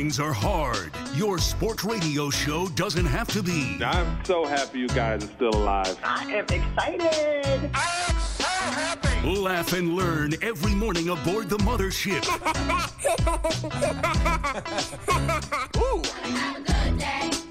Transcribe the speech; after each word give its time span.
Mornings 0.00 0.18
are 0.18 0.32
hard. 0.32 0.92
Your 1.14 1.36
sports 1.36 1.84
radio 1.84 2.30
show 2.30 2.68
doesn't 2.68 3.04
have 3.04 3.28
to 3.34 3.42
be. 3.42 3.78
I'm 3.84 4.24
so 4.24 4.46
happy 4.46 4.78
you 4.78 4.88
guys 4.88 5.22
are 5.22 5.26
still 5.26 5.54
alive. 5.54 5.94
I 6.02 6.22
am 6.32 6.46
excited. 6.46 7.70
I'm 7.74 8.18
so 8.18 8.44
happy. 8.44 9.28
Laugh 9.28 9.74
and 9.74 9.94
learn 9.94 10.32
every 10.40 10.74
morning 10.74 11.10
aboard 11.10 11.50
the 11.50 11.58
mothership. 11.58 12.24
Have 16.30 17.49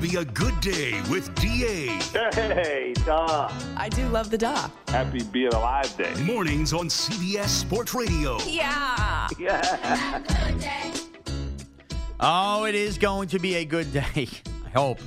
be 0.00 0.16
a 0.16 0.24
good 0.24 0.58
day 0.60 1.00
with 1.10 1.34
DA. 1.34 1.88
Hey, 2.32 2.94
duh. 3.04 3.50
I 3.76 3.88
do 3.90 4.08
love 4.08 4.30
the 4.30 4.38
da. 4.38 4.70
Happy 4.88 5.22
being 5.24 5.52
alive 5.52 5.94
day. 5.96 6.14
Mornings 6.22 6.72
on 6.72 6.86
CBS 6.88 7.48
Sports 7.48 7.92
Radio. 7.92 8.38
Yeah. 8.46 9.28
Have 9.82 10.24
a 10.24 10.50
good 10.50 10.60
day. 10.60 10.92
Oh, 12.18 12.64
it 12.64 12.74
is 12.74 12.96
going 12.96 13.28
to 13.28 13.38
be 13.38 13.56
a 13.56 13.64
good 13.64 13.92
day. 13.92 14.28
I 14.66 14.70
hope. 14.70 15.00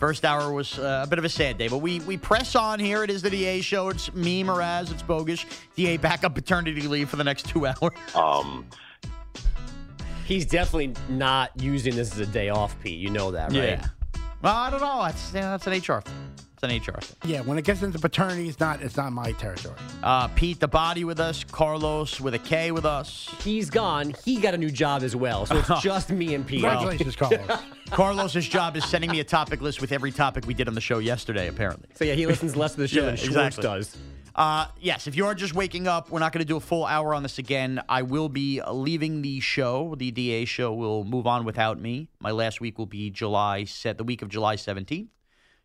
First 0.00 0.24
hour 0.24 0.52
was 0.52 0.78
uh, 0.78 1.02
a 1.04 1.06
bit 1.06 1.18
of 1.20 1.24
a 1.24 1.28
sad 1.28 1.56
day, 1.56 1.68
but 1.68 1.78
we 1.78 2.00
we 2.00 2.16
press 2.16 2.56
on 2.56 2.80
here. 2.80 3.04
It 3.04 3.10
is 3.10 3.22
the 3.22 3.30
DA 3.30 3.60
show. 3.60 3.88
It's 3.88 4.12
me, 4.12 4.42
Mraz. 4.42 4.90
It's 4.90 5.02
Bogusch. 5.02 5.44
DA 5.76 5.96
back 5.96 6.24
up 6.24 6.34
paternity 6.34 6.82
leave 6.82 7.08
for 7.08 7.16
the 7.16 7.24
next 7.24 7.46
two 7.48 7.66
hours. 7.68 7.92
Um, 8.14 8.66
He's 10.24 10.46
definitely 10.46 10.94
not 11.10 11.50
using 11.60 11.94
this 11.96 12.12
as 12.12 12.20
a 12.20 12.26
day 12.26 12.48
off, 12.48 12.80
Pete. 12.82 12.98
You 12.98 13.10
know 13.10 13.30
that, 13.32 13.52
right? 13.52 13.78
Yeah. 13.78 13.86
Well, 14.44 14.54
I 14.54 14.68
don't 14.68 14.80
know. 14.82 15.02
That's 15.02 15.32
yeah, 15.32 15.56
that's 15.56 15.66
an 15.66 15.72
HR 15.72 16.02
thing. 16.02 16.14
It's 16.52 16.62
an 16.62 16.70
HR 16.70 17.00
thing. 17.00 17.30
Yeah, 17.30 17.40
when 17.40 17.56
it 17.56 17.64
gets 17.64 17.82
into 17.82 17.98
paternity, 17.98 18.46
it's 18.46 18.60
not 18.60 18.82
it's 18.82 18.94
not 18.94 19.10
my 19.10 19.32
territory. 19.32 19.74
Uh, 20.02 20.28
Pete 20.28 20.60
the 20.60 20.68
body 20.68 21.04
with 21.04 21.18
us. 21.18 21.44
Carlos 21.44 22.20
with 22.20 22.34
a 22.34 22.38
K 22.38 22.70
with 22.70 22.84
us. 22.84 23.34
He's 23.42 23.70
gone. 23.70 24.14
He 24.22 24.36
got 24.38 24.52
a 24.52 24.58
new 24.58 24.70
job 24.70 25.02
as 25.02 25.16
well. 25.16 25.46
So 25.46 25.56
it's 25.56 25.80
just 25.82 26.10
me 26.10 26.34
and 26.34 26.46
Pete. 26.46 26.60
Congratulations, 26.60 27.16
Carlos. 27.16 27.40
Carlos's 27.90 28.46
job 28.46 28.76
is 28.76 28.84
sending 28.84 29.10
me 29.10 29.20
a 29.20 29.24
topic 29.24 29.62
list 29.62 29.80
with 29.80 29.92
every 29.92 30.12
topic 30.12 30.46
we 30.46 30.52
did 30.52 30.68
on 30.68 30.74
the 30.74 30.80
show 30.82 30.98
yesterday. 30.98 31.48
Apparently. 31.48 31.88
So 31.94 32.04
yeah, 32.04 32.12
he 32.12 32.26
listens 32.26 32.54
less 32.54 32.72
to 32.74 32.82
the 32.82 32.88
show 32.88 33.00
Yeah, 33.00 33.06
than 33.06 33.16
Schwartz 33.16 33.56
exactly. 33.56 33.62
does. 33.62 33.96
Uh, 34.34 34.66
yes, 34.80 35.06
if 35.06 35.16
you 35.16 35.26
are 35.26 35.34
just 35.34 35.54
waking 35.54 35.86
up, 35.86 36.10
we're 36.10 36.18
not 36.18 36.32
going 36.32 36.40
to 36.40 36.46
do 36.46 36.56
a 36.56 36.60
full 36.60 36.84
hour 36.84 37.14
on 37.14 37.22
this 37.22 37.38
again. 37.38 37.80
I 37.88 38.02
will 38.02 38.28
be 38.28 38.60
leaving 38.68 39.22
the 39.22 39.38
show. 39.40 39.94
The 39.96 40.10
DA 40.10 40.44
show 40.44 40.72
will 40.74 41.04
move 41.04 41.26
on 41.26 41.44
without 41.44 41.80
me. 41.80 42.08
My 42.18 42.32
last 42.32 42.60
week 42.60 42.76
will 42.76 42.86
be 42.86 43.10
July 43.10 43.64
set, 43.64 43.96
the 43.96 44.04
week 44.04 44.22
of 44.22 44.28
July 44.28 44.56
17th. 44.56 45.08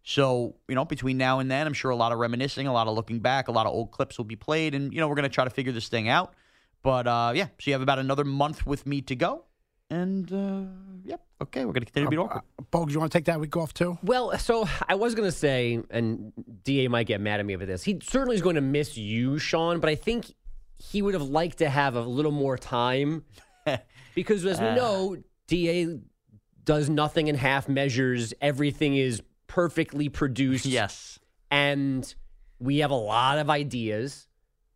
So, 0.03 0.55
you 0.67 0.75
know, 0.75 0.85
between 0.85 1.17
now 1.17 1.39
and 1.39 1.49
then, 1.49 1.65
I'm 1.67 1.73
sure 1.73 1.91
a 1.91 1.95
lot 1.95 2.11
of 2.11 2.19
reminiscing, 2.19 2.67
a 2.67 2.73
lot 2.73 2.87
of 2.87 2.95
looking 2.95 3.19
back, 3.19 3.47
a 3.47 3.51
lot 3.51 3.65
of 3.65 3.73
old 3.73 3.91
clips 3.91 4.17
will 4.17 4.25
be 4.25 4.35
played, 4.35 4.73
and, 4.73 4.93
you 4.93 4.99
know, 4.99 5.07
we're 5.07 5.15
going 5.15 5.23
to 5.23 5.29
try 5.29 5.43
to 5.43 5.49
figure 5.49 5.71
this 5.71 5.89
thing 5.89 6.07
out. 6.07 6.35
But, 6.83 7.07
uh, 7.07 7.33
yeah, 7.35 7.45
so 7.45 7.51
you 7.65 7.73
have 7.73 7.81
about 7.81 7.99
another 7.99 8.23
month 8.23 8.65
with 8.65 8.85
me 8.85 9.01
to 9.01 9.15
go. 9.15 9.45
And, 9.89 10.31
uh, 10.31 10.88
yep, 11.09 11.21
okay, 11.41 11.65
we're 11.65 11.73
going 11.73 11.85
to 11.85 11.91
continue 11.91 12.07
to 12.07 12.11
be 12.11 12.17
uh, 12.17 12.21
awkward. 12.21 12.43
Uh, 12.59 12.63
Bogues, 12.71 12.91
you 12.91 12.99
want 12.99 13.11
to 13.11 13.17
take 13.17 13.25
that 13.25 13.39
week 13.39 13.57
off 13.57 13.73
too? 13.73 13.97
Well, 14.03 14.37
so 14.37 14.67
I 14.87 14.95
was 14.95 15.15
going 15.15 15.27
to 15.27 15.35
say, 15.35 15.79
and 15.89 16.31
DA 16.63 16.87
might 16.87 17.07
get 17.07 17.19
mad 17.19 17.39
at 17.39 17.45
me 17.45 17.55
for 17.55 17.65
this. 17.65 17.83
He 17.83 17.99
certainly 18.03 18.35
is 18.35 18.41
going 18.41 18.55
to 18.55 18.61
miss 18.61 18.97
you, 18.97 19.39
Sean, 19.39 19.79
but 19.79 19.89
I 19.89 19.95
think 19.95 20.33
he 20.77 21.01
would 21.01 21.13
have 21.13 21.23
liked 21.23 21.57
to 21.57 21.69
have 21.69 21.95
a 21.95 22.01
little 22.01 22.31
more 22.31 22.57
time 22.57 23.23
because, 24.15 24.45
as 24.45 24.59
we 24.59 24.67
uh. 24.67 24.75
know, 24.75 25.17
DA 25.47 25.99
does 26.63 26.89
nothing 26.89 27.27
in 27.27 27.35
half 27.35 27.67
measures. 27.67 28.33
Everything 28.41 28.95
is 28.95 29.23
perfectly 29.47 30.09
produced. 30.09 30.65
Yes. 30.65 31.19
And 31.49 32.13
we 32.59 32.77
have 32.77 32.91
a 32.91 32.95
lot 32.95 33.39
of 33.39 33.49
ideas 33.49 34.27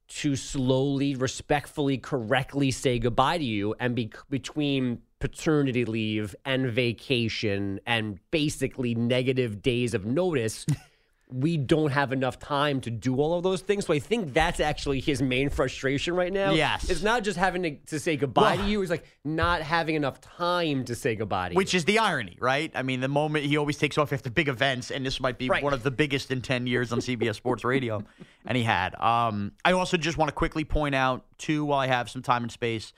to 0.08 0.36
slowly, 0.36 1.16
respectfully, 1.16 1.98
correctly 1.98 2.72
say 2.72 3.00
goodbye 3.00 3.38
to 3.38 3.44
you. 3.44 3.76
And 3.80 3.96
be- 3.96 4.12
between 4.30 5.00
paternity 5.28 5.86
leave 5.86 6.36
and 6.44 6.70
vacation 6.70 7.80
and 7.88 8.20
basically 8.30 8.94
negative 8.94 9.62
days 9.62 9.94
of 9.94 10.06
notice, 10.06 10.66
we 11.32 11.56
don't 11.56 11.92
have 11.92 12.12
enough 12.12 12.38
time 12.40 12.82
to 12.82 12.92
do 12.92 13.16
all 13.16 13.38
of 13.38 13.42
those 13.44 13.62
things. 13.62 13.86
So 13.86 13.94
I 13.94 14.00
think 14.00 14.34
that's 14.34 14.60
actually 14.60 15.00
his 15.00 15.22
main 15.22 15.48
frustration 15.48 16.14
right 16.14 16.32
now. 16.34 16.52
Yes. 16.52 16.90
It's 16.90 17.02
not 17.04 17.24
just 17.24 17.38
having 17.40 17.64
to, 17.64 17.72
to 17.88 18.00
say 18.02 18.18
goodbye 18.18 18.56
Well- 18.58 18.66
to 18.66 18.70
you, 18.70 18.82
it's 18.82 18.92
like 18.92 19.06
not 19.24 19.62
having 19.62 19.96
enough 19.96 20.20
time 20.20 20.84
to 20.84 20.94
say 20.94 21.16
goodbye 21.16 21.48
to 21.48 21.54
you. 21.54 21.58
Which 21.58 21.74
is 21.74 21.86
the 21.86 22.00
irony, 22.00 22.36
right? 22.42 22.70
I 22.76 22.84
mean, 22.84 23.00
the 23.00 23.08
moment 23.08 23.46
he 23.46 23.56
always 23.56 23.78
takes 23.78 23.98
off 23.98 24.12
after 24.12 24.30
big 24.30 24.50
events, 24.50 24.92
and 24.92 25.06
this 25.06 25.22
might 25.22 25.38
be 25.38 25.48
Right. 25.48 25.64
one 25.64 25.74
of 25.74 25.84
the 25.84 25.92
biggest 25.92 26.32
in 26.32 26.42
10 26.42 26.68
years 26.68 26.92
on 26.92 27.00
CBS 27.00 27.36
Sports 27.36 27.64
Radio, 27.64 28.04
and 28.46 28.58
he 28.58 28.64
had. 28.66 28.94
Um, 29.00 29.54
I 29.64 29.72
also 29.72 29.96
just 29.96 30.18
want 30.18 30.28
to 30.28 30.34
quickly 30.36 30.66
point 30.66 30.96
out, 30.96 31.24
too, 31.38 31.64
while 31.64 31.80
I 31.80 31.88
have 31.88 32.10
some 32.10 32.22
time 32.22 32.44
and 32.44 32.52
space, 32.52 32.92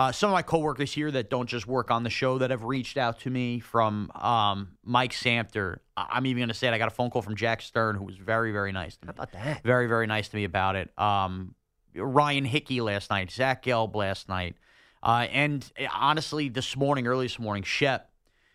uh, 0.00 0.10
some 0.10 0.30
of 0.30 0.32
my 0.32 0.40
coworkers 0.40 0.94
here 0.94 1.10
that 1.10 1.28
don't 1.28 1.46
just 1.46 1.66
work 1.66 1.90
on 1.90 2.04
the 2.04 2.10
show 2.10 2.38
that 2.38 2.50
have 2.50 2.64
reached 2.64 2.96
out 2.96 3.20
to 3.20 3.28
me 3.28 3.60
from 3.60 4.10
um, 4.14 4.70
Mike 4.82 5.12
Samter. 5.12 5.80
I'm 5.94 6.24
even 6.24 6.40
going 6.40 6.48
to 6.48 6.54
say 6.54 6.68
it. 6.68 6.72
I 6.72 6.78
got 6.78 6.88
a 6.88 6.94
phone 6.94 7.10
call 7.10 7.20
from 7.20 7.36
Jack 7.36 7.60
Stern, 7.60 7.96
who 7.96 8.04
was 8.04 8.16
very, 8.16 8.50
very 8.50 8.72
nice 8.72 8.96
to 8.96 9.04
me. 9.04 9.12
How 9.14 9.22
about 9.22 9.32
that? 9.32 9.62
Very, 9.62 9.88
very 9.88 10.06
nice 10.06 10.28
to 10.28 10.36
me 10.36 10.44
about 10.44 10.74
it. 10.74 10.90
Um, 10.98 11.54
Ryan 11.94 12.46
Hickey 12.46 12.80
last 12.80 13.10
night, 13.10 13.30
Zach 13.30 13.62
Gelb 13.62 13.94
last 13.94 14.26
night, 14.26 14.56
uh, 15.02 15.26
and 15.30 15.70
uh, 15.78 15.88
honestly, 15.94 16.48
this 16.48 16.78
morning, 16.78 17.06
early 17.06 17.26
this 17.26 17.38
morning, 17.38 17.62
Shep, 17.62 18.10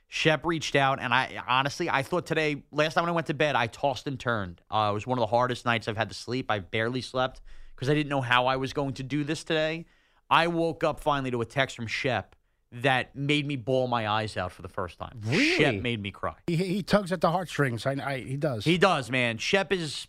Shep 0.07 0.47
reached 0.47 0.75
out, 0.75 0.99
and 0.99 1.13
I 1.13 1.43
honestly, 1.47 1.91
I 1.91 2.01
thought 2.01 2.25
today, 2.25 2.63
last 2.71 2.95
night 2.95 3.03
when 3.03 3.09
I 3.09 3.13
went 3.13 3.27
to 3.27 3.35
bed, 3.35 3.55
I 3.55 3.67
tossed 3.67 4.07
and 4.07 4.19
turned. 4.19 4.61
Uh, 4.71 4.87
it 4.89 4.95
was 4.95 5.05
one 5.05 5.19
of 5.19 5.21
the 5.21 5.27
hardest 5.27 5.63
nights 5.63 5.87
I've 5.87 5.97
had 5.97 6.09
to 6.09 6.15
sleep. 6.15 6.49
I 6.49 6.57
barely 6.57 7.01
slept 7.01 7.41
because 7.75 7.87
I 7.87 7.93
didn't 7.93 8.09
know 8.09 8.21
how 8.21 8.47
I 8.47 8.55
was 8.55 8.73
going 8.73 8.95
to 8.95 9.03
do 9.03 9.23
this 9.23 9.43
today. 9.43 9.85
I 10.29 10.47
woke 10.47 10.83
up 10.83 10.99
finally 10.99 11.31
to 11.31 11.41
a 11.41 11.45
text 11.45 11.75
from 11.75 11.87
Shep 11.87 12.35
that 12.71 13.15
made 13.15 13.45
me 13.45 13.55
bawl 13.55 13.87
my 13.87 14.07
eyes 14.07 14.37
out 14.37 14.51
for 14.51 14.61
the 14.61 14.67
first 14.67 14.97
time. 14.97 15.21
Really? 15.25 15.55
Shep 15.55 15.75
made 15.75 16.01
me 16.01 16.11
cry. 16.11 16.35
He, 16.47 16.55
he 16.55 16.83
tugs 16.83 17.11
at 17.11 17.21
the 17.21 17.31
heartstrings. 17.31 17.85
I, 17.85 17.91
I, 17.93 18.19
he 18.19 18.37
does. 18.37 18.65
He 18.65 18.77
does, 18.77 19.09
man. 19.09 19.37
Shep 19.37 19.71
is. 19.71 20.07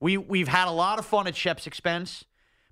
We 0.00 0.16
we've 0.16 0.48
had 0.48 0.68
a 0.68 0.72
lot 0.72 0.98
of 0.98 1.06
fun 1.06 1.26
at 1.26 1.36
Shep's 1.36 1.66
expense, 1.66 2.24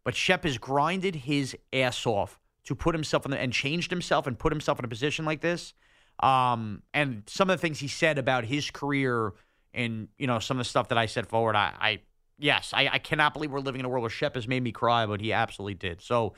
but 0.03 0.15
Shep 0.15 0.45
has 0.45 0.59
grinded 0.59 1.15
his 1.15 1.57
ass 1.73 2.07
off 2.07 2.41
to 2.65 2.75
put 2.75 2.95
himself 2.95 3.25
in 3.25 3.31
the, 3.31 3.39
and 3.39 3.53
changed 3.53 3.91
himself 3.91 4.27
and 4.27 4.39
put 4.39 4.53
himself 4.53 4.79
in 4.79 4.85
a 4.85 4.89
position 4.89 5.25
like 5.25 5.41
this. 5.41 5.75
Um, 6.23 6.83
and 6.93 7.23
some 7.27 7.49
of 7.51 7.59
the 7.59 7.61
things 7.61 7.79
he 7.79 7.89
said 7.89 8.19
about 8.19 8.45
his 8.45 8.71
career 8.71 9.33
and 9.73 10.09
you 10.19 10.27
know 10.27 10.39
some 10.39 10.59
of 10.59 10.65
the 10.65 10.69
stuff 10.69 10.89
that 10.89 10.99
I 10.99 11.07
said 11.07 11.27
forward, 11.27 11.57
I, 11.57 11.73
I 11.81 12.01
yes, 12.41 12.73
I, 12.75 12.89
I 12.93 12.99
cannot 12.99 13.33
believe 13.35 13.51
we're 13.53 13.61
living 13.61 13.81
in 13.81 13.85
a 13.85 13.89
world 13.89 14.03
where 14.03 14.11
Shep 14.11 14.35
has 14.35 14.49
made 14.49 14.63
me 14.63 14.73
cry, 14.73 15.07
but 15.07 15.21
he 15.21 15.33
absolutely 15.33 15.75
did. 15.75 16.01
So 16.01 16.35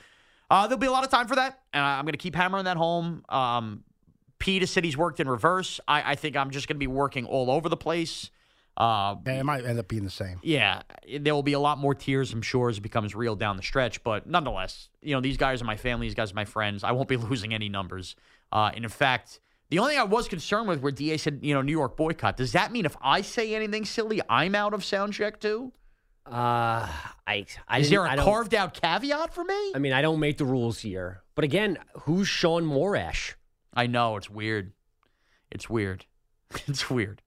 uh, 0.51 0.67
there'll 0.67 0.79
be 0.79 0.87
a 0.87 0.91
lot 0.91 1.03
of 1.03 1.09
time 1.09 1.27
for 1.27 1.35
that, 1.35 1.59
and 1.73 1.83
I'm 1.83 2.05
going 2.05 2.13
to 2.13 2.17
keep 2.17 2.35
hammering 2.35 2.65
that 2.65 2.77
home. 2.77 3.23
Um, 3.29 3.83
Peter 4.39 4.65
said 4.65 4.83
he's 4.83 4.97
worked 4.97 5.19
in 5.19 5.27
reverse. 5.27 5.79
I, 5.87 6.11
I 6.11 6.15
think 6.15 6.35
I'm 6.35 6.51
just 6.51 6.67
going 6.67 6.75
to 6.75 6.79
be 6.79 6.87
working 6.87 7.25
all 7.25 7.49
over 7.49 7.69
the 7.69 7.77
place. 7.77 8.29
Uh, 8.75 9.15
Yeah, 9.25 9.33
it 9.39 9.43
might 9.45 9.63
end 9.65 9.77
up 9.79 9.87
being 9.87 10.03
the 10.03 10.09
same. 10.09 10.39
yeah, 10.41 10.81
there 11.19 11.33
will 11.35 11.43
be 11.43 11.53
a 11.53 11.59
lot 11.59 11.77
more 11.77 11.93
tears, 11.93 12.33
I'm 12.33 12.41
sure, 12.41 12.69
as 12.69 12.79
it 12.79 12.81
becomes 12.81 13.13
real 13.15 13.35
down 13.35 13.55
the 13.55 13.63
stretch. 13.63 14.03
But 14.03 14.27
nonetheless, 14.27 14.89
you 15.01 15.13
know, 15.15 15.21
these 15.21 15.37
guys 15.37 15.61
are 15.61 15.65
my 15.65 15.77
family. 15.77 16.07
These 16.07 16.15
guys 16.15 16.31
are 16.31 16.35
my 16.35 16.45
friends. 16.45 16.83
I 16.83 16.91
won't 16.91 17.07
be 17.07 17.17
losing 17.29 17.53
any 17.53 17.69
numbers. 17.69 18.15
Uh, 18.51 18.71
and 18.75 18.83
in 18.83 18.89
fact, 18.89 19.39
the 19.69 19.79
only 19.79 19.93
thing 19.93 19.99
I 19.99 20.03
was 20.05 20.27
concerned 20.27 20.67
with 20.67 20.81
where 20.81 20.91
DA 20.91 21.17
said, 21.17 21.39
you 21.43 21.53
know, 21.53 21.61
New 21.61 21.71
York 21.71 21.95
boycott, 21.95 22.35
does 22.35 22.51
that 22.51 22.71
mean 22.71 22.85
if 22.85 22.97
I 23.01 23.21
say 23.21 23.55
anything 23.55 23.85
silly, 23.85 24.21
I'm 24.27 24.55
out 24.55 24.73
of 24.73 24.83
sound 24.83 25.13
check 25.13 25.39
too? 25.39 25.71
Uh, 26.25 26.87
I, 27.27 27.45
I 27.67 27.79
Is 27.79 27.89
there 27.89 28.07
I 28.07 28.13
a 28.13 28.15
don't- 28.15 28.25
carved 28.25 28.53
out 28.55 28.73
caveat 28.73 29.33
for 29.33 29.43
me? 29.43 29.71
I 29.75 29.79
mean, 29.79 29.93
I 29.93 30.01
don't 30.01 30.19
make 30.19 30.37
the 30.37 30.45
rules 30.45 30.79
here. 30.79 31.21
But 31.35 31.43
again, 31.43 31.77
who's 32.01 32.27
Sean 32.27 32.63
Morash? 32.63 33.33
I 33.73 33.87
know 33.87 34.15
it's 34.17 34.29
weird. 34.29 34.71
It's 35.51 35.69
weird. 35.69 36.05
It's 36.67 36.89
weird. 36.89 37.21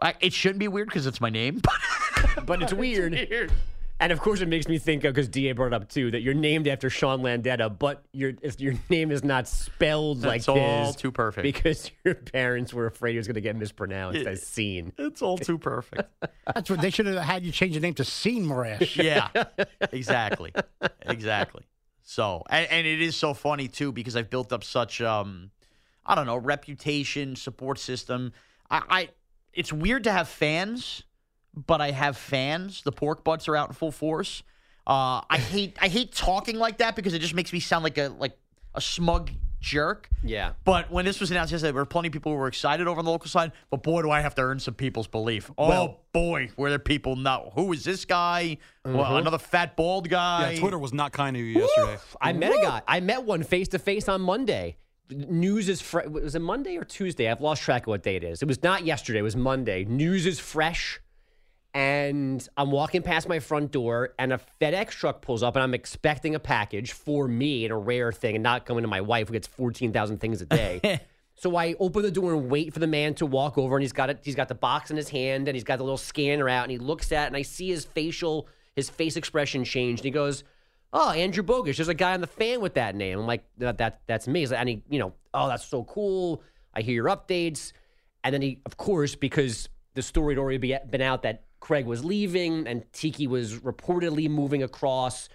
I, 0.00 0.14
it 0.20 0.32
shouldn't 0.34 0.58
be 0.60 0.68
weird 0.68 0.88
because 0.88 1.06
it's 1.06 1.20
my 1.20 1.30
name, 1.30 1.60
but 1.62 2.46
But 2.46 2.62
it's 2.62 2.72
weird. 2.84 3.50
And 4.00 4.12
of 4.12 4.20
course, 4.20 4.40
it 4.40 4.46
makes 4.46 4.68
me 4.68 4.78
think 4.78 5.02
of 5.02 5.12
because 5.12 5.28
Da 5.28 5.52
brought 5.52 5.72
up 5.72 5.88
too 5.88 6.10
that 6.12 6.22
you're 6.22 6.34
named 6.34 6.68
after 6.68 6.88
Sean 6.88 7.20
Landeta, 7.20 7.76
but 7.76 8.04
your 8.12 8.32
your 8.58 8.74
name 8.88 9.10
is 9.10 9.24
not 9.24 9.48
spelled 9.48 10.22
like 10.22 10.44
That's 10.44 10.48
all 10.48 10.86
his 10.86 10.96
too 10.96 11.10
perfect. 11.10 11.42
because 11.42 11.90
your 12.04 12.14
parents 12.14 12.72
were 12.72 12.86
afraid 12.86 13.16
it 13.16 13.18
was 13.18 13.26
going 13.26 13.34
to 13.34 13.40
get 13.40 13.56
mispronounced 13.56 14.24
as 14.24 14.42
seen. 14.46 14.92
It's 14.98 15.20
all 15.20 15.36
too 15.36 15.58
perfect. 15.58 16.08
That's 16.54 16.70
what 16.70 16.80
they 16.80 16.90
should 16.90 17.06
have 17.06 17.16
had 17.22 17.44
you 17.44 17.50
change 17.50 17.72
your 17.72 17.82
name 17.82 17.94
to 17.94 18.04
Scene 18.04 18.46
Morash. 18.46 19.02
yeah, 19.02 19.28
exactly, 19.92 20.52
exactly. 21.02 21.64
So, 22.02 22.44
and, 22.48 22.70
and 22.70 22.86
it 22.86 23.02
is 23.02 23.16
so 23.16 23.34
funny 23.34 23.68
too 23.68 23.92
because 23.92 24.16
I've 24.16 24.30
built 24.30 24.52
up 24.52 24.62
such, 24.64 25.00
um, 25.02 25.50
I 26.06 26.14
don't 26.14 26.26
know, 26.26 26.36
reputation, 26.36 27.36
support 27.36 27.78
system. 27.78 28.32
I, 28.70 28.82
I, 28.88 29.08
it's 29.52 29.72
weird 29.72 30.04
to 30.04 30.12
have 30.12 30.28
fans, 30.28 31.02
but 31.66 31.80
I 31.80 31.90
have 31.90 32.16
fans. 32.16 32.82
The 32.82 32.92
pork 32.92 33.24
butts 33.24 33.48
are 33.48 33.56
out 33.56 33.68
in 33.68 33.74
full 33.74 33.92
force. 33.92 34.42
Uh, 34.86 35.20
I 35.28 35.38
hate, 35.50 35.76
I 35.80 35.88
hate 35.88 36.12
talking 36.14 36.56
like 36.56 36.78
that 36.78 36.96
because 36.96 37.14
it 37.14 37.18
just 37.20 37.34
makes 37.34 37.52
me 37.52 37.60
sound 37.60 37.84
like 37.84 37.98
a 37.98 38.08
like 38.18 38.36
a 38.74 38.80
smug 38.80 39.30
jerk. 39.60 40.08
Yeah. 40.22 40.52
But 40.64 40.88
when 40.90 41.04
this 41.04 41.18
was 41.18 41.32
announced 41.32 41.50
yesterday, 41.50 41.72
there 41.72 41.82
were 41.82 41.84
plenty 41.84 42.06
of 42.08 42.12
people 42.12 42.30
who 42.30 42.38
were 42.38 42.46
excited 42.46 42.86
over 42.86 43.00
on 43.00 43.04
the 43.04 43.10
local 43.10 43.28
side. 43.28 43.50
But 43.70 43.82
boy, 43.82 44.02
do 44.02 44.10
I 44.10 44.20
have 44.20 44.34
to 44.36 44.42
earn 44.42 44.60
some 44.60 44.74
people's 44.74 45.08
belief. 45.08 45.50
Oh 45.58 45.68
Well- 45.68 46.00
boy, 46.12 46.50
were 46.56 46.68
there 46.70 46.78
people 46.78 47.16
know 47.16 47.50
who 47.54 47.72
is 47.72 47.82
this 47.84 48.04
guy? 48.04 48.58
Well, 48.84 48.94
Mm-hmm. 49.04 49.14
another 49.16 49.38
fat 49.38 49.74
bald 49.76 50.08
guy. 50.08 50.52
Yeah, 50.52 50.60
Twitter 50.60 50.78
was 50.78 50.92
not 50.92 51.12
kind 51.12 51.34
to 51.34 51.40
you 51.42 51.60
yesterday. 51.60 51.98
I 52.20 52.32
met 52.32 52.52
a 52.52 52.60
guy. 52.62 52.82
I 52.86 53.00
met 53.00 53.24
one 53.24 53.42
face 53.42 53.68
to 53.68 53.78
face 53.78 54.08
on 54.08 54.20
Monday. 54.20 54.76
News 55.10 55.68
is 55.68 55.80
fresh. 55.80 56.06
Was 56.06 56.34
it 56.34 56.40
Monday 56.42 56.76
or 56.76 56.84
Tuesday? 56.84 57.28
I've 57.30 57.40
lost 57.40 57.62
track 57.62 57.82
of 57.82 57.86
what 57.88 58.02
day 58.02 58.16
it 58.16 58.22
is. 58.24 58.42
It 58.42 58.48
was 58.48 58.62
not 58.62 58.84
yesterday. 58.84 59.20
It 59.20 59.22
was 59.22 59.36
Monday. 59.36 59.84
News 59.84 60.24
is 60.26 60.38
fresh. 60.38 61.00
And 61.74 62.46
I'm 62.56 62.70
walking 62.70 63.02
past 63.02 63.28
my 63.28 63.40
front 63.40 63.70
door, 63.72 64.14
and 64.18 64.32
a 64.32 64.40
FedEx 64.60 64.90
truck 64.90 65.20
pulls 65.20 65.42
up, 65.42 65.54
and 65.54 65.62
I'm 65.62 65.74
expecting 65.74 66.34
a 66.34 66.40
package 66.40 66.92
for 66.92 67.28
me 67.28 67.64
and 67.64 67.72
a 67.72 67.76
rare 67.76 68.10
thing, 68.10 68.36
and 68.36 68.42
not 68.42 68.64
coming 68.64 68.82
to 68.82 68.88
my 68.88 69.02
wife 69.02 69.28
who 69.28 69.34
gets 69.34 69.46
14,000 69.46 70.18
things 70.18 70.40
a 70.40 70.46
day. 70.46 71.00
so 71.34 71.56
I 71.56 71.74
open 71.78 72.02
the 72.02 72.10
door 72.10 72.32
and 72.32 72.50
wait 72.50 72.72
for 72.72 72.80
the 72.80 72.86
man 72.86 73.14
to 73.14 73.26
walk 73.26 73.58
over, 73.58 73.76
and 73.76 73.82
he's 73.82 73.92
got 73.92 74.08
it. 74.08 74.20
He's 74.22 74.34
got 74.34 74.48
the 74.48 74.54
box 74.54 74.90
in 74.90 74.96
his 74.96 75.10
hand, 75.10 75.46
and 75.46 75.54
he's 75.54 75.64
got 75.64 75.76
the 75.76 75.84
little 75.84 75.98
scanner 75.98 76.48
out, 76.48 76.64
and 76.64 76.72
he 76.72 76.78
looks 76.78 77.12
at, 77.12 77.24
it, 77.24 77.26
and 77.28 77.36
I 77.36 77.42
see 77.42 77.68
his 77.68 77.84
facial, 77.84 78.48
his 78.74 78.88
face 78.88 79.16
expression 79.16 79.62
change, 79.62 80.00
and 80.00 80.04
he 80.04 80.10
goes, 80.10 80.44
"Oh, 80.94 81.10
Andrew 81.10 81.44
Bogusch. 81.44 81.76
There's 81.76 81.88
a 81.88 81.94
guy 81.94 82.14
on 82.14 82.22
the 82.22 82.26
fan 82.26 82.62
with 82.62 82.74
that 82.74 82.96
name." 82.96 83.18
I'm 83.18 83.26
like, 83.26 83.44
"That, 83.58 83.76
that 83.78 84.00
that's 84.06 84.26
me." 84.26 84.40
He's 84.40 84.52
like, 84.52 84.60
and 84.60 84.68
he, 84.70 84.82
you 84.88 84.98
know, 84.98 85.12
oh, 85.34 85.48
that's 85.48 85.66
so 85.66 85.84
cool. 85.84 86.42
I 86.72 86.80
hear 86.80 86.94
your 86.94 87.06
updates, 87.06 87.72
and 88.24 88.32
then 88.32 88.40
he, 88.40 88.62
of 88.64 88.78
course, 88.78 89.14
because 89.14 89.68
the 89.94 90.02
story 90.02 90.34
had 90.34 90.38
already 90.38 90.58
be, 90.58 90.76
been 90.90 91.02
out 91.02 91.22
that 91.22 91.44
Craig 91.60 91.86
was 91.86 92.04
leaving 92.04 92.66
and 92.66 92.84
Tiki 92.92 93.26
was 93.26 93.58
reportedly 93.58 94.28
moving 94.28 94.62
across. 94.62 95.28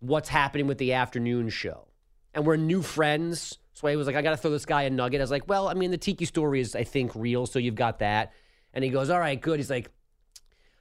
What's 0.00 0.28
happening 0.28 0.66
with 0.66 0.78
the 0.78 0.92
afternoon 0.94 1.48
show? 1.48 1.88
And 2.34 2.44
we're 2.46 2.56
new 2.56 2.82
friends. 2.82 3.58
So 3.72 3.88
I 3.88 3.96
was 3.96 4.06
like, 4.06 4.16
I 4.16 4.22
got 4.22 4.30
to 4.30 4.36
throw 4.36 4.50
this 4.50 4.64
guy 4.64 4.82
a 4.82 4.90
nugget. 4.90 5.20
I 5.20 5.24
was 5.24 5.30
like, 5.30 5.48
well, 5.48 5.68
I 5.68 5.74
mean, 5.74 5.90
the 5.90 5.98
Tiki 5.98 6.24
story 6.24 6.60
is, 6.60 6.74
I 6.74 6.84
think, 6.84 7.12
real. 7.14 7.46
So 7.46 7.58
you've 7.58 7.74
got 7.74 7.98
that. 7.98 8.32
And 8.72 8.82
he 8.82 8.90
goes, 8.90 9.10
all 9.10 9.20
right, 9.20 9.40
good. 9.40 9.58
He's 9.58 9.70
like, 9.70 9.90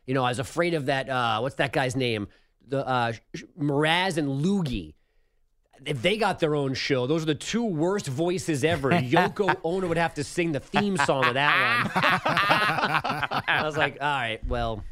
you 0.05 0.13
know, 0.13 0.23
I 0.23 0.29
was 0.29 0.39
afraid 0.39 0.73
of 0.73 0.85
that. 0.85 1.09
Uh, 1.09 1.39
what's 1.39 1.55
that 1.55 1.73
guy's 1.73 1.95
name? 1.95 2.27
The 2.67 2.85
uh, 2.87 3.13
Mraz 3.59 4.17
and 4.17 4.43
Loogie. 4.43 4.93
If 5.85 6.01
they 6.01 6.17
got 6.17 6.39
their 6.39 6.55
own 6.55 6.73
show, 6.73 7.05
those 7.05 7.23
are 7.23 7.27
the 7.27 7.35
two 7.35 7.65
worst 7.65 8.07
voices 8.07 8.63
ever. 8.63 8.91
Yoko 8.91 9.55
Ono 9.63 9.87
would 9.87 9.97
have 9.97 10.13
to 10.15 10.23
sing 10.23 10.53
the 10.53 10.61
theme 10.61 10.95
song 10.97 11.25
of 11.25 11.33
that 11.33 11.83
one. 13.33 13.41
I 13.65 13.67
was 13.67 13.77
like, 13.77 13.97
all 13.99 14.07
right, 14.07 14.45
well, 14.47 14.83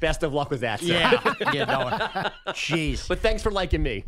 best 0.00 0.22
of 0.22 0.32
luck 0.32 0.50
with 0.50 0.60
that. 0.60 0.80
sir." 0.80 0.86
Yeah, 0.86 1.34
yeah, 1.52 1.64
no, 1.64 2.52
jeez. 2.52 3.06
but 3.06 3.20
thanks 3.20 3.42
for 3.42 3.50
liking 3.50 3.82
me. 3.82 4.04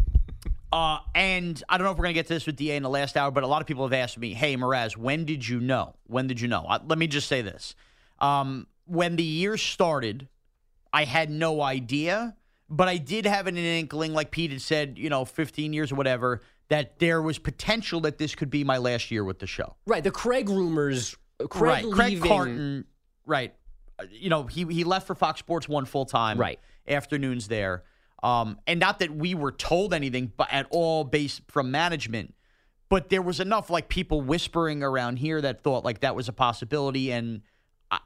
Uh, 0.71 0.99
and 1.15 1.63
I 1.69 1.79
don't 1.79 1.87
know 1.87 1.93
if 1.93 1.99
we're 1.99 2.05
gonna 2.05 2.15
get 2.15 2.27
to 2.27 2.35
this 2.35 2.47
with 2.47 2.57
Da 2.57 2.77
in 2.77 2.83
the 2.83 2.91
last 2.91 3.17
hour, 3.17 3.31
but 3.31 3.43
a 3.43 3.47
lot 3.47 3.63
of 3.63 3.67
people 3.67 3.85
have 3.85 3.93
asked 3.93 4.19
me, 4.19 4.35
"Hey, 4.35 4.57
Mraz, 4.57 4.97
when 4.97 5.25
did 5.25 5.47
you 5.49 5.61
know? 5.61 5.95
When 6.07 6.27
did 6.27 6.41
you 6.41 6.49
know?" 6.49 6.67
Uh, 6.69 6.79
let 6.87 6.99
me 6.99 7.07
just 7.07 7.29
say 7.29 7.41
this: 7.41 7.75
um, 8.19 8.67
when 8.85 9.17
the 9.17 9.23
year 9.23 9.57
started, 9.57 10.29
I 10.93 11.05
had 11.05 11.31
no 11.31 11.63
idea, 11.63 12.37
but 12.69 12.89
I 12.89 12.97
did 12.97 13.25
have 13.25 13.47
an 13.47 13.57
inkling, 13.57 14.13
like 14.13 14.31
Pete 14.31 14.51
had 14.51 14.61
said, 14.61 14.99
you 14.99 15.11
know, 15.11 15.25
15 15.25 15.73
years 15.73 15.93
or 15.93 15.95
whatever, 15.95 16.43
that 16.69 16.99
there 16.99 17.23
was 17.23 17.39
potential 17.39 18.01
that 18.01 18.19
this 18.19 18.35
could 18.35 18.51
be 18.51 18.65
my 18.65 18.79
last 18.79 19.11
year 19.11 19.25
with 19.25 19.39
the 19.39 19.47
show. 19.47 19.77
Right, 19.87 20.05
the 20.05 20.11
Craig 20.11 20.49
rumors. 20.49 21.17
Craig 21.49 21.85
right, 21.85 21.93
Craig 21.93 22.13
leaving, 22.15 22.29
Carton. 22.29 22.85
Right, 23.25 23.55
you 24.11 24.29
know 24.29 24.45
he 24.45 24.65
he 24.65 24.85
left 24.85 25.07
for 25.07 25.15
Fox 25.15 25.39
Sports 25.39 25.69
One 25.69 25.85
full 25.85 26.05
time. 26.05 26.39
Right. 26.39 26.61
afternoons 26.87 27.49
there. 27.49 27.85
Um, 28.23 28.59
and 28.67 28.81
not 28.81 28.99
that 28.99 29.15
we 29.15 29.35
were 29.35 29.53
told 29.53 29.95
anything, 29.95 30.33
but 30.37 30.49
at 30.51 30.67
all 30.71 31.05
based 31.05 31.43
from 31.49 31.71
management. 31.71 32.35
But 32.89 33.11
there 33.11 33.23
was 33.23 33.39
enough 33.39 33.71
like 33.71 33.89
people 33.89 34.23
whispering 34.23 34.83
around 34.83 35.19
here 35.19 35.41
that 35.41 35.63
thought 35.63 35.85
like 35.85 36.01
that 36.01 36.17
was 36.17 36.29
a 36.29 36.33
possibility. 36.33 37.13
And 37.13 37.43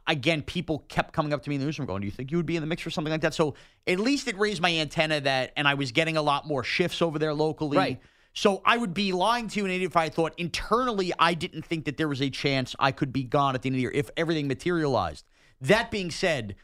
again, 0.06 0.42
people 0.42 0.80
kept 0.88 1.12
coming 1.12 1.32
up 1.32 1.42
to 1.42 1.48
me 1.48 1.56
in 1.56 1.60
the 1.60 1.66
newsroom 1.66 1.86
going, 1.86 2.00
"Do 2.00 2.06
you 2.06 2.12
think 2.12 2.30
you 2.30 2.36
would 2.36 2.46
be 2.46 2.56
in 2.56 2.62
the 2.62 2.66
mix 2.66 2.82
for 2.82 2.90
something 2.90 3.12
like 3.12 3.20
that?" 3.22 3.34
So 3.34 3.54
at 3.86 4.00
least 4.00 4.28
it 4.28 4.36
raised 4.38 4.60
my 4.60 4.72
antenna 4.72 5.20
that, 5.20 5.52
and 5.56 5.68
I 5.68 5.74
was 5.74 5.92
getting 5.92 6.16
a 6.16 6.22
lot 6.22 6.46
more 6.46 6.64
shifts 6.64 7.00
over 7.00 7.18
there 7.18 7.32
locally. 7.32 7.78
Right. 7.78 8.00
So 8.34 8.62
I 8.64 8.76
would 8.76 8.94
be 8.94 9.12
lying 9.12 9.48
to 9.48 9.60
you 9.60 9.66
an 9.66 9.70
idiot 9.70 9.90
if 9.90 9.96
I 9.96 10.08
thought 10.08 10.34
internally 10.38 11.12
I 11.18 11.34
didn't 11.34 11.64
think 11.64 11.84
that 11.84 11.96
there 11.96 12.08
was 12.08 12.22
a 12.22 12.30
chance 12.30 12.74
I 12.78 12.90
could 12.90 13.12
be 13.12 13.24
gone 13.24 13.54
at 13.54 13.62
the 13.62 13.68
end 13.68 13.74
of 13.74 13.78
the 13.78 13.82
year 13.82 13.90
if 13.92 14.10
everything 14.16 14.48
materialized. 14.48 15.24
That 15.62 15.90
being 15.90 16.10
said, 16.10 16.56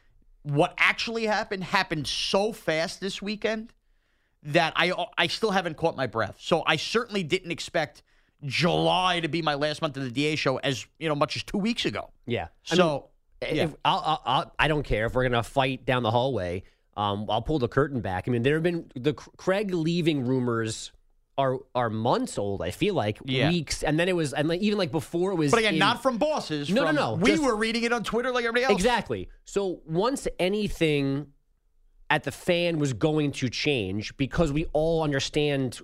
what 0.43 0.75
actually 0.79 1.27
happened 1.27 1.65
happened 1.65 2.07
so 2.07 2.53
fast 2.53 3.01
this 3.01 3.23
weekend 3.23 3.73
that 4.43 4.73
I 4.77 4.93
I 5.17 5.27
still 5.29 5.51
haven't 5.53 5.77
caught 5.77 5.97
my 5.97 6.07
breath. 6.07 6.37
So 6.41 6.63
I 6.67 6.77
certainly 6.77 7.23
didn't 7.23 7.51
expect 7.51 8.03
July 8.45 9.21
to 9.21 9.29
be 9.29 9.43
my 9.43 9.55
last 9.55 9.83
month 9.83 9.97
of 9.97 10.05
the 10.05 10.11
DA 10.11 10.37
show 10.37 10.57
as 10.59 10.87
you 10.99 11.09
know 11.09 11.15
much 11.15 11.37
as 11.37 11.43
two 11.43 11.59
weeks 11.59 11.85
ago. 11.85 12.11
Yeah. 12.27 12.49
I 12.71 12.75
So 12.77 13.09
mean, 13.43 13.57
yeah. 13.57 13.65
if, 13.65 13.75
I'll, 13.85 14.03
I'll, 14.05 14.23
I'll, 14.25 14.55
I 14.59 14.69
don't 14.69 14.85
care 14.85 15.07
if 15.07 15.15
we're 15.15 15.25
gonna 15.29 15.43
fight 15.43 15.85
down 15.85 16.03
the 16.03 16.11
hallway. 16.11 16.65
Um, 16.97 17.27
I'll 17.29 17.43
pull 17.43 17.61
the 17.61 17.69
curtain 17.69 18.01
back. 18.01 18.25
I 18.27 18.33
mean, 18.33 18.43
there 18.43 18.55
have 18.55 18.65
been 18.65 18.91
the 18.97 19.15
Craig 19.15 19.73
leaving 19.73 20.27
rumors 20.27 20.91
are 21.39 21.59
are 21.75 21.89
months 21.89 22.37
old. 22.37 22.61
I 22.61 22.71
feel 22.73 22.95
like 22.95 23.19
Yeah. 23.25 23.49
weeks, 23.49 23.83
and 23.85 23.99
then 23.99 24.09
it 24.09 24.17
was, 24.17 24.33
and 24.35 24.49
like, 24.49 24.61
even 24.61 24.77
like 24.77 24.91
before 24.91 25.31
it 25.31 25.37
was. 25.37 25.51
but 25.53 25.61
again, 25.61 25.75
in- 25.75 25.79
not 25.79 26.03
from 26.03 26.19
bosses. 26.19 26.69
No, 26.69 26.85
no, 26.85 26.91
no, 26.91 27.15
We 27.15 27.31
just- 27.31 27.43
were 27.43 27.57
reading 27.57 27.85
it 27.85 27.93
on 27.93 28.03
Twitter 28.03 28.31
like 28.33 28.45
everybody 28.45 28.65
else. 28.65 28.73
Exactly. 28.75 29.29
So 29.45 29.81
once 29.87 30.27
anything 30.39 31.29
at 32.11 32.25
the 32.25 32.33
fan 32.33 32.79
was 32.79 32.93
going 32.93 33.31
to 33.33 33.49
change 33.49 34.17
because 34.17 34.53
we 34.53 34.67
all 34.73 35.03
understand 35.03 35.79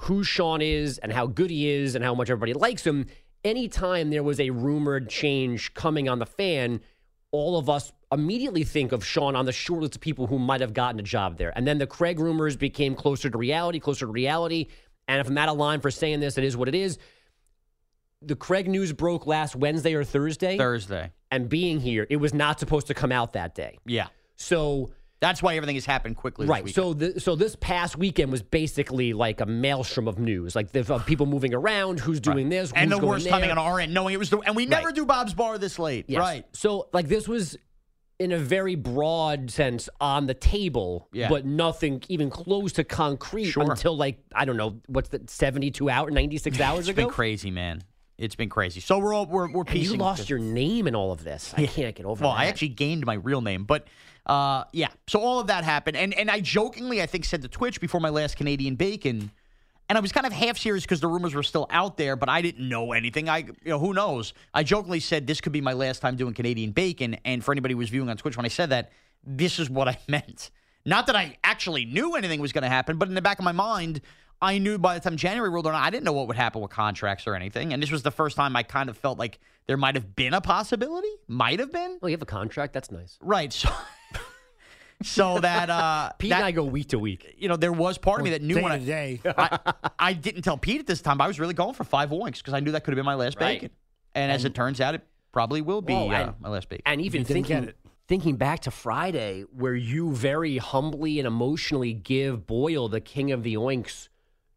who 0.00 0.22
Sean 0.24 0.60
is 0.60 0.98
and 0.98 1.12
how 1.12 1.26
good 1.26 1.50
he 1.50 1.68
is 1.68 1.94
and 1.94 2.04
how 2.04 2.14
much 2.14 2.28
everybody 2.30 2.52
likes 2.52 2.86
him. 2.86 3.06
Anytime 3.44 4.10
there 4.10 4.22
was 4.22 4.38
a 4.40 4.50
rumored 4.50 5.08
change 5.08 5.72
coming 5.74 6.08
on 6.08 6.18
the 6.18 6.26
fan, 6.26 6.80
all 7.30 7.56
of 7.58 7.68
us 7.70 7.92
immediately 8.12 8.62
think 8.64 8.92
of 8.92 9.04
Sean 9.04 9.34
on 9.34 9.46
the 9.46 9.52
short 9.52 9.80
list 9.82 9.94
of 9.96 10.00
people 10.00 10.26
who 10.26 10.38
might 10.38 10.60
have 10.60 10.74
gotten 10.74 11.00
a 11.00 11.02
job 11.02 11.38
there. 11.38 11.52
And 11.56 11.66
then 11.66 11.78
the 11.78 11.86
Craig 11.86 12.20
rumors 12.20 12.56
became 12.56 12.94
closer 12.94 13.30
to 13.30 13.38
reality, 13.38 13.80
closer 13.80 14.06
to 14.06 14.12
reality. 14.12 14.66
And 15.08 15.20
if 15.20 15.28
I'm 15.28 15.38
out 15.38 15.48
of 15.48 15.56
line 15.56 15.80
for 15.80 15.90
saying 15.90 16.20
this, 16.20 16.36
it 16.38 16.44
is 16.44 16.56
what 16.56 16.68
it 16.68 16.74
is. 16.74 16.98
The 18.20 18.36
Craig 18.36 18.68
news 18.68 18.92
broke 18.92 19.26
last 19.26 19.56
Wednesday 19.56 19.94
or 19.94 20.04
Thursday 20.04 20.56
Thursday. 20.56 21.10
and 21.30 21.48
being 21.48 21.80
here, 21.80 22.06
it 22.08 22.16
was 22.16 22.32
not 22.32 22.60
supposed 22.60 22.86
to 22.88 22.94
come 22.94 23.10
out 23.10 23.32
that 23.32 23.54
day. 23.54 23.78
Yeah, 23.84 24.06
So 24.36 24.90
that's 25.18 25.42
why 25.42 25.56
everything 25.56 25.74
has 25.76 25.86
happened 25.86 26.16
quickly. 26.16 26.46
right, 26.46 26.68
so 26.68 26.94
the, 26.94 27.18
so 27.20 27.34
this 27.34 27.56
past 27.56 27.96
weekend 27.96 28.30
was 28.30 28.42
basically 28.42 29.12
like 29.12 29.40
a 29.40 29.46
maelstrom 29.46 30.06
of 30.06 30.18
news, 30.20 30.54
like 30.54 30.70
the 30.70 30.80
of 30.80 30.90
uh, 30.90 30.98
people 31.00 31.26
moving 31.26 31.52
around, 31.54 31.98
who's 31.98 32.20
doing 32.20 32.48
this, 32.48 32.72
and 32.76 32.90
the 32.92 32.98
worst 32.98 33.24
there. 33.24 33.32
timing 33.32 33.50
on 33.50 33.58
our 33.58 33.80
end, 33.80 33.92
knowing 33.94 34.14
it 34.14 34.18
was 34.18 34.30
the 34.30 34.38
and 34.40 34.54
we 34.54 34.66
never 34.66 34.86
Right. 34.86 34.94
do 34.94 35.04
Bob's 35.06 35.34
Bar 35.34 35.58
this 35.58 35.78
late. 35.80 36.04
Yes. 36.08 36.20
Right. 36.20 36.44
So 36.52 36.88
like 36.92 37.08
this 37.08 37.26
was 37.28 37.56
in 38.22 38.32
a 38.32 38.38
very 38.38 38.74
broad 38.74 39.50
sense 39.50 39.88
on 40.00 40.26
the 40.26 40.34
table, 40.34 41.08
Yeah. 41.12 41.28
but 41.28 41.44
nothing 41.44 42.02
even 42.08 42.30
close 42.30 42.72
to 42.74 42.84
concrete 42.84 43.46
Sure. 43.50 43.70
until 43.70 43.96
like 43.96 44.18
I 44.34 44.44
don't 44.44 44.56
know 44.56 44.80
what's 44.86 45.08
the 45.08 45.22
seventy 45.26 45.70
two 45.70 45.88
hour, 45.90 46.10
ninety 46.10 46.38
six 46.38 46.60
hours 46.66 46.80
It's 46.88 46.90
ago. 46.90 47.02
been 47.06 47.10
crazy, 47.12 47.50
man. 47.50 47.82
it's 48.18 48.34
been 48.36 48.48
crazy. 48.48 48.78
So 48.80 48.98
we're 48.98 49.14
all 49.14 49.26
we're 49.26 49.50
we're 49.50 49.62
And 49.62 49.74
you 49.74 49.80
piecing. 49.82 49.98
lost 50.00 50.30
your 50.30 50.38
name 50.38 50.86
in 50.86 50.94
all 50.94 51.10
of 51.12 51.24
this. 51.24 51.52
I 51.56 51.66
can't 51.66 51.94
get 51.96 52.06
over 52.06 52.22
Well, 52.24 52.32
that. 52.34 52.40
I 52.40 52.44
actually 52.46 52.68
gained 52.68 53.04
my 53.04 53.14
real 53.14 53.40
name, 53.40 53.64
but 53.64 53.86
uh, 54.26 54.62
yeah. 54.72 54.88
So 55.08 55.18
all 55.20 55.40
of 55.40 55.48
that 55.48 55.64
happened, 55.64 55.96
and 55.96 56.14
and 56.14 56.30
I 56.30 56.38
jokingly, 56.40 57.02
I 57.02 57.06
think, 57.06 57.24
said 57.24 57.42
to 57.42 57.48
Twitch 57.48 57.80
before 57.80 58.00
my 58.00 58.10
last 58.10 58.36
Canadian 58.36 58.76
Bacon, 58.76 59.32
and 59.92 59.98
I 59.98 60.00
was 60.00 60.10
kind 60.10 60.26
of 60.26 60.32
half 60.32 60.56
serious 60.56 60.84
because 60.84 61.00
the 61.00 61.06
rumors 61.06 61.34
were 61.34 61.42
still 61.42 61.66
out 61.68 61.98
there, 61.98 62.16
but 62.16 62.30
I 62.30 62.40
didn't 62.40 62.66
know 62.66 62.92
anything. 62.92 63.28
I, 63.28 63.40
you 63.40 63.54
know, 63.66 63.78
who 63.78 63.92
knows? 63.92 64.32
I 64.54 64.62
jokingly 64.62 65.00
said 65.00 65.26
this 65.26 65.42
could 65.42 65.52
be 65.52 65.60
my 65.60 65.74
last 65.74 66.00
time 66.00 66.16
doing 66.16 66.32
Canadian 66.32 66.70
Bacon, 66.70 67.18
and 67.26 67.44
for 67.44 67.52
anybody 67.52 67.74
who 67.74 67.78
was 67.78 67.90
viewing 67.90 68.08
on 68.08 68.16
Twitch 68.16 68.34
when 68.34 68.46
I 68.46 68.48
said 68.48 68.70
that, 68.70 68.90
this 69.22 69.58
is 69.58 69.68
what 69.68 69.88
I 69.88 69.98
meant. 70.08 70.50
Not 70.86 71.08
that 71.08 71.14
I 71.14 71.36
actually 71.44 71.84
knew 71.84 72.14
anything 72.14 72.40
was 72.40 72.52
going 72.52 72.62
to 72.62 72.70
happen, 72.70 72.96
but 72.96 73.08
in 73.08 73.14
the 73.14 73.20
back 73.20 73.38
of 73.38 73.44
my 73.44 73.52
mind. 73.52 74.00
I 74.40 74.58
knew 74.58 74.76
by 74.76 74.94
the 74.94 75.00
time 75.00 75.16
January 75.16 75.50
rolled 75.50 75.66
around, 75.66 75.76
I 75.76 75.90
didn't 75.90 76.04
know 76.04 76.14
what 76.14 76.26
would 76.26 76.36
happen 76.36 76.62
with 76.62 76.72
contracts 76.72 77.28
or 77.28 77.36
anything. 77.36 77.72
And 77.72 77.80
this 77.80 77.92
was 77.92 78.02
the 78.02 78.10
first 78.10 78.34
time 78.34 78.56
I 78.56 78.64
kind 78.64 78.88
of 78.88 78.98
felt 78.98 79.16
like 79.16 79.38
there 79.68 79.76
might 79.76 79.94
have 79.94 80.16
been 80.16 80.34
a 80.34 80.40
possibility. 80.40 81.06
Might 81.28 81.60
have 81.60 81.70
been. 81.70 81.98
Well, 82.02 82.08
you 82.08 82.14
have 82.14 82.22
a 82.22 82.26
contract? 82.26 82.72
That's 82.72 82.90
nice. 82.90 83.18
Right. 83.20 83.52
So, 83.62 83.68
so 85.02 85.38
that 85.40 85.70
uh, 85.70 86.10
Pete 86.18 86.30
that, 86.30 86.36
and 86.36 86.44
I 86.46 86.50
go 86.52 86.64
week 86.64 86.88
to 86.88 86.98
week. 86.98 87.34
you 87.38 87.48
know, 87.48 87.56
there 87.56 87.72
was 87.72 87.98
part 87.98 88.20
of 88.20 88.24
me 88.24 88.30
that 88.30 88.42
knew 88.42 88.54
day 88.56 88.62
when 88.62 88.72
I, 88.72 88.78
day. 88.78 89.20
I, 89.24 89.58
I 89.98 90.12
didn't 90.12 90.42
tell 90.42 90.56
Pete 90.56 90.80
at 90.80 90.86
this 90.86 91.00
time. 91.02 91.18
But 91.18 91.24
I 91.24 91.26
was 91.28 91.38
really 91.40 91.54
going 91.54 91.74
for 91.74 91.84
five 91.84 92.10
oinks 92.10 92.38
because 92.38 92.54
I 92.54 92.60
knew 92.60 92.72
that 92.72 92.84
could 92.84 92.92
have 92.92 92.96
been 92.96 93.06
my 93.06 93.14
last 93.14 93.38
Right. 93.40 93.60
bacon. 93.60 93.70
And, 94.14 94.30
as 94.30 94.44
it 94.44 94.54
turns 94.54 94.80
out, 94.80 94.94
it 94.94 95.02
probably 95.32 95.62
will 95.62 95.80
be 95.82 95.94
Whoa, 95.94 96.10
uh, 96.10 96.14
and- 96.14 96.34
my 96.40 96.48
last 96.50 96.68
bacon. 96.68 96.82
And 96.86 97.00
even 97.00 97.24
thinking 97.24 97.72
thinking 98.08 98.36
back 98.36 98.60
to 98.60 98.70
Friday, 98.70 99.42
where 99.52 99.74
you 99.74 100.12
very 100.12 100.58
humbly 100.58 101.18
and 101.18 101.26
emotionally 101.26 101.94
give 101.94 102.46
Boyle 102.46 102.88
the 102.88 103.00
King 103.00 103.32
of 103.32 103.42
the 103.42 103.54
Oinks 103.54 104.08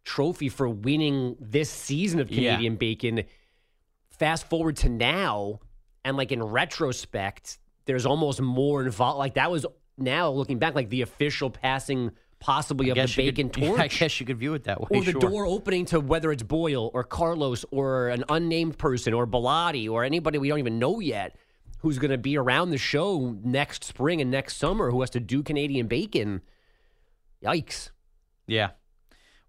trophy 0.04 0.50
for 0.50 0.68
winning 0.68 1.36
this 1.40 1.70
season 1.70 2.20
of 2.20 2.30
Yeah. 2.30 2.52
Canadian 2.52 2.76
Bacon. 2.76 3.24
Fast 4.10 4.48
forward 4.50 4.78
to 4.78 4.90
now, 4.90 5.60
and 6.04 6.16
like 6.18 6.32
in 6.32 6.42
retrospect, 6.42 7.60
there's 7.86 8.06
almost 8.06 8.42
more 8.42 8.84
involved. 8.84 9.18
Like 9.20 9.34
that 9.36 9.52
was 9.52 9.66
now 9.98 10.30
looking 10.30 10.60
back, 10.60 10.76
like 10.76 10.90
the 10.90 11.02
official 11.02 11.50
passing 11.50 12.12
possibly 12.40 12.90
of 12.90 12.98
the 12.98 13.14
bacon 13.16 13.50
could- 13.52 13.64
yeah, 13.64 13.70
torch. 13.70 13.80
I 13.80 13.88
guess 13.88 14.20
you 14.20 14.26
could 14.26 14.38
view 14.38 14.54
it 14.54 14.66
that 14.66 14.82
way. 14.82 14.88
or 14.92 15.04
the 15.04 15.12
sure. 15.12 15.22
door 15.22 15.46
opening 15.46 15.86
to 15.86 16.00
whether 16.00 16.32
it's 16.32 16.44
Boyle 16.44 16.92
or 16.94 17.04
Carlos 17.04 17.66
or 17.72 18.10
an 18.10 18.24
unnamed 18.30 18.78
person 18.78 19.14
or 19.14 19.26
Bellotti 19.26 19.90
or 19.90 20.04
anybody 20.04 20.38
we 20.38 20.50
don't 20.50 20.60
even 20.60 20.78
know 20.80 21.00
yet 21.00 21.36
who's 21.80 21.98
going 22.00 22.12
to 22.12 22.18
be 22.18 22.38
around 22.38 22.72
the 22.72 22.78
show 22.78 23.36
next 23.44 23.84
spring 23.84 24.20
and 24.20 24.32
next 24.32 24.58
summer 24.58 24.92
who 24.92 25.02
has 25.02 25.10
to 25.12 25.20
do 25.20 25.44
Canadian 25.44 25.88
bacon. 25.88 26.42
Yikes. 27.44 27.92
Yeah. 28.48 28.72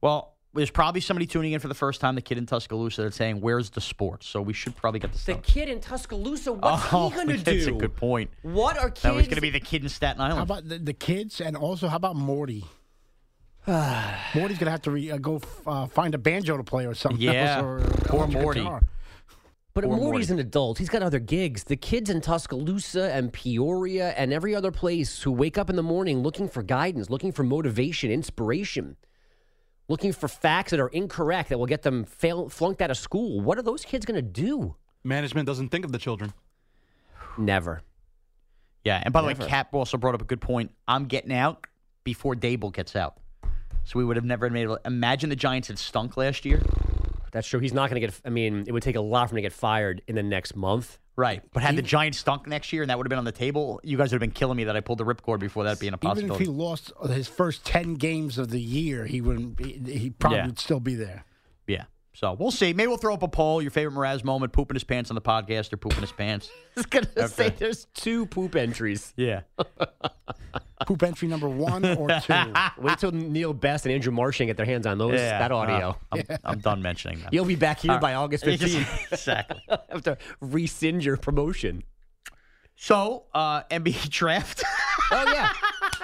Well, 0.01 0.36
there's 0.57 0.71
probably 0.71 1.01
somebody 1.01 1.27
tuning 1.27 1.53
in 1.53 1.61
for 1.61 1.69
the 1.69 1.75
first 1.75 2.01
time, 2.01 2.15
the 2.15 2.21
kid 2.23 2.39
in 2.39 2.47
Tuscaloosa, 2.47 3.03
that's 3.03 3.17
saying, 3.17 3.41
Where's 3.41 3.71
the 3.71 3.81
sports? 3.81 4.27
So 4.27 4.41
we 4.43 4.53
should 4.53 4.75
probably 4.77 5.01
get 5.01 5.13
the 5.13 5.19
The 5.19 5.23
stuff. 5.23 5.43
kid 5.43 5.69
in 5.69 5.81
Tuscaloosa, 5.81 6.53
what's 6.53 6.93
oh, 6.93 7.11
he 7.11 7.15
going 7.15 7.29
to 7.29 7.37
do? 7.37 7.43
that's 7.43 7.67
a 7.67 7.73
good 7.73 7.95
point. 7.95 8.31
What 8.43 8.77
are 8.79 8.89
kids? 8.91 9.03
That 9.03 9.15
was 9.15 9.27
going 9.27 9.37
to 9.37 9.41
be 9.43 9.51
the 9.51 9.61
kid 9.61 9.83
in 9.83 9.89
Staten 9.89 10.21
Island. 10.21 10.39
How 10.39 10.43
about 10.43 10.69
the, 10.69 10.79
the 10.79 10.93
kids? 10.95 11.41
And 11.41 11.57
also, 11.57 11.89
how 11.89 11.97
about 11.97 12.17
Morty? 12.17 12.65
Morty's 14.35 14.59
gonna 14.59 14.71
have 14.71 14.83
to 14.83 14.93
re, 14.93 15.11
uh, 15.11 15.19
go 15.19 15.37
f- 15.37 15.61
uh, 15.67 15.87
find 15.87 16.15
a 16.15 16.19
banjo 16.19 16.57
to 16.57 16.63
play 16.63 16.87
or 16.87 16.95
something. 16.95 17.21
Yeah. 17.21 17.57
else, 17.57 17.65
or 17.65 17.79
Poor 18.05 18.21
electric 18.21 18.43
Morty. 18.43 18.61
guitar. 18.61 18.83
But 19.75 19.85
Morty's 19.85 20.29
Morty. 20.31 20.41
an 20.41 20.47
adult. 20.47 20.79
He's 20.79 20.89
got 20.89 21.03
other 21.03 21.19
gigs. 21.19 21.65
The 21.65 21.77
kids 21.77 22.09
in 22.09 22.21
Tuscaloosa 22.21 23.13
and 23.13 23.33
Peoria 23.33 24.11
and 24.11 24.33
every 24.33 24.55
other 24.55 24.71
place 24.71 25.23
who 25.23 25.33
wake 25.33 25.59
up 25.59 25.69
in 25.69 25.77
the 25.77 25.83
morning 25.83 26.21
looking 26.23 26.49
for 26.49 26.63
guidance, 26.63 27.11
looking 27.11 27.33
for 27.33 27.43
motivation, 27.43 28.11
inspiration, 28.11 28.97
looking 29.89 30.13
for 30.13 30.29
facts 30.29 30.71
that 30.71 30.81
are 30.81 30.89
incorrect 30.89 31.49
that 31.51 31.59
will 31.59 31.67
get 31.67 31.83
them 31.83 32.05
fail, 32.05 32.49
flunked 32.49 32.83
out 32.83 32.91
of 32.91 32.97
school. 32.97 33.41
What 33.41 33.59
are 33.59 33.63
those 33.63 33.85
kids 33.85 34.05
going 34.05 34.17
to 34.17 34.23
do? 34.23 34.75
Management 35.05 35.47
doesn't 35.47 35.69
think 35.69 35.85
of 35.85 35.93
the 35.93 35.99
children. 35.99 36.33
Never. 37.39 37.83
Yeah, 38.85 39.01
and 39.05 39.13
by 39.13 39.21
the 39.23 39.29
Never. 39.29 39.43
way, 39.43 39.49
Cap 39.49 39.75
also 39.75 39.97
brought 39.97 40.15
up 40.15 40.23
a 40.23 40.25
good 40.25 40.41
point. 40.41 40.73
I'm 40.87 41.07
getting 41.07 41.33
out 41.33 41.67
before 42.05 42.35
Daboll 42.35 42.73
gets 42.73 42.95
out. 42.97 43.17
So 43.85 43.99
we 43.99 44.05
would 44.05 44.17
have 44.17 44.25
never 44.25 44.49
been 44.49 44.57
able 44.59 44.77
to 44.77 44.87
imagine 44.87 45.31
the 45.31 45.37
Giants 45.37 45.69
had 45.69 45.79
stunk 45.79 46.17
last 46.17 46.45
year. 46.45 46.61
That's 47.33 47.47
true. 47.47 47.61
He's 47.61 47.73
not 47.73 47.91
going 47.91 48.01
to 48.01 48.07
get. 48.07 48.21
I 48.25 48.31
mean, 48.31 48.65
it 48.67 48.73
would 48.73 48.83
take 48.83 48.97
a 48.97 49.01
lot 49.01 49.29
for 49.29 49.35
him 49.35 49.37
to 49.37 49.43
get 49.43 49.53
fired 49.53 50.03
in 50.09 50.15
the 50.15 50.23
next 50.23 50.57
month. 50.57 50.99
Right. 51.17 51.43
But 51.53 51.63
had 51.63 51.77
the 51.77 51.83
Giants 51.83 52.19
stunk 52.19 52.47
next 52.47 52.73
year 52.75 52.83
and 52.83 52.91
that 52.91 52.99
would 52.99 53.07
have 53.07 53.09
been 53.11 53.19
on 53.19 53.25
the 53.25 53.33
table, 53.33 53.81
you 53.83 53.97
guys 53.97 54.13
would 54.13 54.21
have 54.21 54.29
been 54.29 54.33
killing 54.35 54.57
me 54.57 54.65
that 54.65 54.77
I 54.77 54.81
pulled 54.81 54.99
the 54.99 55.05
ripcord 55.05 55.39
before 55.41 55.65
that 55.65 55.81
being 55.81 55.95
a 55.95 55.99
possibility. 55.99 56.27
Even 56.27 56.35
if 56.35 56.41
he 56.41 56.47
lost 56.47 56.93
his 57.09 57.27
first 57.27 57.65
ten 57.65 57.95
games 57.95 58.37
of 58.37 58.51
the 58.51 58.61
year, 58.61 59.07
he 59.07 59.21
wouldn't. 59.23 59.57
Be, 59.57 59.73
he 59.91 60.11
probably 60.11 60.39
Yeah. 60.39 60.47
would 60.47 60.59
still 60.59 60.81
be 60.81 60.95
there. 60.95 61.25
yeah. 61.67 61.85
So 62.17 62.33
we'll 62.33 62.51
see. 62.51 62.73
Maybe 62.73 62.87
we'll 62.87 62.97
throw 62.97 63.13
up 63.13 63.23
a 63.23 63.29
poll. 63.29 63.61
Your 63.61 63.71
favorite 63.71 63.95
Mraz 63.95 64.25
moment, 64.25 64.51
pooping 64.55 64.75
his 64.75 64.85
pants 64.85 65.11
on 65.11 65.17
the 65.17 65.21
podcast 65.21 65.71
or 65.75 65.77
pooping 65.77 66.01
his 66.01 66.13
pants. 66.13 66.49
I 66.77 66.81
was 66.81 66.87
going 66.87 67.05
to 67.05 67.25
Okay. 67.25 67.27
say 67.27 67.51
there's 67.51 67.87
two 67.93 68.25
poop 68.25 68.57
entries. 68.57 69.13
Yeah. 69.17 69.43
Poop 70.87 71.03
entry 71.03 71.27
number 71.27 71.49
one 71.49 71.85
or 71.85 72.09
two. 72.21 72.35
Wait 72.79 72.99
till 72.99 73.11
Neil 73.11 73.55
Best 73.55 73.87
and 73.87 73.95
Andrew 73.95 74.13
Marchand 74.13 74.49
get 74.49 74.59
their 74.59 74.67
hands 74.67 74.87
on 74.87 74.99
those 74.99 75.15
yeah. 75.15 75.39
that 75.39 75.51
audio. 75.51 75.97
Uh, 76.13 76.19
I'm, 76.31 76.39
I'm 76.45 76.59
done 76.59 76.83
mentioning 76.83 77.19
that. 77.21 77.33
You'll 77.33 77.47
be 77.47 77.57
back 77.57 77.81
here 77.81 77.99
by 77.99 78.15
August 78.15 78.45
15th. 78.45 79.11
exactly. 79.13 79.61
have 79.89 80.03
to 80.03 80.19
rescind 80.41 81.03
your 81.03 81.17
promotion. 81.17 81.83
So, 82.77 83.25
uh, 83.33 83.63
NBA 83.65 84.11
draft. 84.11 84.63
Oh 85.11 85.25
yeah, 85.33 85.53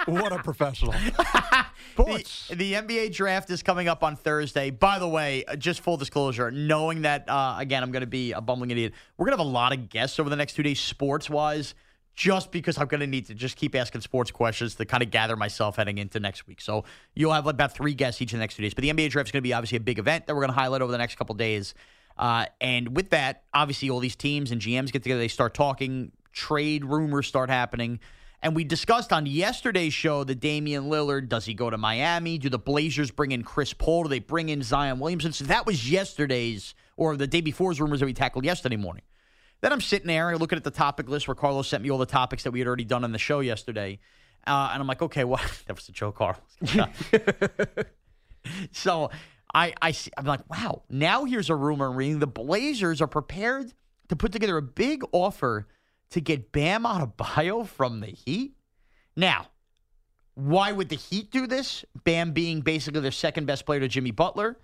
What 0.05 0.31
a 0.33 0.39
professional. 0.39 0.91
the, 1.97 2.25
the 2.49 2.73
NBA 2.73 3.13
draft 3.13 3.49
is 3.49 3.63
coming 3.63 3.87
up 3.87 4.03
on 4.03 4.15
Thursday. 4.15 4.69
By 4.69 4.99
the 4.99 5.07
way, 5.07 5.45
uh, 5.45 5.55
just 5.55 5.81
full 5.81 5.97
disclosure, 5.97 6.51
knowing 6.51 7.03
that, 7.03 7.29
uh, 7.29 7.55
again, 7.57 7.83
I'm 7.83 7.91
going 7.91 8.01
to 8.01 8.07
be 8.07 8.31
a 8.33 8.41
bumbling 8.41 8.71
idiot, 8.71 8.93
we're 9.17 9.25
going 9.25 9.37
to 9.37 9.41
have 9.41 9.47
a 9.47 9.49
lot 9.49 9.73
of 9.73 9.89
guests 9.89 10.19
over 10.19 10.29
the 10.29 10.35
next 10.35 10.53
two 10.53 10.63
days, 10.63 10.79
sports 10.79 11.29
wise, 11.29 11.73
just 12.15 12.51
because 12.51 12.77
I'm 12.77 12.87
going 12.87 13.01
to 13.01 13.07
need 13.07 13.27
to 13.27 13.33
just 13.33 13.55
keep 13.55 13.75
asking 13.75 14.01
sports 14.01 14.31
questions 14.31 14.75
to 14.75 14.85
kind 14.85 15.01
of 15.01 15.09
gather 15.09 15.35
myself 15.35 15.77
heading 15.77 15.97
into 15.97 16.19
next 16.19 16.47
week. 16.47 16.61
So 16.61 16.83
you'll 17.15 17.33
have 17.33 17.47
about 17.47 17.73
three 17.73 17.93
guests 17.93 18.21
each 18.21 18.33
of 18.33 18.37
the 18.37 18.43
next 18.43 18.55
two 18.55 18.63
days. 18.63 18.73
But 18.73 18.83
the 18.83 18.89
NBA 18.89 19.09
draft 19.09 19.29
is 19.29 19.31
going 19.31 19.41
to 19.41 19.47
be 19.47 19.53
obviously 19.53 19.77
a 19.77 19.81
big 19.81 19.99
event 19.99 20.27
that 20.27 20.35
we're 20.35 20.41
going 20.41 20.53
to 20.53 20.59
highlight 20.59 20.81
over 20.81 20.91
the 20.91 20.97
next 20.97 21.15
couple 21.15 21.33
days. 21.35 21.73
Uh, 22.17 22.45
and 22.61 22.95
with 22.95 23.09
that, 23.09 23.43
obviously, 23.53 23.89
all 23.89 23.99
these 23.99 24.15
teams 24.15 24.51
and 24.51 24.61
GMs 24.61 24.91
get 24.91 25.01
together, 25.01 25.19
they 25.19 25.27
start 25.27 25.53
talking, 25.53 26.11
trade 26.31 26.85
rumors 26.85 27.27
start 27.27 27.49
happening. 27.49 27.99
And 28.43 28.57
we 28.57 28.65
discussed 28.65 29.13
on 29.13 29.25
yesterday's 29.25 29.93
show 29.93 30.25
that 30.25 30.41
Damian 30.41 30.89
Lillard, 30.89 31.29
does 31.29 31.45
he 31.45 31.53
go 31.53 31.69
to 31.69 31.77
Miami? 31.77 32.37
Do 32.37 32.49
the 32.49 32.59
Blazers 32.59 33.09
bring 33.09 33.31
in 33.31 33.41
Chris 33.41 33.71
Paul? 33.71 34.03
Do 34.03 34.09
they 34.09 34.19
bring 34.19 34.49
in 34.49 34.61
Zion 34.61 34.99
Williamson? 34.99 35.31
So 35.31 35.45
that 35.45 35.65
was 35.65 35.89
yesterday's 35.89 36.75
or 36.97 37.15
the 37.15 37.25
day 37.25 37.39
before's 37.39 37.79
rumors 37.79 38.01
that 38.01 38.05
we 38.05 38.13
tackled 38.13 38.43
yesterday 38.43 38.75
morning. 38.75 39.03
Then 39.61 39.71
I'm 39.71 39.79
sitting 39.79 40.07
there 40.07 40.29
and 40.29 40.41
looking 40.41 40.57
at 40.57 40.65
the 40.65 40.71
topic 40.71 41.07
list 41.07 41.25
where 41.25 41.35
Carlos 41.35 41.69
sent 41.69 41.83
me 41.83 41.89
all 41.89 41.97
the 41.97 42.05
topics 42.05 42.43
that 42.43 42.51
we 42.51 42.59
had 42.59 42.67
already 42.67 42.83
done 42.83 43.05
on 43.05 43.13
the 43.13 43.17
show 43.17 43.39
yesterday. 43.39 43.99
Uh, 44.45 44.71
and 44.73 44.81
I'm 44.81 44.87
like, 44.87 45.01
okay, 45.01 45.23
well, 45.23 45.41
that 45.67 45.77
was 45.77 45.85
the 45.85 45.93
Joe 45.93 46.11
Carlos. 46.11 46.41
so 48.73 49.09
I, 49.53 49.73
I, 49.81 49.91
see- 49.91 50.11
I'm 50.17 50.25
like, 50.25 50.41
wow, 50.49 50.83
now 50.89 51.23
here's 51.23 51.49
a 51.49 51.55
rumor 51.55 51.89
reading. 51.89 52.19
The 52.19 52.27
Blazers 52.27 53.01
are 53.01 53.07
prepared 53.07 53.73
to 54.09 54.17
put 54.17 54.33
together 54.33 54.57
a 54.57 54.61
big 54.61 55.05
offer 55.13 55.69
to 56.11 56.21
get 56.21 56.51
Bam 56.51 56.83
Adebayo 56.83 57.67
from 57.67 57.99
the 57.99 58.07
Heat. 58.07 58.55
Now, 59.15 59.47
why 60.35 60.71
would 60.71 60.89
the 60.89 60.95
Heat 60.95 61.31
do 61.31 61.47
this? 61.47 61.85
Bam 62.03 62.31
being 62.31 62.61
basically 62.61 63.01
their 63.01 63.11
second 63.11 63.45
best 63.45 63.65
player 63.65 63.79
to 63.79 63.87
Jimmy 63.87 64.11
Butler. 64.11 64.57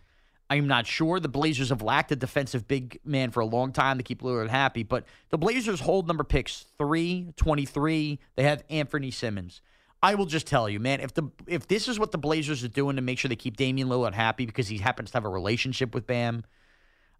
I'm 0.49 0.67
not 0.67 0.87
sure. 0.87 1.19
The 1.19 1.29
Blazers 1.29 1.69
have 1.69 1.83
lacked 1.83 2.11
a 2.11 2.15
defensive 2.15 2.67
big 2.67 2.99
man 3.05 3.29
for 3.29 3.41
a 3.41 3.45
long 3.45 3.71
time 3.71 3.97
to 3.97 4.03
keep 4.03 4.21
Lillard 4.21 4.49
happy, 4.49 4.81
but 4.81 5.05
the 5.29 5.37
Blazers 5.37 5.79
hold 5.79 6.07
number 6.07 6.23
picks 6.23 6.65
3, 6.79 7.33
23. 7.35 8.19
They 8.35 8.43
have 8.43 8.67
Anfernee 8.67 9.13
Simons. 9.13 9.61
I 10.01 10.15
will 10.15 10.25
just 10.25 10.47
tell 10.47 10.69
you, 10.69 10.79
man, 10.79 11.01
if 11.01 11.13
the 11.13 11.29
if 11.45 11.67
this 11.67 11.87
is 11.87 11.99
what 11.99 12.11
the 12.11 12.17
Blazers 12.17 12.63
are 12.63 12.69
doing 12.69 12.95
to 12.95 13.01
make 13.01 13.19
sure 13.19 13.29
they 13.29 13.35
keep 13.35 13.57
Damian 13.57 13.89
Lillard 13.89 14.13
happy 14.13 14.45
because 14.45 14.69
he 14.69 14.77
happens 14.77 15.11
to 15.11 15.17
have 15.17 15.25
a 15.25 15.29
relationship 15.29 15.93
with 15.93 16.07
Bam, 16.07 16.43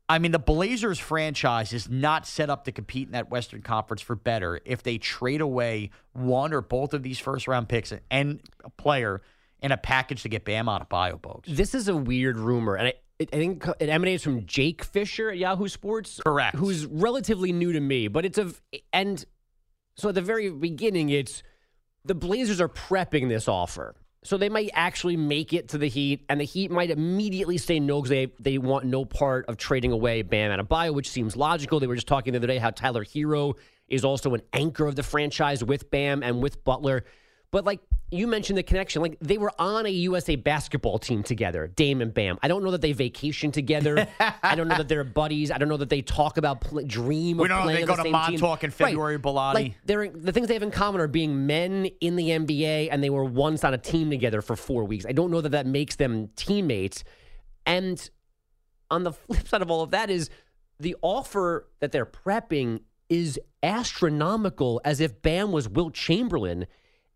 I 0.10 0.18
mean, 0.18 0.32
the 0.32 0.40
Blazers 0.40 0.98
franchise 0.98 1.72
is 1.72 1.88
not 1.88 2.26
set 2.26 2.50
up 2.50 2.66
to 2.66 2.72
compete 2.72 3.08
in 3.08 3.12
that 3.12 3.30
Western 3.30 3.62
Conference 3.62 4.02
for 4.02 4.16
better 4.16 4.60
if 4.66 4.82
they 4.82 4.98
trade 4.98 5.40
away 5.40 5.92
one 6.14 6.52
or 6.52 6.62
both 6.62 6.96
of 6.96 7.04
these 7.04 7.20
first 7.20 7.48
round 7.48 7.70
picks 7.70 7.94
and 8.10 8.42
a 8.66 8.70
player 8.72 9.22
in 9.62 9.72
a 9.72 9.78
package 9.78 10.24
to 10.24 10.30
get 10.30 10.46
Bam 10.46 10.66
Adebayo, 10.66 11.44
this 11.46 11.76
is 11.76 11.88
a 11.88 11.96
weird 11.96 12.38
rumor, 12.38 12.76
and 12.76 12.88
I, 12.88 12.94
it, 13.20 13.30
I 13.34 13.36
think 13.36 13.68
it 13.80 13.90
emanates 13.90 14.24
from 14.24 14.46
Jake 14.46 14.84
Fisher 14.84 15.30
at 15.30 15.38
Yahoo 15.38 15.68
Sports, 15.68 16.22
Correct. 16.26 16.56
Who's 16.56 16.86
relatively 16.86 17.52
new 17.52 17.74
to 17.74 17.80
me, 17.80 18.08
but 18.08 18.26
it's 18.26 18.38
a 18.38 18.52
and 18.92 19.24
so 19.96 20.10
at 20.10 20.16
the 20.16 20.22
very 20.22 20.50
beginning, 20.50 21.10
it's 21.10 21.44
the 22.06 22.16
Blazers 22.16 22.62
are 22.62 22.70
prepping 22.70 23.28
this 23.28 23.48
offer. 23.48 23.96
So 24.24 24.38
they 24.38 24.50
might 24.50 24.70
actually 24.74 25.16
make 25.16 25.54
it 25.54 25.70
to 25.70 25.78
the 25.78 25.88
Heat, 25.88 26.26
and 26.28 26.42
the 26.42 26.46
Heat 26.46 26.72
might 26.72 26.92
immediately 26.92 27.58
say 27.58 27.80
no 27.80 28.02
because 28.02 28.10
they, 28.10 28.28
they 28.40 28.58
want 28.58 28.86
no 28.86 29.06
part 29.06 29.46
of 29.48 29.56
trading 29.56 29.94
away 29.94 30.24
Bam 30.24 30.52
Adebayo, 30.52 30.94
which 30.94 31.10
seems 31.10 31.38
logical. 31.38 31.80
They 31.80 31.88
were 31.88 31.96
just 31.96 32.08
talking 32.08 32.34
the 32.34 32.40
other 32.40 32.48
day 32.48 32.58
how 32.58 32.72
Tyler 32.72 33.06
Herro 33.06 33.54
is 33.88 34.04
also 34.04 34.34
an 34.34 34.42
anchor 34.52 34.86
of 34.86 34.96
the 34.96 35.04
franchise 35.04 35.64
with 35.64 35.90
Bam 35.90 36.22
and 36.22 36.44
with 36.44 36.64
Butler. 36.66 37.06
But 37.52 37.64
like 37.64 37.80
you 38.12 38.26
mentioned 38.28 38.58
the 38.58 38.64
connection, 38.64 39.02
like 39.02 39.18
they 39.22 39.38
were 39.38 39.52
on 39.60 39.86
a 39.86 39.90
USA 39.90 40.36
basketball 40.36 40.98
team 41.00 41.22
together, 41.24 41.68
Dame 41.68 42.02
and 42.02 42.14
Bam. 42.14 42.38
I 42.42 42.48
don't 42.48 42.64
know 42.64 42.72
that 42.72 42.82
they 42.82 42.92
vacation 42.92 43.52
together. 43.52 44.08
I 44.44 44.56
don't 44.56 44.68
know 44.68 44.78
that 44.78 44.88
they're 44.88 45.04
buddies. 45.04 45.52
I 45.52 45.58
don't 45.58 45.70
know 45.70 45.78
that 45.78 45.90
they 45.90 46.02
talk 46.02 46.38
about 46.38 46.62
pl- 46.62 46.84
dream. 46.86 47.38
We 47.38 47.48
don't 47.48 47.66
know 47.68 47.72
they 47.74 47.82
go 47.84 47.96
the 47.96 47.98
to 47.98 48.04
team. 48.04 48.12
Montauk 48.14 48.64
in 48.64 48.72
February, 48.72 49.18
Right. 49.18 49.24
Bilotti. 49.24 49.54
Like 49.54 49.74
they're 49.86 50.10
the 50.10 50.32
things 50.32 50.48
they 50.48 50.56
have 50.56 50.64
in 50.64 50.72
common 50.72 51.02
are 51.02 51.08
being 51.08 51.46
men 51.46 51.86
in 52.02 52.16
the 52.16 52.30
NBA 52.30 52.90
and 52.92 53.04
they 53.04 53.10
were 53.10 53.26
once 53.26 53.64
on 53.64 53.74
a 53.74 53.78
team 53.78 54.10
together 54.10 54.42
for 54.42 54.56
four 54.56 54.86
weeks. 54.86 55.06
I 55.06 55.12
don't 55.12 55.30
know 55.32 55.42
that 55.42 55.50
that 55.50 55.66
makes 55.68 55.96
them 55.96 56.30
teammates. 56.36 57.04
And 57.66 58.10
on 58.90 59.04
the 59.04 59.12
flip 59.14 59.48
side 59.48 59.62
of 59.62 59.70
all 59.70 59.82
of 59.84 59.92
that 59.92 60.10
is 60.10 60.30
the 60.80 60.96
offer 61.02 61.68
that 61.80 61.92
they're 61.92 62.06
prepping 62.06 62.82
is 63.10 63.40
astronomical 63.62 64.82
as 64.86 65.00
if 65.00 65.22
Bam 65.22 65.52
was 65.52 65.68
Wilt 65.70 65.94
Chamberlain. 65.94 66.66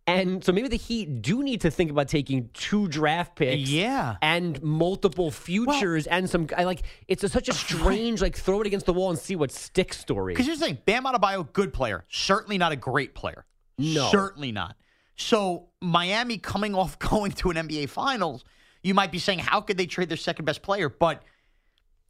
And 0.06 0.44
so 0.44 0.52
maybe 0.52 0.68
the 0.68 0.76
Heat 0.76 1.22
do 1.22 1.44
need 1.44 1.62
to 1.62 1.72
think 1.72 1.90
about 1.90 2.10
taking 2.10 2.50
two 2.54 2.90
draft 2.90 3.38
picks, 3.38 3.70
Yeah. 3.70 4.18
and 4.22 4.62
multiple 4.62 5.32
futures, 5.32 6.08
and 6.08 6.30
some. 6.30 6.48
I 6.58 6.66
like 6.66 6.82
it's 7.08 7.24
a, 7.24 7.30
such 7.30 7.48
a 7.48 7.54
strange 7.54 8.22
like 8.22 8.36
throw 8.36 8.60
it 8.60 8.68
against 8.68 8.86
the 8.86 8.94
wall 8.94 9.12
and 9.12 9.18
see 9.18 9.38
what 9.38 9.50
sticks 9.52 9.98
story. 9.98 10.34
Because 10.34 10.46
here's 10.46 10.60
the 10.60 10.66
thing 10.66 10.78
Bam 10.86 11.06
Adebayo, 11.06 11.52
good 11.54 11.72
player. 11.74 12.04
Certainly 12.10 12.58
not 12.58 12.74
a 12.74 12.76
great 12.76 13.16
player. 13.16 13.46
No. 13.78 14.10
Certainly 14.12 14.52
not. 14.52 14.76
So, 15.16 15.70
Miami 15.82 16.38
coming 16.38 16.76
off 16.76 17.00
going 17.00 17.32
to 17.34 17.52
an 17.52 17.56
NBA 17.56 17.88
Finals, 17.88 18.44
you 18.82 18.94
might 18.94 19.12
be 19.12 19.20
saying, 19.20 19.40
how 19.40 19.62
could 19.62 19.78
they 19.78 19.86
trade 19.86 20.10
their 20.10 20.18
second 20.18 20.44
best 20.46 20.62
player? 20.64 20.90
But, 20.90 21.24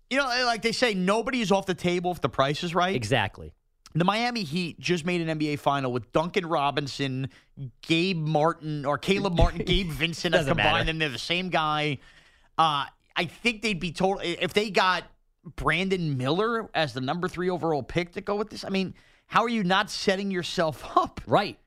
you 0.09 0.17
know, 0.17 0.25
like 0.45 0.61
they 0.63 0.71
say, 0.71 0.93
nobody 0.95 1.41
is 1.41 1.51
off 1.51 1.65
the 1.67 1.75
table 1.75 2.11
if 2.11 2.21
the 2.21 2.29
price 2.29 2.63
is 2.63 2.73
right. 2.73 2.95
Exactly. 2.95 3.53
The 3.95 4.03
Miami 4.03 4.43
Heat 4.43 4.79
just 4.79 5.05
made 5.05 5.21
an 5.27 5.39
NBA 5.39 5.59
final 5.59 5.91
with 5.91 6.11
Duncan 6.11 6.45
Robinson, 6.47 7.29
Gabe 7.81 8.17
Martin, 8.17 8.85
or 8.85 8.97
Caleb 8.97 9.35
Martin, 9.35 9.59
Gabe 9.65 9.89
Vincent. 9.89 10.33
Combined 10.33 10.57
matter. 10.57 10.83
them. 10.85 10.97
They're 10.99 11.09
the 11.09 11.19
same 11.19 11.49
guy. 11.49 11.99
Uh, 12.57 12.85
I 13.15 13.25
think 13.25 13.61
they'd 13.61 13.79
be 13.79 13.91
total 13.91 14.21
if 14.23 14.53
they 14.53 14.69
got 14.71 15.03
Brandon 15.55 16.17
Miller 16.17 16.69
as 16.73 16.93
the 16.93 17.01
number 17.01 17.27
three 17.27 17.49
overall 17.49 17.83
pick 17.83 18.13
to 18.13 18.21
go 18.21 18.35
with 18.35 18.49
this. 18.49 18.65
I 18.65 18.69
mean, 18.69 18.95
how 19.27 19.43
are 19.43 19.49
you 19.49 19.63
not 19.63 19.89
setting 19.91 20.31
yourself 20.31 20.83
up? 20.97 21.21
Right. 21.27 21.59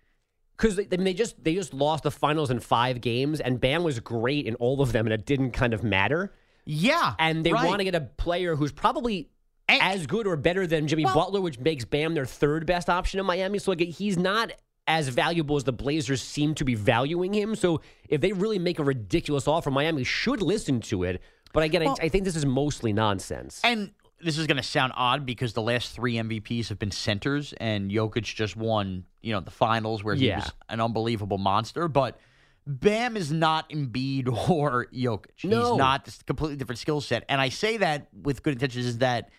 Because 0.57 0.77
they, 0.77 0.85
I 0.91 0.97
mean, 0.97 1.05
they 1.05 1.15
just 1.15 1.43
they 1.45 1.55
just 1.55 1.75
lost 1.75 2.05
the 2.05 2.11
finals 2.11 2.51
in 2.51 2.61
five 2.61 3.01
games, 3.03 3.41
and 3.41 3.61
Bam 3.61 3.85
was 3.85 4.01
great 4.01 4.47
in 4.47 4.55
all 4.57 4.81
of 4.81 4.91
them, 4.93 5.07
and 5.07 5.13
it 5.13 5.27
didn't 5.27 5.51
kind 5.53 5.75
of 5.75 5.85
matter. 5.85 6.33
Yeah, 6.65 7.15
And 7.21 7.45
they 7.47 7.53
right. 7.53 7.65
want 7.65 7.79
to 7.79 7.85
get 7.85 7.95
a 7.95 8.01
player 8.01 8.57
who's 8.57 8.73
probably 8.73 9.29
And- 9.69 9.83
as 9.83 10.07
good 10.07 10.27
or 10.27 10.37
better 10.37 10.67
than 10.67 10.87
Jimmy 10.87 11.05
Well- 11.05 11.15
Butler, 11.15 11.41
which 11.41 11.59
makes 11.59 11.85
Bam 11.85 12.15
their 12.15 12.27
third 12.27 12.67
best 12.67 12.89
option 12.89 13.19
in 13.21 13.27
Miami. 13.27 13.59
So 13.59 13.73
like 13.73 13.81
he's 13.81 14.17
not 14.17 14.53
as 14.89 15.09
valuable 15.09 15.57
as 15.57 15.65
the 15.65 15.73
Blazers 15.73 16.23
seem 16.23 16.55
to 16.55 16.65
be 16.65 16.75
valuing 16.77 17.33
him. 17.35 17.57
So 17.57 17.81
if 18.09 18.21
they 18.21 18.33
really 18.33 18.59
make 18.61 18.79
a 18.79 18.85
ridiculous 18.85 19.49
offer, 19.49 19.71
Miami 19.71 20.05
should 20.05 20.41
listen 20.43 20.81
to 20.83 21.03
it. 21.03 21.21
But 21.53 21.65
again, 21.65 21.85
Well- 21.85 21.97
I, 22.01 22.05
I 22.05 22.09
think 22.09 22.25
this 22.25 22.37
is 22.37 22.47
mostly 22.47 22.93
nonsense. 22.93 23.61
And 23.65 23.91
this 24.21 24.39
is 24.39 24.47
going 24.47 24.57
to 24.59 24.63
sound 24.63 24.93
odd 24.97 25.27
because 25.27 25.53
the 25.55 25.63
last 25.63 25.93
three 25.95 26.15
MVPs 26.15 26.69
have 26.69 26.79
been 26.79 26.91
centers, 26.91 27.53
and 27.55 27.91
Jokic 27.91 28.23
just 28.23 28.57
won, 28.57 29.05
you 29.21 29.33
know, 29.33 29.41
the 29.41 29.51
finals 29.51 30.03
where 30.05 30.15
he 30.15 30.29
Yeah. 30.29 30.37
was 30.39 30.53
an 30.69 30.81
unbelievable 30.81 31.37
monster. 31.39 31.89
But 31.89 32.19
Bam 32.67 33.17
is 33.17 33.31
not 33.33 33.69
Embiid 33.71 34.29
or 34.49 34.87
Jokic. 34.93 35.45
No. 35.45 35.71
He's 35.71 35.79
not 35.79 36.05
this 36.05 36.23
completely 36.23 36.57
different 36.57 36.79
skill 36.79 37.01
set. 37.01 37.25
And 37.29 37.41
I 37.41 37.49
say 37.49 37.77
that 37.79 38.09
with 38.23 38.43
good 38.43 38.53
intentions 38.55 38.87
is 38.87 38.99
that 38.99 39.31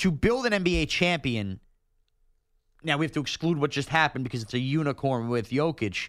to 0.00 0.10
build 0.10 0.46
an 0.46 0.52
NBA 0.64 0.88
champion, 0.88 1.60
now 2.82 2.96
we 2.96 3.04
have 3.04 3.12
to 3.12 3.20
exclude 3.20 3.58
what 3.58 3.70
just 3.70 3.88
happened 3.88 4.24
because 4.24 4.42
it's 4.42 4.54
a 4.54 4.58
unicorn 4.58 5.28
with 5.28 5.50
Jokic. 5.50 6.08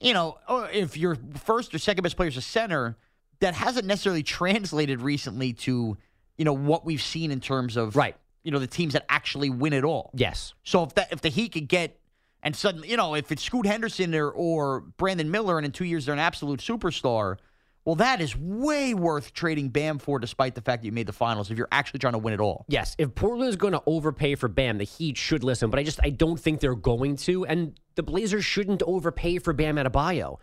You 0.00 0.14
know, 0.14 0.38
if 0.72 0.96
your 0.96 1.16
first 1.44 1.74
or 1.74 1.78
second 1.78 2.02
best 2.02 2.16
player 2.16 2.28
is 2.28 2.36
a 2.36 2.42
center, 2.42 2.96
that 3.40 3.54
hasn't 3.54 3.86
necessarily 3.86 4.22
translated 4.22 5.00
recently 5.00 5.52
to, 5.52 5.96
you 6.38 6.44
know, 6.44 6.52
what 6.54 6.84
we've 6.86 7.02
seen 7.02 7.30
in 7.30 7.40
terms 7.40 7.76
of 7.76 7.94
Right. 7.96 8.16
you 8.42 8.50
know, 8.50 8.58
the 8.58 8.66
teams 8.66 8.92
that 8.94 9.04
actually 9.08 9.50
win 9.50 9.72
it 9.72 9.84
all. 9.84 10.10
yes. 10.14 10.54
So 10.64 10.84
if 10.84 10.94
that 10.94 11.12
if 11.12 11.20
the 11.20 11.28
Heat 11.28 11.52
could 11.52 11.68
get 11.68 11.98
and 12.42 12.54
suddenly, 12.56 12.90
you 12.90 12.96
know, 12.96 13.14
if 13.14 13.30
it's 13.32 13.42
Scoot 13.42 13.66
Henderson 13.66 14.14
or, 14.14 14.30
or 14.30 14.80
Brandon 14.80 15.30
Miller 15.30 15.58
and 15.58 15.66
in 15.66 15.72
two 15.72 15.84
years 15.84 16.06
they're 16.06 16.14
an 16.14 16.18
absolute 16.20 16.60
superstar, 16.60 17.36
well, 17.86 17.94
that 17.94 18.20
is 18.20 18.36
way 18.36 18.94
worth 18.94 19.32
trading 19.32 19.68
Bam 19.68 19.98
for, 19.98 20.18
despite 20.18 20.56
the 20.56 20.60
fact 20.60 20.82
that 20.82 20.86
you 20.86 20.92
made 20.92 21.06
the 21.06 21.12
finals. 21.12 21.52
If 21.52 21.56
you're 21.56 21.68
actually 21.70 22.00
trying 22.00 22.14
to 22.14 22.18
win 22.18 22.34
it 22.34 22.40
all, 22.40 22.66
Yes, 22.68 22.96
if 22.98 23.14
Portland 23.14 23.48
is 23.48 23.54
going 23.54 23.74
to 23.74 23.82
overpay 23.86 24.34
for 24.34 24.48
Bam, 24.48 24.78
the 24.78 24.84
Heat 24.84 25.16
should 25.16 25.44
listen. 25.44 25.70
But 25.70 25.78
I 25.78 25.84
just 25.84 26.00
I 26.02 26.10
don't 26.10 26.38
think 26.38 26.58
they're 26.58 26.74
going 26.74 27.16
to, 27.18 27.46
and 27.46 27.78
the 27.94 28.02
Blazers 28.02 28.44
shouldn't 28.44 28.82
overpay 28.82 29.38
for 29.38 29.52
Bam 29.52 29.76
Adebayo 29.76 30.38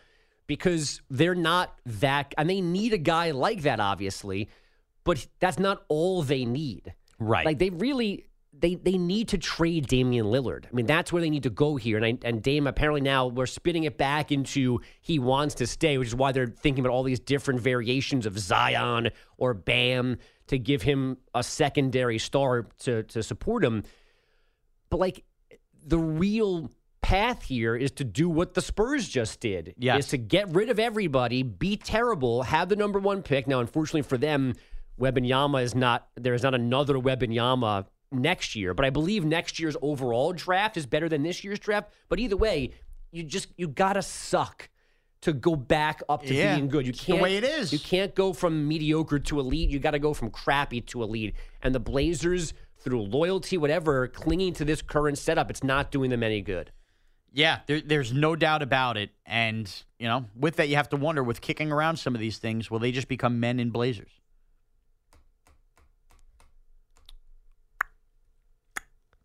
because 0.47 1.01
they're 1.09 1.35
not 1.35 1.77
that, 1.85 2.33
and 2.37 2.49
they 2.49 2.61
need 2.61 2.93
a 2.93 2.97
guy 2.97 3.31
like 3.31 3.63
that, 3.63 3.81
obviously. 3.81 4.49
But 5.03 5.27
that's 5.41 5.59
not 5.59 5.83
all 5.89 6.23
they 6.23 6.45
need. 6.45 6.93
Right. 7.19 7.45
Like 7.45 7.59
they 7.59 7.71
really 7.71 8.25
they 8.63 8.75
they 8.75 8.97
need 8.97 9.27
to 9.27 9.37
trade 9.37 9.87
Damian 9.87 10.27
Lillard. 10.27 10.65
I 10.65 10.73
mean, 10.73 10.85
that's 10.85 11.11
where 11.11 11.21
they 11.21 11.29
need 11.29 11.43
to 11.43 11.49
go 11.49 11.75
here. 11.75 11.97
And 11.97 12.05
I, 12.05 12.17
and 12.23 12.41
Dame 12.41 12.65
apparently 12.65 13.01
now 13.01 13.27
we're 13.27 13.45
spinning 13.45 13.83
it 13.83 13.97
back 13.97 14.31
into 14.31 14.79
he 15.01 15.19
wants 15.19 15.55
to 15.55 15.67
stay, 15.67 15.97
which 15.97 16.07
is 16.07 16.15
why 16.15 16.31
they're 16.31 16.47
thinking 16.47 16.85
about 16.85 16.93
all 16.93 17.03
these 17.03 17.19
different 17.19 17.59
variations 17.59 18.25
of 18.25 18.39
Zion 18.39 19.09
or 19.37 19.53
Bam 19.53 20.17
to 20.47 20.57
give 20.57 20.81
him 20.81 21.17
a 21.35 21.43
secondary 21.43 22.17
star 22.17 22.69
to 22.79 23.03
to 23.03 23.21
support 23.21 23.65
him. 23.65 23.83
But 24.89 25.01
like 25.01 25.25
the 25.85 25.99
real 25.99 26.71
path 27.01 27.43
here 27.43 27.75
is 27.75 27.91
to 27.91 28.05
do 28.05 28.29
what 28.29 28.53
the 28.53 28.61
Spurs 28.61 29.09
just 29.09 29.41
did. 29.41 29.75
Yes. 29.77 30.05
Is 30.05 30.07
to 30.11 30.17
get 30.17 30.47
rid 30.47 30.69
of 30.69 30.79
everybody, 30.79 31.43
be 31.43 31.75
terrible, 31.75 32.43
have 32.43 32.69
the 32.69 32.77
number 32.77 32.99
one 32.99 33.23
pick. 33.23 33.45
Now, 33.45 33.59
unfortunately 33.59 34.03
for 34.03 34.17
them, 34.17 34.53
Wembanyama 34.97 35.63
is 35.63 35.75
not 35.75 36.07
there 36.15 36.33
is 36.33 36.43
not 36.43 36.55
another 36.55 36.93
Wembanyama 36.93 37.87
next 38.13 38.55
year, 38.55 38.73
but 38.73 38.85
I 38.85 38.89
believe 38.89 39.25
next 39.25 39.59
year's 39.59 39.75
overall 39.81 40.33
draft 40.33 40.77
is 40.77 40.85
better 40.85 41.09
than 41.09 41.23
this 41.23 41.43
year's 41.43 41.59
draft. 41.59 41.91
But 42.09 42.19
either 42.19 42.37
way, 42.37 42.71
you 43.11 43.23
just 43.23 43.47
you 43.57 43.67
gotta 43.67 44.01
suck 44.01 44.69
to 45.21 45.33
go 45.33 45.55
back 45.55 46.01
up 46.09 46.23
to 46.25 46.33
Yeah, 46.33 46.55
being 46.55 46.67
good. 46.67 46.85
You 46.85 46.93
can't 46.93 47.19
the 47.19 47.23
way 47.23 47.37
it 47.37 47.43
is. 47.43 47.71
You 47.71 47.79
can't 47.79 48.13
go 48.13 48.33
from 48.33 48.67
mediocre 48.67 49.19
to 49.19 49.39
elite. 49.39 49.69
You 49.69 49.79
got 49.79 49.91
to 49.91 49.99
go 49.99 50.13
from 50.13 50.29
crappy 50.29 50.81
to 50.81 51.01
elite. 51.01 51.33
And 51.61 51.73
the 51.73 51.79
Blazers, 51.79 52.53
through 52.79 53.03
loyalty, 53.03 53.57
whatever, 53.57 54.09
clinging 54.09 54.53
to 54.55 54.65
this 54.65 54.81
current 54.81 55.17
setup, 55.17 55.49
it's 55.49 55.63
not 55.63 55.91
doing 55.91 56.09
them 56.09 56.23
any 56.23 56.41
good. 56.41 56.71
yeah, 57.31 57.59
there, 57.67 57.79
there's 57.81 58.11
no 58.11 58.35
doubt 58.35 58.61
about 58.61 58.97
it. 58.97 59.11
And 59.25 59.71
you 59.97 60.07
know, 60.07 60.25
with 60.35 60.57
that, 60.57 60.67
you 60.67 60.75
have 60.75 60.89
to 60.89 60.97
wonder 60.97 61.23
with 61.23 61.39
kicking 61.39 61.71
around 61.71 61.97
some 61.97 62.13
of 62.15 62.19
these 62.19 62.37
things, 62.37 62.69
will 62.69 62.79
they 62.79 62.91
just 62.91 63.07
become 63.07 63.39
men 63.39 63.59
in 63.61 63.69
Blazers? 63.69 64.11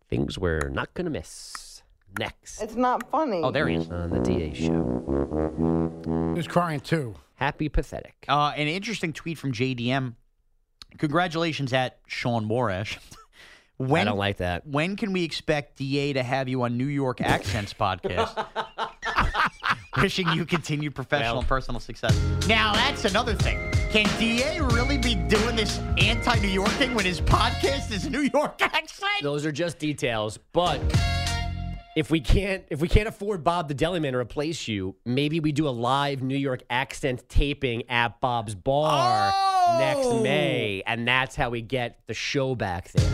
Things 0.09 0.37
we're 0.37 0.69
not 0.69 0.93
gonna 0.93 1.09
miss. 1.11 1.81
Next 2.17 2.59
It's 2.61 2.75
not 2.75 3.09
funny. 3.11 3.41
Oh, 3.43 3.51
there 3.51 3.67
he 3.67 3.75
is 3.75 3.87
on 3.91 4.09
the 4.09 4.19
DA 4.19 4.51
show. 4.55 4.73
He 6.33 6.37
was 6.37 6.47
crying 6.47 6.79
too. 6.79 7.15
Happy 7.35 7.69
pathetic. 7.69 8.25
Uh, 8.27 8.51
an 8.57 8.67
interesting 8.67 9.13
tweet 9.13 9.37
from 9.37 9.53
JDM. 9.53 10.15
Congratulations 10.97 11.71
at 11.71 11.99
Sean 12.07 12.49
Morash. 12.49 12.97
when, 13.77 14.01
I 14.07 14.09
don't 14.09 14.17
like 14.17 14.37
that. 14.37 14.65
When 14.65 14.95
can 14.95 15.13
we 15.13 15.23
expect 15.23 15.77
DA 15.77 16.13
to 16.13 16.23
have 16.23 16.49
you 16.49 16.63
on 16.63 16.77
New 16.77 16.87
York 16.87 17.21
Accents 17.21 17.73
podcast? 17.79 18.43
Wishing 20.01 20.27
you 20.29 20.45
continued 20.45 20.95
professional 20.95 21.33
Well. 21.33 21.39
and 21.41 21.47
personal 21.47 21.79
success. 21.79 22.19
Now 22.47 22.73
that's 22.73 23.05
another 23.05 23.35
thing. 23.35 23.68
Can 23.91 24.05
DA 24.19 24.59
really 24.61 24.99
be 24.99 25.15
doing 25.15 25.55
this 25.55 25.79
anti-New 25.97 26.47
York 26.47 26.69
thing 26.73 26.93
when 26.93 27.05
his 27.05 27.19
podcast 27.19 27.91
is 27.91 28.07
New 28.07 28.29
York 28.31 28.61
accent? 28.61 29.09
Those 29.23 29.47
are 29.47 29.51
just 29.51 29.79
details, 29.79 30.37
but 30.53 30.79
if 31.95 32.11
we 32.11 32.19
can't 32.19 32.63
if 32.69 32.81
we 32.81 32.87
can't 32.87 33.07
afford 33.07 33.43
Bob 33.43 33.67
the 33.67 33.73
Deliman 33.73 34.11
to 34.11 34.17
replace 34.19 34.67
you, 34.67 34.95
maybe 35.05 35.39
we 35.39 35.51
do 35.51 35.67
a 35.67 35.71
live 35.71 36.21
New 36.21 36.37
York 36.37 36.61
accent 36.69 37.27
taping 37.29 37.89
at 37.89 38.21
Bob's 38.21 38.53
Bar 38.53 39.33
next 39.79 40.05
Oh! 40.05 40.21
May, 40.21 40.83
and 40.85 41.07
that's 41.07 41.35
how 41.35 41.49
we 41.49 41.63
get 41.63 41.99
the 42.05 42.13
show 42.13 42.53
back 42.53 42.91
there. 42.91 43.09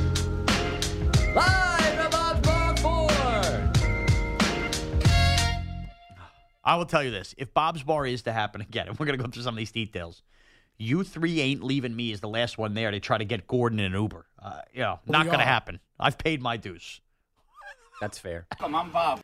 Live 1.33 1.99
at 1.99 2.11
Bob's 2.11 2.41
Bar 2.41 2.75
Four. 2.77 3.09
I 6.65 6.75
will 6.75 6.85
tell 6.85 7.01
you 7.01 7.11
this: 7.11 7.33
if 7.38 7.53
Bob's 7.53 7.81
Bar 7.81 8.05
is 8.07 8.23
to 8.23 8.33
happen 8.33 8.59
again, 8.59 8.89
and 8.89 8.99
we're 8.99 9.05
gonna 9.05 9.17
go 9.17 9.27
through 9.27 9.43
some 9.43 9.53
of 9.53 9.57
these 9.57 9.71
details, 9.71 10.21
you 10.77 11.03
three 11.03 11.39
ain't 11.39 11.63
leaving 11.63 11.95
me 11.95 12.11
as 12.11 12.19
the 12.19 12.29
last 12.29 12.57
one 12.57 12.73
there 12.73 12.91
to 12.91 12.99
try 12.99 13.17
to 13.17 13.25
get 13.25 13.47
Gordon 13.47 13.79
in 13.79 13.93
an 13.93 14.01
Uber. 14.01 14.25
Uh, 14.41 14.61
you 14.73 14.81
know, 14.81 14.99
not 15.05 15.25
gonna 15.25 15.43
happen. 15.43 15.79
I've 15.99 16.17
paid 16.17 16.41
my 16.41 16.57
dues. 16.57 17.01
That's 18.01 18.17
fair. 18.17 18.45
Come 18.59 18.75
on, 18.75 18.91
Bob. 18.91 19.21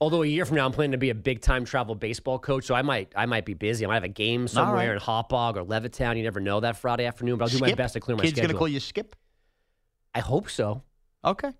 Although 0.00 0.22
a 0.22 0.26
year 0.26 0.44
from 0.44 0.56
now, 0.56 0.64
I'm 0.64 0.72
planning 0.72 0.92
to 0.92 0.98
be 0.98 1.10
a 1.10 1.14
big 1.14 1.40
time 1.40 1.64
travel 1.64 1.94
baseball 1.94 2.38
coach, 2.38 2.64
so 2.64 2.74
I 2.74 2.82
might 2.82 3.12
I 3.16 3.26
might 3.26 3.44
be 3.44 3.54
busy. 3.54 3.84
I 3.84 3.88
might 3.88 3.94
have 3.94 4.04
a 4.04 4.08
game 4.08 4.46
somewhere 4.46 4.88
right. 4.88 4.94
in 4.94 5.00
Hauppauge 5.00 5.56
or 5.56 5.64
Levittown. 5.64 6.16
You 6.16 6.22
never 6.22 6.40
know 6.40 6.60
that 6.60 6.76
Friday 6.76 7.04
afternoon, 7.04 7.38
but 7.38 7.46
I'll 7.46 7.58
do 7.58 7.58
my 7.58 7.74
best 7.74 7.94
to 7.94 8.00
clear 8.00 8.16
my 8.16 8.22
Kid's 8.22 8.34
schedule. 8.34 8.48
gonna 8.48 8.58
call 8.58 8.68
you 8.68 8.80
Skip. 8.80 9.16
I 10.14 10.20
hope 10.20 10.48
so. 10.50 10.82
Okay, 11.24 11.50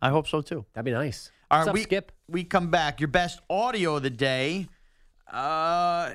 I 0.00 0.10
hope 0.10 0.28
so 0.28 0.40
too. 0.40 0.64
That'd 0.72 0.84
be 0.84 0.92
nice. 0.92 1.30
All 1.50 1.58
What's 1.58 1.66
right, 1.66 1.70
up, 1.70 1.74
we 1.74 1.82
Skip? 1.82 2.12
we 2.28 2.44
come 2.44 2.70
back. 2.70 3.00
Your 3.00 3.08
best 3.08 3.40
audio 3.50 3.96
of 3.96 4.04
the 4.04 4.10
day. 4.10 4.68
Uh, 5.30 6.14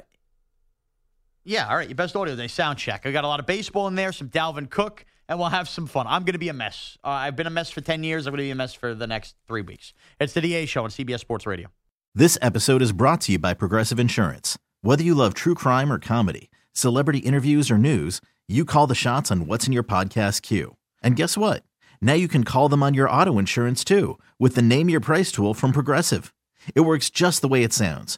yeah, 1.44 1.68
all 1.68 1.76
right. 1.76 1.88
Your 1.88 1.96
best 1.96 2.16
audio 2.16 2.36
day 2.36 2.48
sound 2.48 2.78
check. 2.78 3.06
I 3.06 3.12
got 3.12 3.24
a 3.24 3.28
lot 3.28 3.40
of 3.40 3.46
baseball 3.46 3.88
in 3.88 3.96
there, 3.96 4.12
some 4.12 4.30
Dalvin 4.30 4.70
Cook, 4.70 5.06
and 5.28 5.40
we'll 5.40 5.50
have 5.50 5.70
some 5.70 5.88
fun. 5.88 6.06
I'm 6.08 6.24
going 6.24 6.34
to 6.34 6.40
be 6.40 6.50
a 6.50 6.54
mess. 6.54 6.98
Uh, 7.04 7.10
I've 7.10 7.36
been 7.36 7.48
a 7.48 7.52
mess 7.52 7.70
for 7.70 7.82
10 7.82 8.04
years. 8.04 8.28
I'm 8.28 8.32
going 8.32 8.40
to 8.40 8.44
be 8.44 8.52
a 8.52 8.56
mess 8.56 8.74
for 8.74 8.94
the 8.94 9.08
next 9.08 9.36
three 9.48 9.62
weeks. 9.62 9.94
It's 10.20 10.34
the 10.34 10.42
DA 10.42 10.66
show 10.66 10.84
on 10.84 10.90
CBS 10.90 11.20
Sports 11.20 11.46
Radio. 11.46 11.70
This 12.16 12.38
episode 12.42 12.82
is 12.82 12.92
brought 12.92 13.22
to 13.22 13.34
you 13.34 13.40
by 13.40 13.54
Progressive 13.54 14.00
Insurance. 14.00 14.58
Whether 14.82 15.04
you 15.04 15.14
love 15.14 15.34
true 15.34 15.56
crime 15.56 15.92
or 15.92 16.00
comedy, 16.00 16.50
celebrity 16.74 17.20
interviews 17.20 17.70
or 17.70 17.78
news, 17.78 18.20
you 18.48 18.66
call 18.66 18.88
the 18.88 18.96
shots 18.96 19.30
on 19.32 19.46
what's 19.46 19.68
in 19.68 19.74
your 19.74 19.84
podcast 19.84 20.42
queue. 20.42 20.76
And 21.04 21.16
guess 21.16 21.38
what? 21.38 21.64
Now 22.02 22.14
you 22.14 22.28
can 22.28 22.44
call 22.44 22.68
them 22.68 22.82
on 22.82 22.94
your 22.94 23.10
auto 23.10 23.38
insurance 23.38 23.84
too 23.84 24.18
with 24.40 24.56
the 24.56 24.62
Name 24.62 24.90
Your 24.90 25.00
Price 25.00 25.32
tool 25.32 25.54
from 25.54 25.72
Progressive. 25.72 26.34
It 26.74 26.82
works 26.82 27.10
just 27.10 27.42
the 27.42 27.48
way 27.48 27.64
it 27.64 27.74
sounds. 27.74 28.18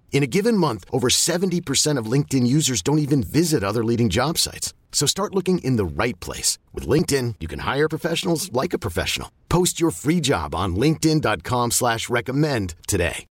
In 0.11 0.23
a 0.23 0.27
given 0.27 0.57
month, 0.57 0.83
over 0.91 1.07
70% 1.07 1.97
of 1.97 2.05
LinkedIn 2.05 2.45
users 2.45 2.83
don't 2.83 2.99
even 2.99 3.23
visit 3.23 3.63
other 3.63 3.83
leading 3.83 4.09
job 4.09 4.37
sites. 4.37 4.73
So 4.91 5.07
start 5.07 5.33
looking 5.33 5.59
in 5.59 5.77
the 5.77 5.85
right 5.85 6.19
place. 6.19 6.59
With 6.73 6.85
LinkedIn, 6.85 7.35
you 7.39 7.47
can 7.47 7.59
hire 7.59 7.89
professionals 7.89 8.51
like 8.53 8.73
a 8.73 8.79
professional. 8.79 9.31
Post 9.49 9.79
your 9.79 9.89
free 9.89 10.19
job 10.19 10.53
on 10.53 10.75
linkedin.com 10.75 11.71
slash 11.71 12.07
recommend 12.09 12.75
today. 12.87 13.25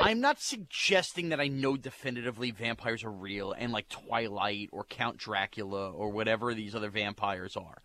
I'm 0.00 0.20
not 0.20 0.38
suggesting 0.38 1.30
that 1.30 1.40
I 1.40 1.48
know 1.48 1.76
definitively 1.76 2.52
vampires 2.52 3.02
are 3.02 3.10
real 3.10 3.52
and 3.52 3.72
like 3.72 3.88
Twilight 3.88 4.68
or 4.70 4.84
Count 4.84 5.16
Dracula 5.16 5.90
or 5.90 6.10
whatever 6.10 6.54
these 6.54 6.74
other 6.76 6.90
vampires 6.90 7.56
are. 7.56 7.82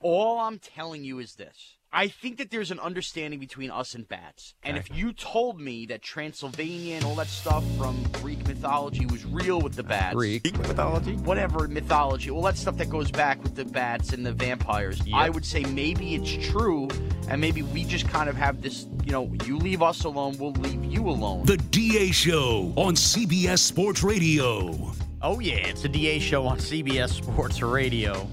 All 0.00 0.40
I'm 0.40 0.58
telling 0.58 1.04
you 1.04 1.18
is 1.18 1.36
this. 1.36 1.76
I 1.92 2.06
think 2.06 2.38
that 2.38 2.52
there's 2.52 2.70
an 2.70 2.78
understanding 2.78 3.40
between 3.40 3.70
us 3.70 3.94
and 3.94 4.08
bats. 4.08 4.54
And 4.62 4.76
if 4.76 4.94
you 4.96 5.12
told 5.12 5.60
me 5.60 5.86
that 5.86 6.02
Transylvania 6.02 6.94
and 6.94 7.04
all 7.04 7.16
that 7.16 7.26
stuff 7.26 7.64
from 7.76 8.00
Greek 8.12 8.46
mythology 8.46 9.06
was 9.06 9.24
real 9.24 9.60
with 9.60 9.74
the 9.74 9.82
bats, 9.82 10.14
Greek 10.14 10.56
mythology? 10.56 11.16
whatever 11.16 11.66
mythology, 11.66 12.30
all 12.30 12.42
that 12.42 12.56
stuff 12.56 12.76
that 12.76 12.90
goes 12.90 13.10
back 13.10 13.42
with 13.42 13.56
the 13.56 13.64
bats 13.64 14.12
and 14.12 14.24
the 14.24 14.32
vampires, 14.32 15.00
I 15.12 15.30
would 15.30 15.44
say 15.44 15.64
maybe 15.64 16.14
it's 16.14 16.48
true, 16.48 16.88
and 17.28 17.40
maybe 17.40 17.62
we 17.62 17.82
just 17.82 18.08
kind 18.08 18.28
of 18.28 18.36
have 18.36 18.62
this, 18.62 18.86
you 19.04 19.10
know, 19.10 19.32
you 19.44 19.58
leave 19.58 19.82
us 19.82 20.04
alone, 20.04 20.36
we'll 20.38 20.52
leave 20.52 20.84
you 20.84 21.08
alone. 21.08 21.44
The 21.46 21.56
DA 21.56 22.12
Show 22.12 22.72
on 22.76 22.94
CBS 22.94 23.58
Sports 23.58 24.04
Radio. 24.04 24.92
Oh 25.22 25.40
yeah, 25.40 25.66
it's 25.66 25.82
the 25.82 25.88
DA 25.88 26.18
show 26.18 26.46
on 26.46 26.58
CBS 26.58 27.10
Sports 27.10 27.60
Radio. 27.60 28.28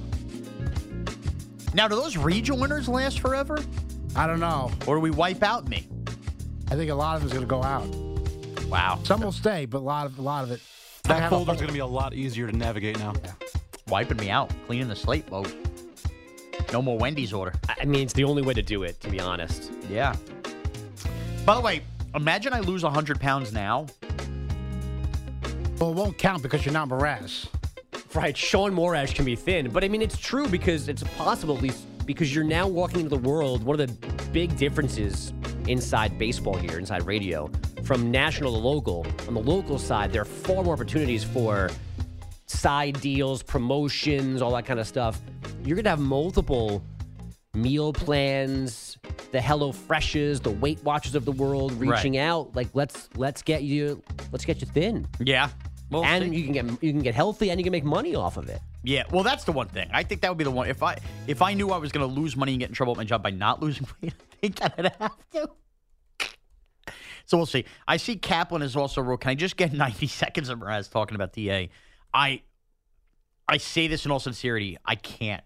Now, 1.73 1.87
do 1.87 1.95
those 1.95 2.17
regional 2.17 2.59
winners 2.59 2.87
last 2.87 3.19
forever, 3.19 3.59
I 4.15 4.25
don't 4.25 4.39
know. 4.39 4.71
or 4.87 4.95
do 4.95 5.01
we 5.01 5.11
wipe 5.11 5.43
out 5.43 5.67
me? 5.67 5.87
I 6.71 6.75
think 6.75 6.89
a 6.91 6.95
lot 6.95 7.17
of 7.17 7.23
it's 7.23 7.31
going 7.33 7.45
to 7.45 7.49
go 7.49 7.63
out. 7.63 7.87
Wow, 8.67 8.99
Some 9.03 9.21
will 9.21 9.31
stay, 9.31 9.65
but 9.65 9.77
a 9.77 9.79
lot 9.79 10.05
of 10.05 10.19
a 10.19 10.21
lot 10.21 10.43
of 10.43 10.51
it. 10.51 10.59
That 11.03 11.29
folder's 11.29 11.55
going 11.57 11.67
to 11.67 11.73
be 11.73 11.79
a 11.79 11.85
lot 11.85 12.13
easier 12.13 12.47
to 12.47 12.55
navigate 12.57 12.99
now. 12.99 13.13
wiping 13.87 14.17
me 14.17 14.29
out, 14.29 14.51
cleaning 14.65 14.89
the 14.89 14.95
slate 14.95 15.29
mode. 15.31 15.53
No 16.73 16.81
more 16.81 16.97
Wendy's 16.97 17.31
order. 17.31 17.53
I 17.69 17.75
I 17.81 17.85
mean, 17.85 18.01
it's 18.01 18.13
the 18.13 18.25
only 18.25 18.41
way 18.41 18.53
to 18.53 18.61
do 18.61 18.83
it, 18.83 18.99
to 19.01 19.09
be 19.09 19.21
honest. 19.21 19.71
Yeah. 19.89 20.15
By 21.45 21.55
the 21.55 21.61
way, 21.61 21.81
imagine 22.13 22.51
I 22.51 22.59
lose 22.59 22.83
100 22.83 23.21
pounds 23.21 23.53
now. 23.53 23.85
Well, 25.79 25.91
it 25.91 25.95
won't 25.95 26.17
count 26.17 26.41
because 26.43 26.65
you're 26.65 26.73
not 26.73 26.89
Mraz. 26.89 27.47
Right, 28.13 28.35
Sean 28.35 28.73
Morash 28.73 29.13
can 29.13 29.25
be 29.25 29.35
thin, 29.35 29.69
but 29.69 29.83
I 29.83 29.87
mean, 29.87 30.01
it's 30.01 30.17
true 30.17 30.47
because 30.47 30.87
it's 30.87 31.03
possible, 31.17 31.55
at 31.57 31.61
least 31.61 31.85
because 32.05 32.33
you're 32.33 32.43
now 32.43 32.67
walking 32.67 33.01
into 33.01 33.09
the 33.09 33.17
world. 33.17 33.63
One 33.63 33.79
of 33.79 33.87
the 33.87 34.27
big 34.31 34.57
differences 34.57 35.33
inside 35.67 36.17
baseball 36.17 36.55
here, 36.55 36.79
inside 36.79 37.05
radio, 37.05 37.51
from 37.83 38.09
national 38.09 38.53
to 38.53 38.57
local. 38.57 39.05
On 39.27 39.33
the 39.33 39.41
local 39.41 39.77
side, 39.77 40.11
there 40.11 40.21
are 40.21 40.25
far 40.25 40.63
more 40.63 40.73
opportunities 40.73 41.23
for 41.23 41.69
side 42.47 42.99
deals, 43.01 43.43
promotions, 43.43 44.41
all 44.41 44.51
that 44.55 44.65
kind 44.65 44.79
of 44.79 44.87
stuff. 44.87 45.21
You're 45.63 45.75
gonna 45.75 45.89
have 45.89 45.99
multiple 45.99 46.81
meal 47.53 47.91
plans, 47.91 48.97
the 49.31 49.41
Hello 49.41 49.71
Freshes, 49.71 50.39
the 50.39 50.51
Weight 50.51 50.81
Watchers 50.83 51.15
of 51.15 51.25
the 51.25 51.31
world 51.33 51.73
reaching 51.73 52.17
out. 52.17 52.55
Like, 52.55 52.69
let's 52.73 53.09
let's 53.15 53.41
get 53.41 53.63
you 53.63 54.01
let's 54.31 54.45
get 54.45 54.61
you 54.61 54.67
thin, 54.67 55.07
Yeah. 55.19 55.49
Well, 55.89 56.03
and 56.03 56.35
you 56.35 56.43
can 56.43 56.53
get 56.53 56.65
you 56.83 56.91
can 56.91 57.01
get 57.01 57.15
healthy, 57.15 57.49
and 57.49 57.59
you 57.59 57.63
can 57.63 57.71
make 57.71 57.85
money 57.85 58.13
off 58.15 58.37
of 58.37 58.49
it. 58.49 58.59
Yeah, 58.83 59.03
well, 59.11 59.23
that's 59.23 59.45
the 59.45 59.51
one 59.53 59.67
thing. 59.67 59.89
I 59.93 60.03
think 60.03 60.21
that 60.21 60.29
would 60.29 60.37
be 60.37 60.43
the 60.43 60.51
one. 60.51 60.67
If 60.67 60.83
I 60.83 60.97
if 61.27 61.41
I 61.41 61.53
knew 61.53 61.71
I 61.71 61.77
was 61.77 61.91
going 61.91 62.07
to 62.07 62.13
lose 62.13 62.35
money 62.35 62.53
and 62.53 62.59
get 62.59 62.69
in 62.69 62.75
trouble 62.75 62.91
at 62.91 62.97
my 62.97 63.03
job 63.05 63.23
by 63.23 63.31
not 63.31 63.61
losing 63.61 63.87
weight, 64.01 64.13
I 64.19 64.35
think 64.41 64.55
that 64.57 64.73
I'd 64.77 64.91
have 64.99 65.29
to. 65.33 65.49
So 67.25 67.35
we'll 67.37 67.45
see. 67.45 67.65
I 67.87 67.97
see 67.97 68.15
Kaplan 68.15 68.61
is 68.61 68.75
also 68.75 69.01
wrote. 69.01 69.21
Can 69.21 69.31
I 69.31 69.35
just 69.35 69.57
get 69.57 69.73
90 69.73 70.07
seconds 70.07 70.49
of 70.49 70.59
Mraz 70.59 70.91
talking 70.91 71.15
about 71.15 71.33
DA? 71.33 71.69
I 72.13 72.41
I 73.47 73.57
say 73.57 73.87
this 73.87 74.05
in 74.05 74.11
all 74.11 74.19
sincerity. 74.19 74.77
I 74.85 74.95
can't. 74.95 75.43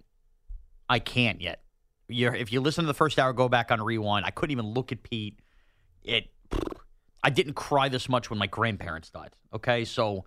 I 0.89 0.99
can't 0.99 1.39
yet. 1.39 1.63
You're, 2.08 2.36
if 2.36 2.51
you 2.51 2.60
listen 2.60 2.84
to 2.84 2.88
the 2.88 2.93
first 2.93 3.17
hour, 3.17 3.32
go 3.32 3.47
back 3.47 3.71
on 3.71 3.82
rewind. 3.82 4.25
I 4.25 4.32
couldn't 4.32 4.51
even 4.51 4.65
look 4.65 4.91
at 4.91 5.04
Pete. 5.04 5.39
It. 6.04 6.30
I 7.23 7.29
didn't 7.29 7.53
cry 7.53 7.89
this 7.89 8.10
much 8.10 8.29
when 8.29 8.39
my 8.39 8.47
grandparents 8.47 9.10
died. 9.10 9.31
Okay, 9.53 9.86
so 9.86 10.25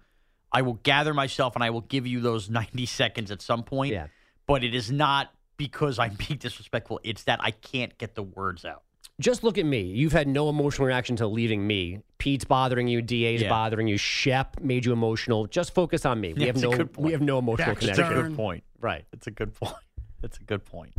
I 0.53 0.63
will 0.63 0.75
gather 0.83 1.13
myself 1.15 1.55
and 1.57 1.65
I 1.65 1.71
will 1.71 1.81
give 1.83 2.07
you 2.07 2.21
those 2.21 2.49
90 2.61 2.87
seconds 2.87 3.31
at 3.31 3.43
some 3.43 3.63
point. 3.65 3.93
Yeah. 3.93 4.07
But 4.47 4.63
it 4.65 4.75
is 4.75 4.91
not 4.91 5.31
because 5.57 5.99
I'm 5.99 6.15
being 6.15 6.39
disrespectful. 6.41 7.01
It's 7.03 7.25
that 7.25 7.41
I 7.43 7.51
can't 7.53 7.97
get 7.99 8.15
the 8.15 8.23
words 8.23 8.65
out. 8.65 8.83
Just 9.21 9.45
look 9.45 9.59
at 9.59 9.65
me. 9.65 9.83
You've 9.83 10.13
had 10.13 10.27
no 10.27 10.49
emotional 10.49 10.89
reaction 10.89 11.15
to 11.17 11.27
leaving 11.29 11.65
me. 11.65 12.01
Pete's 12.19 12.45
bothering 12.45 12.89
you. 12.89 13.01
Da's 13.01 13.43
Yeah. 13.43 13.49
bothering 13.49 13.87
you. 13.87 13.97
Shep 13.97 14.59
made 14.61 14.85
you 14.85 14.93
emotional. 14.93 15.47
Just 15.47 15.73
focus 15.73 16.05
on 16.05 16.21
me. 16.21 16.33
We 16.35 16.41
Yeah, 16.41 16.47
have 16.49 16.57
no. 16.61 16.89
We 16.99 17.13
have 17.13 17.21
no 17.23 17.39
emotional 17.39 17.75
Dexter. 17.75 17.91
It's 17.91 17.99
a 17.99 18.03
connection. 18.03 18.29
good 18.31 18.37
point. 18.37 18.65
Right. 18.81 19.05
It's 19.13 19.27
a 19.29 19.31
good 19.31 19.55
point. 19.55 19.75
It's 20.25 20.39
a 20.39 20.43
good 20.43 20.65
point. 20.65 20.95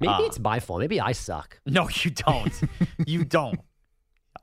Maybe 0.00 0.12
Uh, 0.12 0.22
it's 0.22 0.38
my 0.40 0.58
fault. 0.58 0.80
Maybe 0.80 1.00
I 1.00 1.12
suck. 1.12 1.60
No, 1.64 1.88
you 2.02 2.10
don't. 2.10 2.52
you 3.06 3.24
don't. 3.24 3.60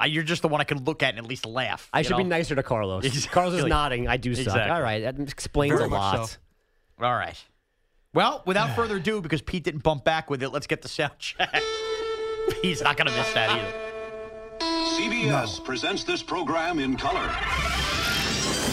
Uh, 0.01 0.05
you're 0.05 0.23
just 0.23 0.41
the 0.41 0.47
one 0.47 0.61
I 0.61 0.63
can 0.63 0.83
look 0.83 1.03
at 1.03 1.09
and 1.09 1.19
at 1.19 1.25
least 1.25 1.45
laugh. 1.45 1.89
I 1.93 1.99
you 1.99 2.05
should 2.05 2.17
be 2.17 2.23
nicer 2.23 2.55
to 2.55 2.63
Carlos. 2.63 3.05
Exactly. 3.05 3.31
Carlos 3.31 3.59
is 3.59 3.65
nodding. 3.65 4.07
I 4.07 4.17
do 4.17 4.33
suck. 4.33 4.47
Exactly. 4.47 4.71
All 4.71 4.81
right. 4.81 5.03
That 5.03 5.19
explains 5.19 5.73
Very 5.73 5.85
a 5.85 5.87
lot. 5.87 6.29
so. 6.29 6.37
All 7.01 7.13
right. 7.13 7.41
Well, 8.13 8.41
without 8.45 8.75
further 8.75 8.97
ado, 8.97 9.21
because 9.21 9.41
Pete 9.41 9.63
didn't 9.63 9.83
bump 9.83 10.03
back 10.03 10.29
with 10.29 10.41
it, 10.41 10.49
let's 10.49 10.67
get 10.67 10.81
the 10.81 10.87
sound 10.87 11.13
check. 11.19 11.61
He's 12.61 12.81
not 12.81 12.97
going 12.97 13.07
to 13.07 13.13
miss 13.15 13.31
that 13.33 13.49
either. 13.51 13.73
CBS 14.95 15.63
presents 15.63 16.03
this 16.03 16.23
program 16.23 16.79
in 16.79 16.97
color. 16.97 17.29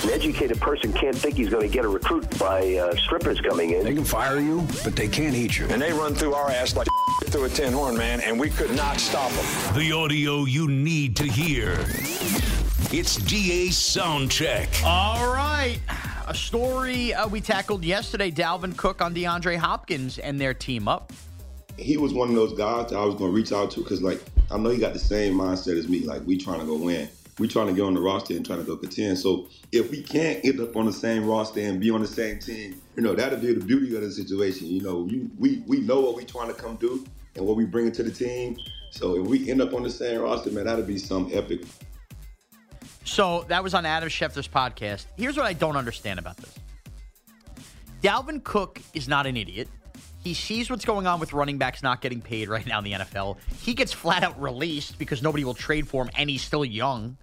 An 0.05 0.11
educated 0.11 0.61
person 0.61 0.93
can't 0.93 1.17
think 1.17 1.37
he's 1.37 1.49
going 1.49 1.69
to 1.69 1.73
get 1.73 1.85
a 1.85 1.89
recruit 1.89 2.39
by 2.39 2.77
uh, 2.77 2.97
strippers 2.97 3.41
coming 3.41 3.73
in. 3.73 3.85
They 3.85 3.95
can 3.95 4.05
fire 4.05 4.41
you, 4.41 4.67
but 4.83 4.97
they 4.97 5.09
can't 5.09 5.35
eat 5.35 5.59
you. 5.59 5.67
And 5.67 5.81
they 5.81 5.93
run 5.93 6.15
through 6.15 6.35
our 6.35 6.51
ass 6.51 6.75
like 6.77 6.89
through 7.29 7.45
a 7.45 7.49
tin 7.49 7.73
horn, 7.73 7.97
man, 7.97 8.21
and 8.21 8.39
we 8.41 8.49
could 8.49 8.75
not 8.75 8.99
stop 8.99 9.31
them. 9.33 9.75
The 9.75 9.93
audio 9.93 10.45
you 10.45 10.67
need 10.69 11.15
to 11.17 11.25
hear. 11.25 11.73
It's 12.91 13.17
DA 13.17 13.69
Soundcheck. 13.69 14.83
All 14.83 15.33
right. 15.33 15.79
A 16.27 16.35
story 16.35 17.13
uh, 17.13 17.29
we 17.29 17.41
tackled 17.41 17.85
yesterday 17.85 18.31
Dalvin 18.31 18.77
Cook 18.77 19.03
on 19.03 19.15
DeAndre 19.15 19.57
Hopkins 19.57 20.19
and 20.19 20.41
their 20.41 20.55
team 20.55 20.89
up. 20.89 21.13
he 21.77 21.97
was 21.97 22.15
one 22.15 22.31
of 22.31 22.35
those 22.35 22.55
guys 22.55 22.91
that 22.91 22.97
I 22.97 23.05
was 23.05 23.15
going 23.15 23.31
to 23.31 23.37
reach 23.37 23.53
out 23.53 23.71
to 23.73 23.81
because, 23.83 24.03
like, 24.03 24.23
I 24.51 24.57
know 24.57 24.71
he 24.71 24.79
got 24.79 24.95
the 24.95 24.99
same 24.99 25.35
mindset 25.35 25.79
as 25.79 25.89
me. 25.89 26.01
Like, 26.01 26.27
we 26.27 26.39
trying 26.39 26.61
to 26.61 26.67
go 26.67 26.77
win. 26.77 27.09
We 27.39 27.47
trying 27.47 27.69
to 27.69 27.73
get 27.73 27.83
on 27.83 27.95
the 27.95 28.01
roster 28.01 28.35
and 28.35 28.45
trying 28.45 28.59
to 28.59 28.65
go 28.65 28.77
contend. 28.77 29.19
So 29.19 29.49
if 29.71 29.91
we 29.91 30.03
can't 30.03 30.45
end 30.45 30.61
up 30.61 30.75
on 30.77 30.87
the 30.87 30.93
same 30.93 31.25
roster 31.25 31.61
and 31.61 31.79
be 31.81 31.91
on 31.91 32.01
the 32.01 32.09
same 32.09 32.39
team, 32.41 32.81
you 32.97 33.03
know, 33.03 33.15
that'll 33.15 33.39
be 33.39 33.53
the 33.53 33.65
beauty 33.65 33.95
of 33.95 34.03
the 34.03 34.11
situation. 34.11 34.67
You 34.67 34.83
know, 34.83 35.07
you, 35.07 35.31
we 35.39 35.63
we 35.67 35.81
know 35.81 36.01
what 36.01 36.17
we 36.17 36.25
trying 36.25 36.49
to 36.49 36.55
come 36.55 36.77
do 36.77 37.07
and 37.39 37.47
what 37.47 37.57
we 37.57 37.65
bring 37.65 37.91
to 37.93 38.03
the 38.03 38.11
team. 38.11 38.57
So 38.91 39.23
if 39.23 39.27
we 39.27 39.51
end 39.51 39.63
up 39.63 39.73
on 39.73 39.83
the 39.83 39.91
same 39.91 40.21
roster, 40.21 40.51
man, 40.51 40.67
that'd 40.67 40.87
be 40.87 40.99
some 40.99 41.31
epic. 41.33 41.63
So 43.05 43.47
that 43.49 43.63
was 43.63 43.73
on 43.73 43.87
Adam 43.87 44.09
Schefter's 44.09 44.49
podcast. 44.49 45.07
Here's 45.17 45.37
what 45.37 45.47
I 45.47 45.55
don't 45.55 45.77
understand 45.77 46.19
about 46.19 46.37
this. 46.37 46.55
Dalvin 48.03 48.45
Cook 48.45 48.81
is 48.93 49.09
not 49.09 49.27
an 49.27 49.37
idiot. 49.37 49.69
He 50.23 50.35
sees 50.35 50.69
what's 50.69 50.85
going 50.85 51.07
on 51.07 51.21
with 51.21 51.33
running 51.33 51.59
backs 51.59 51.83
not 51.83 52.01
getting 52.01 52.21
paid 52.21 52.49
right 52.49 52.67
now 52.67 52.79
in 52.79 52.85
the 52.85 52.93
NFL. 52.93 53.39
He 53.61 53.73
gets 53.73 53.93
flat 53.93 54.23
out 54.23 54.41
released 54.41 54.99
because 54.99 55.23
nobody 55.23 55.45
will 55.45 55.55
trade 55.55 55.89
for 55.89 56.03
him 56.03 56.11
and 56.17 56.29
he's 56.29 56.43
still 56.43 56.65
young. 56.65 57.17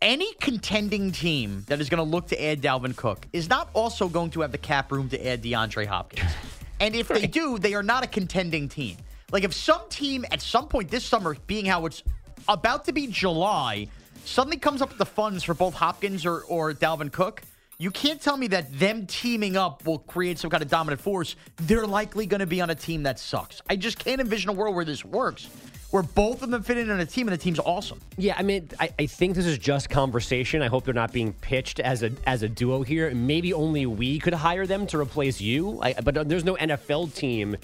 Any 0.00 0.34
contending 0.34 1.12
team 1.12 1.64
that 1.68 1.80
is 1.80 1.88
going 1.88 2.04
to 2.04 2.10
look 2.10 2.26
to 2.28 2.44
add 2.44 2.60
Dalvin 2.60 2.96
Cook 2.96 3.26
is 3.32 3.48
not 3.48 3.70
also 3.72 4.08
going 4.08 4.30
to 4.30 4.40
have 4.40 4.50
the 4.50 4.58
cap 4.58 4.90
room 4.90 5.08
to 5.10 5.26
add 5.26 5.42
DeAndre 5.42 5.86
Hopkins. 5.86 6.32
And 6.82 6.96
if 6.96 7.06
they 7.06 7.28
do, 7.28 7.58
they 7.58 7.74
are 7.74 7.82
not 7.84 8.02
a 8.02 8.08
contending 8.08 8.68
team. 8.68 8.96
Like 9.30 9.44
if 9.44 9.54
some 9.54 9.82
team 9.88 10.24
at 10.32 10.42
some 10.42 10.66
point 10.66 10.90
this 10.90 11.04
summer, 11.04 11.36
being 11.46 11.64
how 11.64 11.86
it's 11.86 12.02
about 12.48 12.86
to 12.86 12.92
be 12.92 13.06
July, 13.06 13.86
suddenly 14.24 14.56
comes 14.56 14.82
up 14.82 14.88
with 14.88 14.98
the 14.98 15.06
funds 15.06 15.44
for 15.44 15.54
both 15.54 15.74
Hopkins 15.74 16.26
or, 16.26 16.40
or 16.40 16.72
Dalvin 16.74 17.12
Cook, 17.12 17.42
you 17.78 17.92
can't 17.92 18.20
tell 18.20 18.36
me 18.36 18.48
that 18.48 18.76
them 18.76 19.06
teaming 19.06 19.56
up 19.56 19.86
will 19.86 20.00
create 20.00 20.40
some 20.40 20.50
kind 20.50 20.60
of 20.60 20.68
dominant 20.68 21.00
force. 21.00 21.36
They're 21.56 21.86
likely 21.86 22.26
going 22.26 22.40
to 22.40 22.46
be 22.46 22.60
on 22.60 22.68
a 22.68 22.74
team 22.74 23.04
that 23.04 23.20
sucks. 23.20 23.62
I 23.70 23.76
just 23.76 24.00
can't 24.00 24.20
envision 24.20 24.50
a 24.50 24.52
world 24.52 24.74
where 24.74 24.84
this 24.84 25.04
works, 25.04 25.48
where 25.92 26.02
both 26.02 26.42
of 26.42 26.50
them 26.50 26.62
fit 26.62 26.78
in 26.78 26.90
on 26.90 26.98
a 27.00 27.06
team 27.06 27.28
and 27.28 27.38
the 27.38 27.42
team's 27.42 27.58
awesome. 27.60 28.00
Yeah, 28.16 28.34
I 28.36 28.42
mean, 28.42 28.70
I, 28.80 28.90
I 28.98 29.06
think 29.06 29.36
this 29.36 29.44
is 29.44 29.58
just 29.58 29.90
conversation. 29.90 30.62
I 30.62 30.68
hope 30.68 30.84
they're 30.86 30.94
not 30.94 31.12
being 31.12 31.34
pitched 31.34 31.80
as 31.80 32.02
a 32.02 32.10
as 32.26 32.42
a 32.42 32.48
duo 32.48 32.82
here. 32.82 33.14
Maybe 33.14 33.52
only 33.52 33.84
we 33.84 34.18
could 34.18 34.32
hire 34.32 34.66
them 34.66 34.86
to 34.88 34.98
replace 34.98 35.40
you. 35.40 35.80
I, 35.82 35.92
but 35.92 36.28
there's 36.28 36.44
no 36.44 36.56
NFL 36.56 37.14
team 37.14 37.56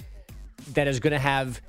that 0.73 0.87
is 0.87 0.99
going 0.99 1.13
to 1.13 1.19
have 1.19 1.59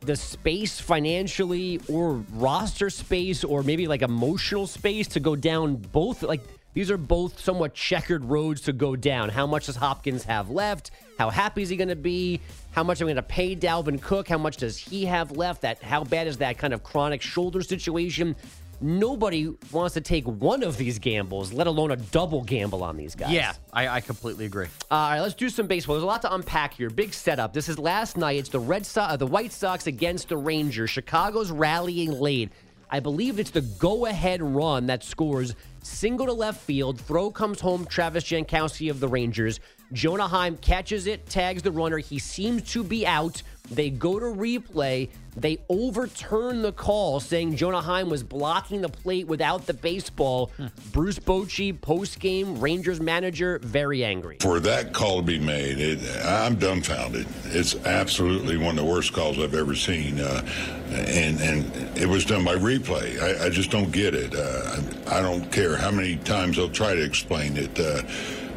the 0.00 0.16
space 0.16 0.80
financially 0.80 1.80
or 1.88 2.14
roster 2.32 2.90
space 2.90 3.44
or 3.44 3.62
maybe 3.62 3.86
like 3.86 4.02
emotional 4.02 4.66
space 4.66 5.06
to 5.08 5.20
go 5.20 5.36
down 5.36 5.76
both 5.76 6.22
like 6.22 6.42
these 6.74 6.90
are 6.90 6.96
both 6.96 7.40
somewhat 7.40 7.74
checkered 7.74 8.24
roads 8.24 8.60
to 8.62 8.72
go 8.72 8.96
down. 8.96 9.30
How 9.30 9.46
much 9.46 9.66
does 9.66 9.76
Hopkins 9.76 10.24
have 10.24 10.50
left? 10.50 10.90
How 11.18 11.30
happy 11.30 11.62
is 11.62 11.68
he 11.68 11.76
going 11.76 11.88
to 11.88 11.96
be? 11.96 12.40
How 12.72 12.82
much 12.82 13.00
am 13.00 13.06
I 13.06 13.14
going 13.14 13.16
to 13.16 13.22
pay 13.22 13.54
Dalvin 13.56 14.02
Cook? 14.02 14.28
How 14.28 14.38
much 14.38 14.56
does 14.56 14.76
he 14.76 15.04
have 15.06 15.32
left? 15.32 15.62
That 15.62 15.82
how 15.82 16.04
bad 16.04 16.26
is 16.26 16.38
that 16.38 16.58
kind 16.58 16.74
of 16.74 16.82
chronic 16.82 17.22
shoulder 17.22 17.62
situation? 17.62 18.36
Nobody 18.80 19.54
wants 19.70 19.94
to 19.94 20.00
take 20.00 20.24
one 20.24 20.64
of 20.64 20.76
these 20.76 20.98
gambles, 20.98 21.52
let 21.52 21.68
alone 21.68 21.92
a 21.92 21.96
double 21.96 22.42
gamble 22.42 22.82
on 22.82 22.96
these 22.96 23.14
guys. 23.14 23.30
Yeah, 23.30 23.52
I, 23.72 23.88
I 23.88 24.00
completely 24.00 24.46
agree. 24.46 24.66
All 24.90 25.10
right, 25.10 25.20
let's 25.20 25.34
do 25.34 25.48
some 25.48 25.68
baseball. 25.68 25.94
There's 25.94 26.02
a 26.02 26.06
lot 26.06 26.22
to 26.22 26.34
unpack 26.34 26.74
here. 26.74 26.90
Big 26.90 27.14
setup. 27.14 27.54
This 27.54 27.68
is 27.68 27.78
last 27.78 28.16
night. 28.16 28.36
It's 28.36 28.48
the 28.48 28.58
Red 28.58 28.84
Sox, 28.84 29.12
uh, 29.12 29.16
the 29.16 29.28
White 29.28 29.52
Sox 29.52 29.86
against 29.86 30.28
the 30.28 30.36
Rangers. 30.36 30.90
Chicago's 30.90 31.52
rallying 31.52 32.10
late. 32.12 32.50
I 32.90 33.00
believe 33.00 33.38
it's 33.38 33.50
the 33.50 33.62
go-ahead 33.62 34.42
run 34.42 34.86
that 34.86 35.02
scores 35.02 35.54
single 35.84 36.26
to 36.26 36.32
left 36.32 36.60
field. 36.60 37.00
Throw 37.00 37.30
comes 37.30 37.60
home. 37.60 37.84
Travis 37.86 38.24
Jankowski 38.24 38.90
of 38.90 39.00
the 39.00 39.08
Rangers. 39.08 39.60
Jonah 39.92 40.26
Heim 40.26 40.56
catches 40.56 41.06
it, 41.06 41.26
tags 41.26 41.62
the 41.62 41.70
runner. 41.70 41.98
He 41.98 42.18
seems 42.18 42.62
to 42.72 42.82
be 42.82 43.06
out. 43.06 43.42
They 43.70 43.88
go 43.88 44.18
to 44.18 44.26
replay. 44.26 45.08
They 45.36 45.58
overturn 45.68 46.62
the 46.62 46.70
call, 46.70 47.18
saying 47.18 47.56
Jonah 47.56 47.80
Heim 47.80 48.10
was 48.10 48.22
blocking 48.22 48.82
the 48.82 48.88
plate 48.88 49.26
without 49.26 49.66
the 49.66 49.72
baseball. 49.74 50.52
Bruce 50.92 51.18
Bochy, 51.18 51.80
post 51.80 52.20
game, 52.20 52.60
Rangers 52.60 53.00
manager, 53.00 53.58
very 53.62 54.04
angry. 54.04 54.36
For 54.42 54.60
that 54.60 54.92
call 54.92 55.16
to 55.16 55.22
be 55.22 55.38
made, 55.38 55.78
it, 55.80 55.98
I'm 56.24 56.56
dumbfounded. 56.56 57.26
It's 57.46 57.74
absolutely 57.86 58.58
one 58.58 58.78
of 58.78 58.84
the 58.84 58.90
worst 58.90 59.12
calls 59.12 59.38
I've 59.38 59.54
ever 59.54 59.74
seen, 59.74 60.20
uh, 60.20 60.46
and 60.90 61.40
and 61.40 61.98
it 61.98 62.06
was 62.06 62.24
done 62.24 62.44
by 62.44 62.54
replay. 62.54 63.20
I, 63.20 63.46
I 63.46 63.48
just 63.48 63.70
don't 63.70 63.90
get 63.90 64.14
it. 64.14 64.34
Uh, 64.36 64.76
I, 65.08 65.18
I 65.18 65.22
don't 65.22 65.50
care 65.50 65.76
how 65.76 65.90
many 65.90 66.16
times 66.16 66.58
they'll 66.58 66.68
try 66.68 66.94
to 66.94 67.02
explain 67.02 67.56
it. 67.56 67.80
Uh, 67.80 68.02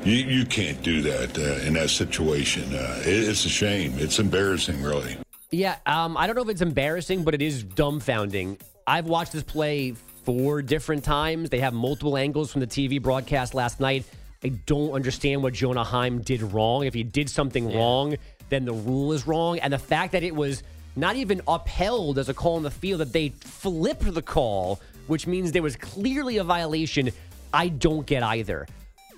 you, 0.07 0.25
you 0.25 0.45
can't 0.45 0.81
do 0.81 1.01
that 1.01 1.37
uh, 1.37 1.65
in 1.65 1.73
that 1.73 1.89
situation. 1.89 2.73
Uh, 2.73 3.01
it, 3.01 3.29
it's 3.29 3.45
a 3.45 3.49
shame. 3.49 3.93
It's 3.97 4.19
embarrassing, 4.19 4.81
really. 4.81 5.17
Yeah, 5.51 5.77
um, 5.85 6.17
I 6.17 6.27
don't 6.27 6.35
know 6.35 6.41
if 6.41 6.49
it's 6.49 6.61
embarrassing, 6.61 7.23
but 7.23 7.33
it 7.33 7.41
is 7.41 7.63
dumbfounding. 7.63 8.59
I've 8.85 9.05
watched 9.05 9.33
this 9.33 9.43
play 9.43 9.95
four 10.23 10.61
different 10.61 11.03
times. 11.03 11.49
They 11.49 11.59
have 11.59 11.73
multiple 11.73 12.17
angles 12.17 12.51
from 12.51 12.61
the 12.61 12.67
TV 12.67 13.01
broadcast 13.01 13.53
last 13.53 13.79
night. 13.79 14.05
I 14.43 14.49
don't 14.49 14.91
understand 14.91 15.41
what 15.41 15.53
Jonah 15.53 15.83
Heim 15.83 16.21
did 16.21 16.41
wrong. 16.41 16.85
If 16.85 16.93
he 16.93 17.03
did 17.03 17.29
something 17.29 17.73
wrong, 17.73 18.15
then 18.49 18.65
the 18.65 18.73
rule 18.73 19.13
is 19.13 19.25
wrong. 19.25 19.59
And 19.59 19.73
the 19.73 19.79
fact 19.79 20.11
that 20.11 20.23
it 20.23 20.35
was 20.35 20.63
not 20.95 21.15
even 21.15 21.41
upheld 21.47 22.17
as 22.17 22.29
a 22.29 22.33
call 22.33 22.57
in 22.57 22.63
the 22.63 22.71
field, 22.71 23.01
that 23.01 23.13
they 23.13 23.29
flipped 23.29 24.13
the 24.13 24.21
call, 24.21 24.79
which 25.07 25.27
means 25.27 25.51
there 25.51 25.63
was 25.63 25.75
clearly 25.75 26.37
a 26.37 26.43
violation, 26.43 27.09
I 27.53 27.69
don't 27.69 28.05
get 28.05 28.23
either. 28.23 28.67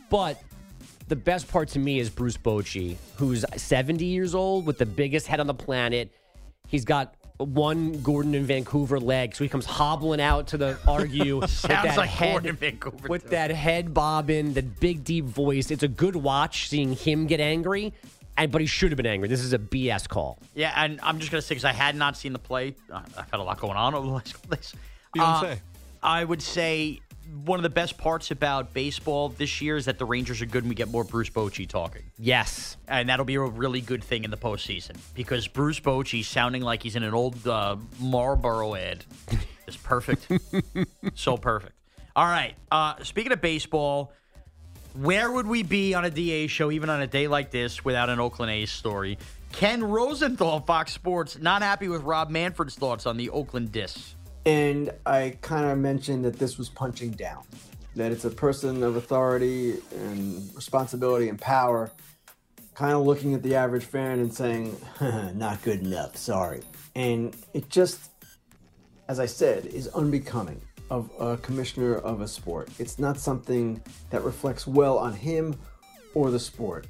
But 0.09 0.41
the 1.09 1.15
best 1.15 1.47
part 1.47 1.67
to 1.69 1.79
me 1.79 1.99
is 1.99 2.09
Bruce 2.09 2.37
Bochy, 2.37 2.95
who's 3.17 3.43
70 3.57 4.05
years 4.05 4.33
old 4.35 4.65
with 4.65 4.77
the 4.77 4.85
biggest 4.85 5.27
head 5.27 5.39
on 5.39 5.47
the 5.47 5.53
planet. 5.53 6.11
He's 6.67 6.85
got 6.85 7.15
one 7.37 7.93
Gordon 8.03 8.35
in 8.35 8.45
Vancouver 8.45 8.99
leg, 8.99 9.35
so 9.35 9.43
he 9.43 9.49
comes 9.49 9.65
hobbling 9.65 10.21
out 10.21 10.47
to 10.47 10.57
the 10.57 10.77
argue 10.87 11.37
with 11.39 11.61
that 11.63 11.97
like 11.97 12.09
head, 12.09 12.31
Gordon 12.33 12.55
Vancouver, 12.55 13.07
with 13.07 13.23
too. 13.23 13.29
that 13.29 13.49
head 13.51 13.93
bobbing, 13.93 14.53
the 14.53 14.61
big 14.61 15.03
deep 15.03 15.25
voice. 15.25 15.71
It's 15.71 15.83
a 15.83 15.87
good 15.87 16.15
watch 16.15 16.69
seeing 16.69 16.93
him 16.93 17.25
get 17.27 17.39
angry, 17.39 17.93
and 18.37 18.51
but 18.51 18.61
he 18.61 18.67
should 18.67 18.91
have 18.91 18.97
been 18.97 19.05
angry. 19.07 19.27
This 19.29 19.41
is 19.41 19.53
a 19.53 19.57
BS 19.59 20.07
call. 20.07 20.37
Yeah, 20.53 20.73
and 20.75 20.99
I'm 21.01 21.17
just 21.19 21.31
going 21.31 21.41
to 21.41 21.45
say, 21.47 21.55
because 21.55 21.65
I 21.65 21.73
had 21.73 21.95
not 21.95 22.17
seen 22.17 22.33
the 22.33 22.39
play, 22.39 22.75
I've 22.93 23.15
had 23.31 23.39
a 23.39 23.43
lot 23.43 23.59
going 23.59 23.77
on 23.77 23.95
over 23.95 24.05
the 24.05 24.13
last 24.13 24.33
couple 24.35 24.55
days. 24.57 24.73
You 25.15 25.21
don't 25.21 25.29
Uh, 25.29 25.41
say. 25.41 25.61
I 26.03 26.23
would 26.23 26.41
say 26.41 26.99
one 27.45 27.59
of 27.59 27.63
the 27.63 27.69
best 27.69 27.97
parts 27.97 28.31
about 28.31 28.73
baseball 28.73 29.29
this 29.29 29.61
year 29.61 29.77
is 29.77 29.85
that 29.85 29.97
the 29.97 30.05
Rangers 30.05 30.41
are 30.41 30.45
good 30.45 30.63
and 30.63 30.69
we 30.69 30.75
get 30.75 30.89
more 30.89 31.03
Bruce 31.03 31.29
Bochy 31.29 31.67
talking. 31.67 32.03
Yes. 32.17 32.77
And 32.87 33.09
that'll 33.09 33.25
be 33.25 33.35
a 33.35 33.41
really 33.41 33.81
good 33.81 34.03
thing 34.03 34.23
in 34.23 34.31
the 34.31 34.37
postseason 34.37 34.97
because 35.15 35.47
Bruce 35.47 35.79
Bochy 35.79 36.23
sounding 36.23 36.61
like 36.61 36.83
he's 36.83 36.95
in 36.95 37.03
an 37.03 37.13
old 37.13 37.47
uh, 37.47 37.77
Marlboro 37.99 38.75
ad 38.75 39.05
is 39.67 39.77
perfect. 39.77 40.27
so 41.15 41.37
perfect. 41.37 41.73
All 42.15 42.25
right. 42.25 42.55
Uh, 42.71 42.95
speaking 43.03 43.31
of 43.31 43.41
baseball, 43.41 44.13
where 44.93 45.31
would 45.31 45.47
we 45.47 45.63
be 45.63 45.93
on 45.93 46.05
a 46.05 46.09
DA 46.09 46.47
show, 46.47 46.71
even 46.71 46.89
on 46.89 47.01
a 47.01 47.07
day 47.07 47.27
like 47.27 47.51
this, 47.51 47.85
without 47.85 48.09
an 48.09 48.19
Oakland 48.19 48.51
A's 48.51 48.71
story? 48.71 49.17
Ken 49.51 49.83
Rosenthal, 49.83 50.59
Fox 50.61 50.93
Sports, 50.93 51.37
not 51.39 51.61
happy 51.61 51.87
with 51.87 52.03
Rob 52.03 52.29
Manfred's 52.29 52.75
thoughts 52.75 53.05
on 53.05 53.17
the 53.17 53.29
Oakland 53.29 53.71
Dis. 53.71 54.15
And 54.49 54.91
I 55.05 55.37
kind 55.41 55.69
of 55.69 55.77
mentioned 55.77 56.25
that 56.25 56.39
this 56.39 56.57
was 56.57 56.69
punching 56.69 57.11
down, 57.11 57.43
that 57.95 58.11
it's 58.11 58.25
a 58.25 58.31
person 58.31 58.81
of 58.81 58.95
authority 58.95 59.75
and 59.91 60.49
responsibility 60.55 61.29
and 61.29 61.39
power, 61.39 61.91
kind 62.73 62.93
of 62.93 63.03
looking 63.03 63.35
at 63.35 63.43
the 63.43 63.53
average 63.53 63.85
fan 63.85 64.17
and 64.17 64.33
saying, 64.33 64.75
not 65.35 65.61
good 65.61 65.81
enough, 65.81 66.17
sorry. 66.17 66.61
And 66.95 67.35
it 67.53 67.69
just, 67.69 68.09
as 69.07 69.19
I 69.19 69.27
said, 69.27 69.67
is 69.67 69.87
unbecoming 69.89 70.59
of 70.89 71.11
a 71.19 71.37
commissioner 71.37 71.97
of 71.97 72.21
a 72.21 72.27
sport. 72.27 72.69
It's 72.79 72.97
not 72.97 73.19
something 73.19 73.79
that 74.09 74.23
reflects 74.23 74.65
well 74.65 74.97
on 74.97 75.13
him 75.13 75.55
or 76.15 76.31
the 76.31 76.39
sport. 76.39 76.87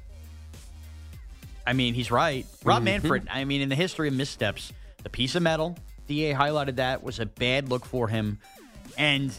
I 1.66 1.74
mean, 1.74 1.92
he's 1.92 2.10
right. 2.10 2.46
Rob 2.64 2.78
mm-hmm. 2.78 2.84
Manfred, 2.86 3.28
I 3.30 3.44
mean, 3.44 3.60
in 3.60 3.68
the 3.68 3.74
history 3.74 4.08
of 4.08 4.14
missteps, 4.14 4.72
the 5.02 5.10
piece 5.10 5.34
of 5.34 5.42
metal, 5.42 5.76
DA 6.10 6.34
highlighted 6.34 6.76
that, 6.76 7.04
was 7.04 7.20
a 7.20 7.26
bad 7.26 7.68
look 7.68 7.86
for 7.86 8.08
him. 8.08 8.40
And 8.98 9.32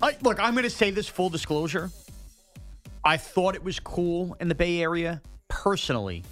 I, 0.00 0.16
look, 0.22 0.38
I'm 0.38 0.54
going 0.54 0.62
to 0.62 0.70
say 0.70 0.92
this 0.92 1.08
full 1.08 1.30
disclosure. 1.30 1.90
I 3.04 3.16
thought 3.16 3.56
it 3.56 3.64
was 3.64 3.80
cool 3.80 4.36
in 4.38 4.46
the 4.46 4.54
Bay 4.54 4.80
Area. 4.80 5.20
Personally, 5.48 6.22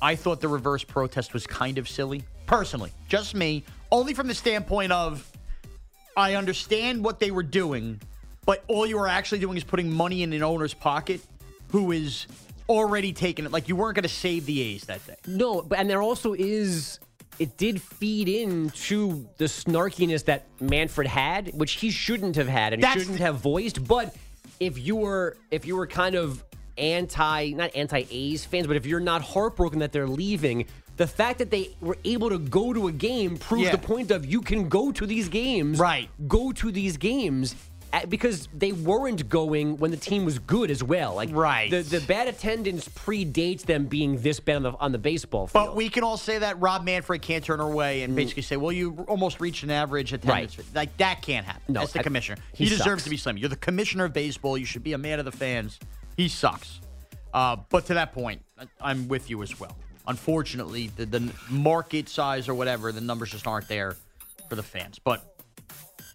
I 0.00 0.14
thought 0.14 0.40
the 0.40 0.46
reverse 0.46 0.84
protest 0.84 1.34
was 1.34 1.48
kind 1.48 1.78
of 1.78 1.88
silly. 1.88 2.22
Personally, 2.46 2.92
just 3.08 3.34
me. 3.34 3.64
Only 3.90 4.14
from 4.14 4.28
the 4.28 4.34
standpoint 4.34 4.92
of 4.92 5.28
I 6.16 6.34
understand 6.34 7.04
what 7.04 7.18
they 7.18 7.32
were 7.32 7.42
doing, 7.42 8.00
but 8.46 8.62
all 8.68 8.86
you 8.86 8.98
were 8.98 9.08
actually 9.08 9.40
doing 9.40 9.56
is 9.56 9.64
putting 9.64 9.90
money 9.90 10.22
in 10.22 10.32
an 10.32 10.44
owner's 10.44 10.74
pocket 10.74 11.20
who 11.70 11.90
is 11.90 12.28
already 12.68 13.12
taking 13.12 13.46
it. 13.46 13.50
Like 13.50 13.68
you 13.68 13.74
weren't 13.74 13.96
going 13.96 14.04
to 14.04 14.08
save 14.08 14.46
the 14.46 14.60
A's 14.60 14.84
that 14.84 15.04
day. 15.08 15.16
No, 15.26 15.60
but 15.62 15.80
and 15.80 15.90
there 15.90 16.02
also 16.02 16.34
is 16.34 17.00
it 17.38 17.56
did 17.56 17.80
feed 17.80 18.28
into 18.28 19.26
the 19.38 19.44
snarkiness 19.46 20.24
that 20.26 20.46
Manfred 20.60 21.06
had, 21.06 21.50
which 21.54 21.72
he 21.74 21.90
shouldn't 21.90 22.36
have 22.36 22.48
had 22.48 22.72
and 22.72 22.82
That's 22.82 23.00
shouldn't 23.00 23.18
have 23.20 23.36
voiced. 23.36 23.86
But 23.86 24.14
if 24.60 24.78
you 24.78 24.96
were 24.96 25.36
if 25.50 25.66
you 25.66 25.76
were 25.76 25.86
kind 25.86 26.14
of 26.14 26.44
anti 26.78 27.50
not 27.50 27.74
anti 27.74 28.04
A's 28.10 28.44
fans, 28.44 28.66
but 28.66 28.76
if 28.76 28.86
you're 28.86 29.00
not 29.00 29.22
heartbroken 29.22 29.78
that 29.80 29.92
they're 29.92 30.08
leaving, 30.08 30.66
the 30.96 31.06
fact 31.06 31.38
that 31.38 31.50
they 31.50 31.74
were 31.80 31.98
able 32.04 32.30
to 32.30 32.38
go 32.38 32.72
to 32.72 32.88
a 32.88 32.92
game 32.92 33.36
proves 33.36 33.64
Yeah. 33.64 33.72
the 33.72 33.78
point 33.78 34.10
of 34.10 34.24
you 34.26 34.40
can 34.40 34.68
go 34.68 34.92
to 34.92 35.06
these 35.06 35.28
games. 35.28 35.78
Right. 35.78 36.08
Go 36.28 36.52
to 36.52 36.70
these 36.70 36.96
games 36.96 37.54
because 38.08 38.48
they 38.52 38.72
weren't 38.72 39.28
going 39.28 39.76
when 39.78 39.90
the 39.90 39.96
team 39.96 40.24
was 40.24 40.38
good 40.38 40.70
as 40.70 40.82
well. 40.82 41.14
Like 41.14 41.30
Right. 41.32 41.70
the 41.70 41.82
the 41.82 42.00
bad 42.00 42.28
attendance 42.28 42.88
predates 42.88 43.62
them 43.62 43.86
being 43.86 44.20
this 44.22 44.40
bad 44.40 44.56
on 44.56 44.62
the 44.62 44.72
on 44.72 44.92
the 44.92 44.98
baseball 44.98 45.46
field. 45.46 45.66
But 45.66 45.76
we 45.76 45.88
can 45.88 46.02
all 46.02 46.16
say 46.16 46.38
that 46.38 46.60
Rob 46.60 46.84
Manfred 46.84 47.22
can't 47.22 47.44
turn 47.44 47.58
her 47.60 47.64
away 47.66 48.02
and 48.02 48.14
basically 48.16 48.42
say, 48.42 48.56
well, 48.56 48.72
you 48.72 49.04
almost 49.08 49.40
reached 49.40 49.62
an 49.62 49.70
average 49.70 50.12
attendance. 50.12 50.58
Right. 50.58 50.66
Like, 50.74 50.96
that 50.98 51.22
can't 51.22 51.46
happen. 51.46 51.62
No, 51.74 51.80
That's 51.80 51.92
the 51.92 52.00
I- 52.00 52.02
commissioner. 52.02 52.38
he 52.52 52.64
He, 52.64 52.70
deserves 52.70 53.04
to 53.04 53.10
be 53.10 53.16
slim. 53.16 53.36
You're 53.38 53.48
the 53.48 53.56
commissioner 53.56 54.04
of 54.06 54.12
baseball. 54.12 54.58
You 54.58 54.66
should 54.66 54.82
be 54.84 54.92
a 54.92 54.98
man 54.98 55.18
of 55.18 55.24
the 55.24 55.32
fans. 55.32 55.78
He 56.16 56.28
sucks. 56.28 56.80
Uh, 57.32 57.56
but 57.70 57.86
to 57.86 57.94
that 57.94 58.12
point, 58.12 58.42
I- 58.58 58.66
I'm 58.80 59.08
with 59.08 59.28
you 59.30 59.42
as 59.42 59.58
well. 59.58 59.76
Unfortunately, 60.06 60.88
the, 60.96 61.06
the 61.06 61.32
market 61.50 62.08
size 62.08 62.48
or 62.48 62.54
whatever, 62.54 62.92
the 62.92 63.00
numbers 63.00 63.30
just 63.30 63.46
aren't 63.46 63.68
there 63.68 63.96
for 64.48 64.54
the 64.54 64.62
fans. 64.62 64.98
But, 65.02 65.33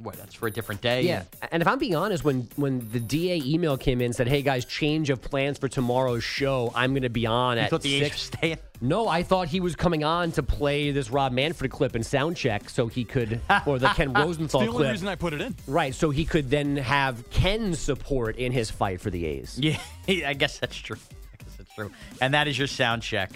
boy, 0.02 0.12
that's 0.18 0.34
for 0.34 0.48
a 0.48 0.52
different 0.52 0.82
day. 0.82 1.02
Yeah, 1.04 1.24
and 1.52 1.62
if 1.62 1.68
I'm 1.68 1.78
being 1.80 1.96
honest, 1.96 2.24
when 2.24 2.48
when 2.56 2.88
the 2.92 3.00
DA 3.00 3.42
email 3.46 3.78
came 3.78 4.02
in 4.02 4.14
said, 4.14 4.28
"Hey 4.28 4.42
guys, 4.42 4.66
change 4.66 5.10
of 5.10 5.22
plans 5.22 5.58
for 5.58 5.68
tomorrow's 5.68 6.24
show. 6.24 6.72
I'm 6.76 6.92
going 6.92 7.04
to 7.04 7.10
be 7.10 7.26
on 7.26 7.58
You 7.58 7.64
at 7.64 7.70
thought 7.70 7.82
the 7.82 7.96
A's 7.96 8.04
six. 8.04 8.16
were 8.32 8.38
staying? 8.38 8.58
No, 8.82 9.10
I 9.10 9.24
thought 9.24 9.50
he 9.50 9.60
was 9.60 9.76
coming 9.76 10.06
on 10.06 10.32
to 10.34 10.44
play 10.44 10.92
this 10.92 11.10
Rob 11.12 11.34
Manfred 11.34 11.70
clip 11.70 11.96
and 11.96 12.06
sound 12.06 12.38
check 12.38 12.70
so 12.70 12.88
he 12.88 13.04
could, 13.04 13.42
or 13.66 13.78
the 13.78 13.90
Ken 13.90 14.14
Rosenthal 14.14 14.62
the 14.62 14.68
only 14.68 14.78
clip. 14.78 14.92
reason 14.92 15.08
I 15.10 15.16
put 15.16 15.34
it 15.34 15.42
in. 15.42 15.54
Right, 15.68 15.94
so 15.94 16.12
he 16.12 16.24
could 16.24 16.50
then 16.50 16.78
have 16.78 17.30
Ken's 17.30 17.78
support 17.80 18.38
in 18.38 18.54
his 18.54 18.72
fight 18.72 19.02
for 19.02 19.10
the 19.10 19.26
A's. 19.26 19.60
Yeah, 20.08 20.28
I 20.30 20.34
guess 20.34 20.58
that's 20.60 20.76
true. 20.78 20.96
I 21.34 21.44
guess 21.44 21.56
that's 21.58 21.76
true. 21.76 21.92
And 22.22 22.34
that 22.34 22.48
is 22.48 22.58
your 22.58 22.68
sound 22.68 23.04
check. 23.04 23.32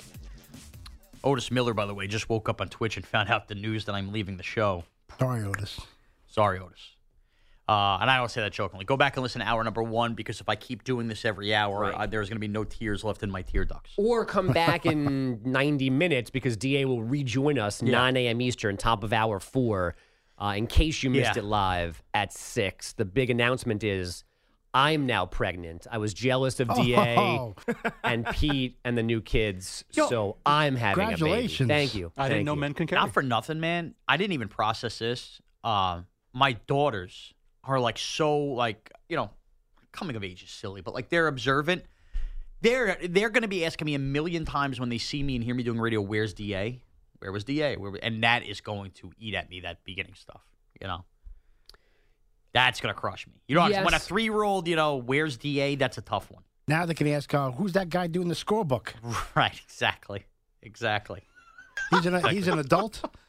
Otis 1.24 1.52
Miller, 1.52 1.74
by 1.74 1.86
the 1.86 1.94
way, 1.94 2.08
just 2.08 2.30
woke 2.30 2.50
up 2.50 2.62
on 2.62 2.68
Twitch 2.70 2.98
and 2.98 3.06
found 3.06 3.30
out 3.30 3.48
the 3.48 3.54
news 3.56 3.86
that 3.86 3.94
I'm 3.96 4.12
leaving 4.12 4.38
the 4.38 4.44
show. 4.44 4.84
Sorry, 5.20 5.44
Otis. 5.44 5.80
Sorry, 6.34 6.60
Otis. 6.60 6.80
Uh, 7.70 7.98
and 8.02 8.10
I 8.12 8.18
don't 8.18 8.30
say 8.30 8.42
that 8.42 8.52
jokingly. 8.52 8.84
Go 8.86 8.98
back 8.98 9.16
and 9.16 9.24
listen 9.24 9.40
to 9.40 9.48
hour 9.48 9.64
number 9.64 9.82
one 9.82 10.16
because 10.16 10.42
if 10.42 10.50
I 10.50 10.56
keep 10.56 10.84
doing 10.84 11.08
this 11.08 11.24
every 11.24 11.54
hour, 11.56 11.96
uh, 11.96 12.06
there's 12.06 12.28
going 12.28 12.36
to 12.36 12.42
be 12.42 12.48
no 12.50 12.66
tears 12.66 13.06
left 13.06 13.24
in 13.24 13.32
my 13.32 13.42
tear 13.42 13.64
ducts. 13.64 13.94
Or 13.98 14.26
come 14.26 14.48
back 14.52 14.86
in 14.88 15.40
90 15.44 15.90
minutes 15.90 16.30
because 16.30 16.58
DA 16.58 16.84
will 16.86 17.02
rejoin 17.04 17.58
us 17.58 17.82
9 17.82 18.18
a.m. 18.18 18.42
Eastern, 18.42 18.76
top 18.76 19.04
of 19.04 19.14
hour 19.14 19.40
four. 19.40 19.96
Uh, 20.38 20.56
in 20.58 20.68
case 20.68 21.04
you 21.04 21.10
missed 21.10 21.36
Yeah. 21.36 21.42
it 21.42 21.46
live 21.46 22.04
at 22.14 22.34
six, 22.34 22.92
the 22.94 23.06
big 23.06 23.30
announcement 23.30 23.84
is 23.84 24.26
I'm 24.74 25.06
now 25.06 25.26
pregnant. 25.28 25.86
I 25.90 26.00
was 26.00 26.14
jealous 26.14 26.60
of 26.60 26.68
DA 26.76 27.16
Oh. 27.18 27.56
and 28.04 28.26
Pete 28.26 28.78
and 28.84 28.98
the 28.98 29.04
new 29.04 29.22
kids, 29.22 29.86
Yo, 29.92 30.10
so 30.10 30.38
I'm 30.46 30.76
having 30.76 31.04
a 31.04 31.08
baby. 31.10 31.18
congratulations. 31.20 31.68
Thank 31.70 31.96
you. 31.96 32.12
I 32.18 32.28
didn't 32.28 32.46
know 32.46 32.56
you. 32.56 32.60
men 32.60 32.74
can 32.74 32.88
carry. 32.88 33.00
Not 33.00 33.14
for 33.14 33.22
nothing, 33.24 33.60
man. 33.62 33.94
I 34.08 34.18
didn't 34.18 34.34
even 34.34 34.48
process 34.50 34.98
this. 35.00 35.40
Uh, 35.64 36.02
my 36.34 36.54
daughters 36.68 37.34
are 37.64 37.80
like 37.80 37.98
so 37.98 38.38
like 38.38 38.92
you 39.08 39.16
know, 39.16 39.30
coming 39.92 40.16
of 40.16 40.24
age 40.24 40.44
is 40.44 40.50
silly, 40.50 40.82
but 40.82 40.94
like 40.94 41.10
they're 41.10 41.28
observant. 41.28 41.86
They're 42.62 42.98
they're 43.08 43.30
going 43.30 43.44
to 43.44 43.48
be 43.48 43.66
asking 43.66 43.86
me 43.86 43.96
a 43.96 44.00
million 44.00 44.46
times 44.46 44.80
when 44.80 44.90
they 44.90 44.98
see 44.98 45.22
me 45.22 45.36
and 45.36 45.44
hear 45.44 45.56
me 45.56 45.64
doing 45.64 45.80
radio. 45.80 46.02
Where's 46.02 46.34
Da? 46.34 46.82
Where 47.20 47.32
was 47.32 47.44
Da? 47.44 47.76
Where, 47.76 47.94
and 48.02 48.24
that 48.24 48.44
is 48.44 48.62
going 48.62 48.92
to 48.92 49.12
eat 49.20 49.36
at 49.36 49.50
me. 49.50 49.62
That 49.62 49.84
beginning 49.84 50.16
stuff, 50.16 50.42
you 50.82 50.88
know. 50.88 51.06
That's 52.54 52.80
going 52.80 52.94
to 52.94 53.00
crush 53.00 53.26
me. 53.26 53.34
You 53.48 53.56
know, 53.56 53.68
when 53.84 53.94
a 53.96 54.00
three 54.00 54.24
year 54.24 54.44
old, 54.44 54.68
you 54.68 54.76
know, 54.76 54.98
where's 54.98 55.38
Da? 55.38 55.76
That's 55.76 55.98
a 55.98 56.02
tough 56.02 56.30
one. 56.32 56.44
Now 56.68 56.86
they 56.86 56.94
can 56.94 57.08
ask, 57.08 57.34
uh, 57.34 57.52
who's 57.52 57.74
that 57.74 57.90
guy 57.90 58.08
doing 58.08 58.28
the 58.28 58.36
scorebook? 58.36 58.94
Right? 59.36 59.60
Exactly. 59.66 60.26
Exactly. 60.62 61.24
He's 61.90 62.06
an 62.06 62.24
he's 62.30 62.48
an 62.48 62.60
adult. 62.60 63.04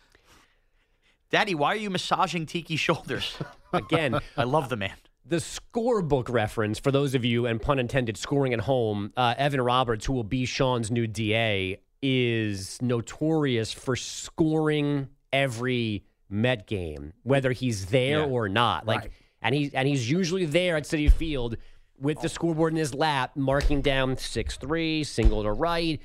Daddy, 1.35 1.57
why 1.57 1.73
are 1.73 1.77
you 1.77 1.91
massaging 1.91 2.47
Tiki's 2.47 2.79
shoulders? 2.79 3.37
Again, 3.73 4.21
I 4.37 4.45
love 4.45 4.69
the 4.69 4.77
man. 4.77 4.95
The 5.27 5.39
scorebook 5.39 6.29
reference, 6.31 6.79
for 6.79 6.93
those 6.93 7.17
of 7.17 7.25
you, 7.25 7.47
and 7.47 7.61
pun 7.61 7.81
intended, 7.81 8.17
scoring 8.17 8.55
at 8.55 8.61
home, 8.61 9.13
uh, 9.17 9.35
Evan 9.37 9.61
Roberts, 9.61 10.07
who 10.07 10.13
will 10.13 10.23
be 10.23 10.45
Sean's 10.47 10.93
new 10.93 11.09
DA, 11.09 11.81
is 12.01 12.81
notorious 12.81 13.73
for 13.73 13.97
scoring 13.97 15.09
every 15.33 16.05
Met 16.31 16.69
game, 16.69 17.13
whether 17.25 17.51
he's 17.51 17.87
there 17.87 18.21
Yeah. 18.21 18.27
or 18.27 18.49
not. 18.49 18.87
Like, 18.87 19.01
Right. 19.01 19.11
and 19.43 19.55
he's 19.57 19.75
and 19.75 19.89
he's 19.89 20.09
usually 20.09 20.45
there 20.47 20.77
at 20.77 20.85
Citi 20.85 21.11
Field 21.11 21.57
with 21.99 22.21
the 22.21 22.29
scoreboard 22.29 22.73
in 22.73 22.77
his 22.77 22.95
lap, 22.95 23.33
marking 23.35 23.83
down 23.83 24.17
six 24.19 24.57
three, 24.57 25.03
single 25.03 25.43
to 25.43 25.51
right. 25.51 26.01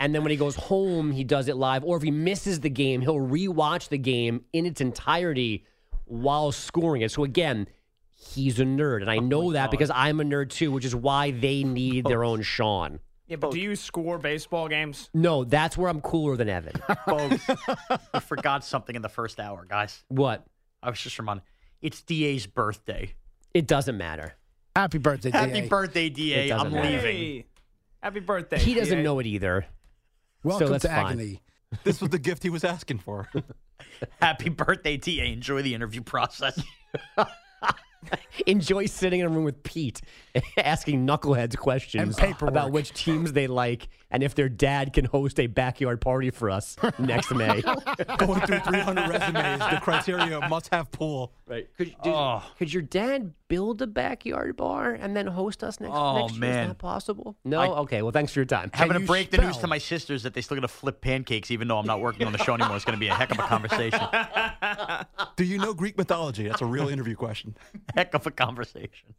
And 0.00 0.14
then 0.14 0.22
when 0.22 0.30
he 0.30 0.36
goes 0.36 0.56
home, 0.56 1.12
he 1.12 1.22
does 1.24 1.46
it 1.48 1.56
live. 1.56 1.84
Or 1.84 1.96
if 1.96 2.02
he 2.02 2.10
misses 2.10 2.60
the 2.60 2.70
game, 2.70 3.02
he'll 3.02 3.16
rewatch 3.16 3.88
the 3.90 3.98
game 3.98 4.44
in 4.52 4.64
its 4.66 4.80
entirety 4.80 5.64
while 6.06 6.50
scoring 6.52 7.02
it. 7.02 7.10
So 7.12 7.22
again, 7.22 7.68
he's 8.16 8.58
a 8.58 8.64
nerd. 8.64 9.02
And 9.02 9.10
I 9.10 9.18
oh 9.18 9.20
know 9.20 9.52
that 9.52 9.70
because 9.70 9.90
I'm 9.94 10.18
a 10.20 10.24
nerd 10.24 10.48
too, 10.50 10.72
which 10.72 10.84
is 10.86 10.94
why 10.96 11.30
they 11.32 11.62
need 11.64 12.06
their 12.06 12.24
own 12.24 12.40
Sean. 12.42 12.98
Yeah, 13.28 13.36
but 13.36 13.52
do 13.52 13.60
you 13.60 13.76
score 13.76 14.18
baseball 14.18 14.66
games? 14.68 15.08
No, 15.14 15.44
that's 15.44 15.76
where 15.78 15.88
I'm 15.88 16.00
cooler 16.00 16.34
than 16.36 16.48
Evan. 16.48 16.72
Folks, 17.06 17.46
I 18.12 18.18
forgot 18.20 18.64
something 18.64 18.96
in 18.96 19.02
the 19.02 19.08
first 19.08 19.38
hour, 19.38 19.64
guys. 19.68 20.02
what? 20.08 20.44
I 20.82 20.90
was 20.90 20.98
just 20.98 21.16
reminded. 21.18 21.44
It's 21.82 22.02
DA's 22.02 22.46
birthday. 22.46 23.14
It 23.54 23.66
doesn't 23.68 23.96
matter. 23.96 24.34
Happy 24.74 24.98
birthday, 24.98 25.30
DA. 25.30 25.38
Happy 25.38 25.60
DA. 25.60 25.68
birthday, 25.68 26.06
It 26.06 26.14
DA. 26.14 26.48
doesn't 26.48 26.66
I'm 26.68 26.72
matter. 26.72 26.88
leaving. 26.90 27.16
Hey, 27.16 27.46
happy 28.02 28.20
birthday. 28.20 28.58
He 28.58 28.74
doesn't 28.74 28.96
DA. 28.98 29.04
know 29.04 29.18
it 29.20 29.26
either. 29.26 29.66
Welcome 30.42 30.66
so 30.66 30.72
that's 30.72 30.82
to 30.82 30.88
fine. 30.88 31.06
agony. 31.06 31.42
This 31.84 32.00
was 32.00 32.10
the 32.10 32.18
gift 32.18 32.42
he 32.42 32.50
was 32.50 32.64
asking 32.64 32.98
for. 32.98 33.28
Happy 34.20 34.48
birthday, 34.48 34.98
TA. 34.98 35.22
Enjoy 35.22 35.62
the 35.62 35.72
interview 35.72 36.02
process. 36.02 36.60
Enjoy 38.46 38.86
sitting 38.86 39.20
in 39.20 39.26
a 39.26 39.28
room 39.28 39.44
with 39.44 39.62
Pete, 39.62 40.00
asking 40.56 41.06
knuckleheads 41.06 41.56
questions 41.56 42.18
about 42.40 42.72
which 42.72 42.92
teams 42.92 43.32
they 43.34 43.46
like 43.46 43.88
and 44.10 44.22
if 44.22 44.34
their 44.34 44.48
dad 44.48 44.92
can 44.92 45.04
host 45.04 45.38
a 45.38 45.46
backyard 45.46 46.00
party 46.00 46.30
for 46.30 46.50
us 46.50 46.76
next 46.98 47.32
May. 47.34 47.62
Going 48.18 48.40
through 48.42 48.60
300 48.60 49.08
resumes, 49.08 49.58
the 49.60 49.78
criteria 49.82 50.40
must 50.48 50.68
have 50.72 50.90
pool. 50.90 51.32
Right. 51.46 51.68
Could, 51.76 51.94
did- 52.02 52.12
Oh. 52.14 52.42
could 52.58 52.72
your 52.72 52.82
dad 52.82 53.32
build 53.48 53.82
a 53.82 53.86
backyard 53.86 54.56
bar 54.56 54.92
and 54.92 55.16
then 55.16 55.26
host 55.26 55.62
us 55.64 55.80
next, 55.80 55.92
Oh, 55.94 56.18
next 56.20 56.32
year? 56.34 56.40
man. 56.40 56.62
Is 56.64 56.68
that 56.70 56.78
possible? 56.78 57.36
No? 57.44 57.60
I- 57.60 57.78
okay. 57.80 58.02
Well, 58.02 58.12
thanks 58.12 58.32
for 58.32 58.38
your 58.40 58.46
time. 58.46 58.70
Having 58.74 58.94
to 58.94 59.00
you 59.00 59.06
break 59.06 59.30
the 59.30 59.38
news 59.38 59.56
to 59.58 59.66
my 59.66 59.78
sisters 59.78 60.22
that 60.24 60.34
they 60.34 60.40
still 60.40 60.56
got 60.56 60.62
to 60.62 60.68
flip 60.68 61.00
pancakes, 61.00 61.50
even 61.50 61.68
though 61.68 61.78
I'm 61.78 61.86
not 61.86 62.00
working 62.00 62.26
on 62.26 62.32
the 62.32 62.38
show 62.38 62.54
anymore, 62.54 62.76
is 62.76 62.84
going 62.84 62.96
to 62.96 63.00
be 63.00 63.08
a 63.08 63.14
heck 63.14 63.30
of 63.30 63.38
a 63.38 63.42
conversation. 63.42 64.00
Do 65.36 65.44
you 65.44 65.58
know 65.58 65.74
Greek 65.74 65.96
mythology? 65.96 66.46
That's 66.48 66.60
a 66.62 66.66
real 66.66 66.88
interview 66.88 67.14
question. 67.16 67.56
heck 67.94 68.14
of 68.14 68.26
a 68.26 68.30
conversation. 68.30 69.14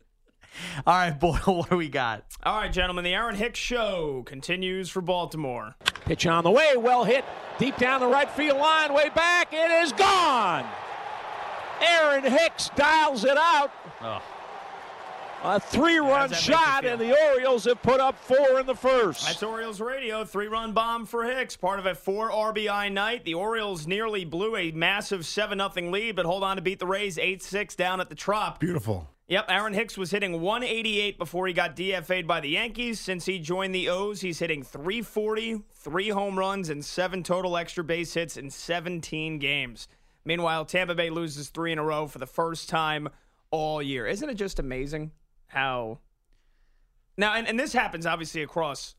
All 0.87 0.93
right, 0.93 1.11
Boyle, 1.11 1.37
what 1.45 1.69
do 1.69 1.77
we 1.77 1.89
got? 1.89 2.25
All 2.43 2.59
right, 2.59 2.71
gentlemen, 2.71 3.03
the 3.03 3.13
Aaron 3.13 3.35
Hicks 3.35 3.59
show 3.59 4.23
continues 4.25 4.89
for 4.89 5.01
Baltimore. 5.01 5.75
Pitch 6.05 6.25
on 6.25 6.43
the 6.43 6.51
way, 6.51 6.73
well 6.77 7.03
hit 7.03 7.23
deep 7.57 7.77
down 7.77 7.99
the 7.99 8.07
right 8.07 8.29
field 8.29 8.57
line, 8.57 8.93
way 8.93 9.09
back. 9.09 9.53
It 9.53 9.71
is 9.83 9.91
gone. 9.93 10.65
Aaron 11.81 12.23
Hicks 12.23 12.69
dials 12.75 13.23
it 13.23 13.37
out. 13.37 13.71
Oh. 14.01 14.21
A 15.43 15.59
three 15.59 15.97
run 15.97 16.29
that 16.29 16.35
shot, 16.35 16.85
and 16.85 17.01
the 17.01 17.19
Orioles 17.29 17.65
have 17.65 17.81
put 17.81 17.99
up 17.99 18.19
four 18.19 18.59
in 18.59 18.67
the 18.67 18.75
first. 18.75 19.25
That's 19.25 19.41
Orioles 19.41 19.81
radio. 19.81 20.23
Three 20.23 20.47
run 20.47 20.71
bomb 20.71 21.07
for 21.07 21.23
Hicks. 21.23 21.57
Part 21.57 21.79
of 21.79 21.87
a 21.87 21.95
four 21.95 22.29
RBI 22.29 22.91
night. 22.91 23.25
The 23.25 23.33
Orioles 23.33 23.87
nearly 23.87 24.23
blew 24.23 24.55
a 24.55 24.69
massive 24.71 25.25
7 25.25 25.57
0 25.57 25.89
lead, 25.89 26.15
but 26.15 26.27
hold 26.27 26.43
on 26.43 26.57
to 26.57 26.61
beat 26.61 26.77
the 26.77 26.85
Rays 26.85 27.17
8 27.17 27.41
6 27.41 27.75
down 27.75 27.99
at 27.99 28.09
the 28.09 28.15
Trop. 28.15 28.59
Beautiful. 28.59 29.09
Yep, 29.31 29.45
Aaron 29.47 29.73
Hicks 29.73 29.97
was 29.97 30.11
hitting 30.11 30.41
188 30.41 31.17
before 31.17 31.47
he 31.47 31.53
got 31.53 31.73
DFA'd 31.73 32.27
by 32.27 32.41
the 32.41 32.49
Yankees. 32.49 32.99
Since 32.99 33.25
he 33.25 33.39
joined 33.39 33.73
the 33.73 33.87
O's, 33.87 34.19
he's 34.19 34.39
hitting 34.39 34.61
340, 34.61 35.63
three 35.71 36.09
home 36.09 36.37
runs, 36.37 36.67
and 36.67 36.83
seven 36.83 37.23
total 37.23 37.55
extra 37.55 37.81
base 37.81 38.13
hits 38.13 38.35
in 38.35 38.49
17 38.49 39.39
games. 39.39 39.87
Meanwhile, 40.25 40.65
Tampa 40.65 40.95
Bay 40.95 41.09
loses 41.09 41.47
three 41.47 41.71
in 41.71 41.79
a 41.79 41.83
row 41.83 42.07
for 42.07 42.19
the 42.19 42.25
first 42.27 42.67
time 42.67 43.07
all 43.51 43.81
year. 43.81 44.05
Isn't 44.05 44.29
it 44.29 44.35
just 44.35 44.59
amazing 44.59 45.11
how. 45.47 45.99
Now, 47.15 47.33
and, 47.33 47.47
and 47.47 47.57
this 47.57 47.71
happens 47.71 48.05
obviously 48.05 48.43
across 48.43 48.95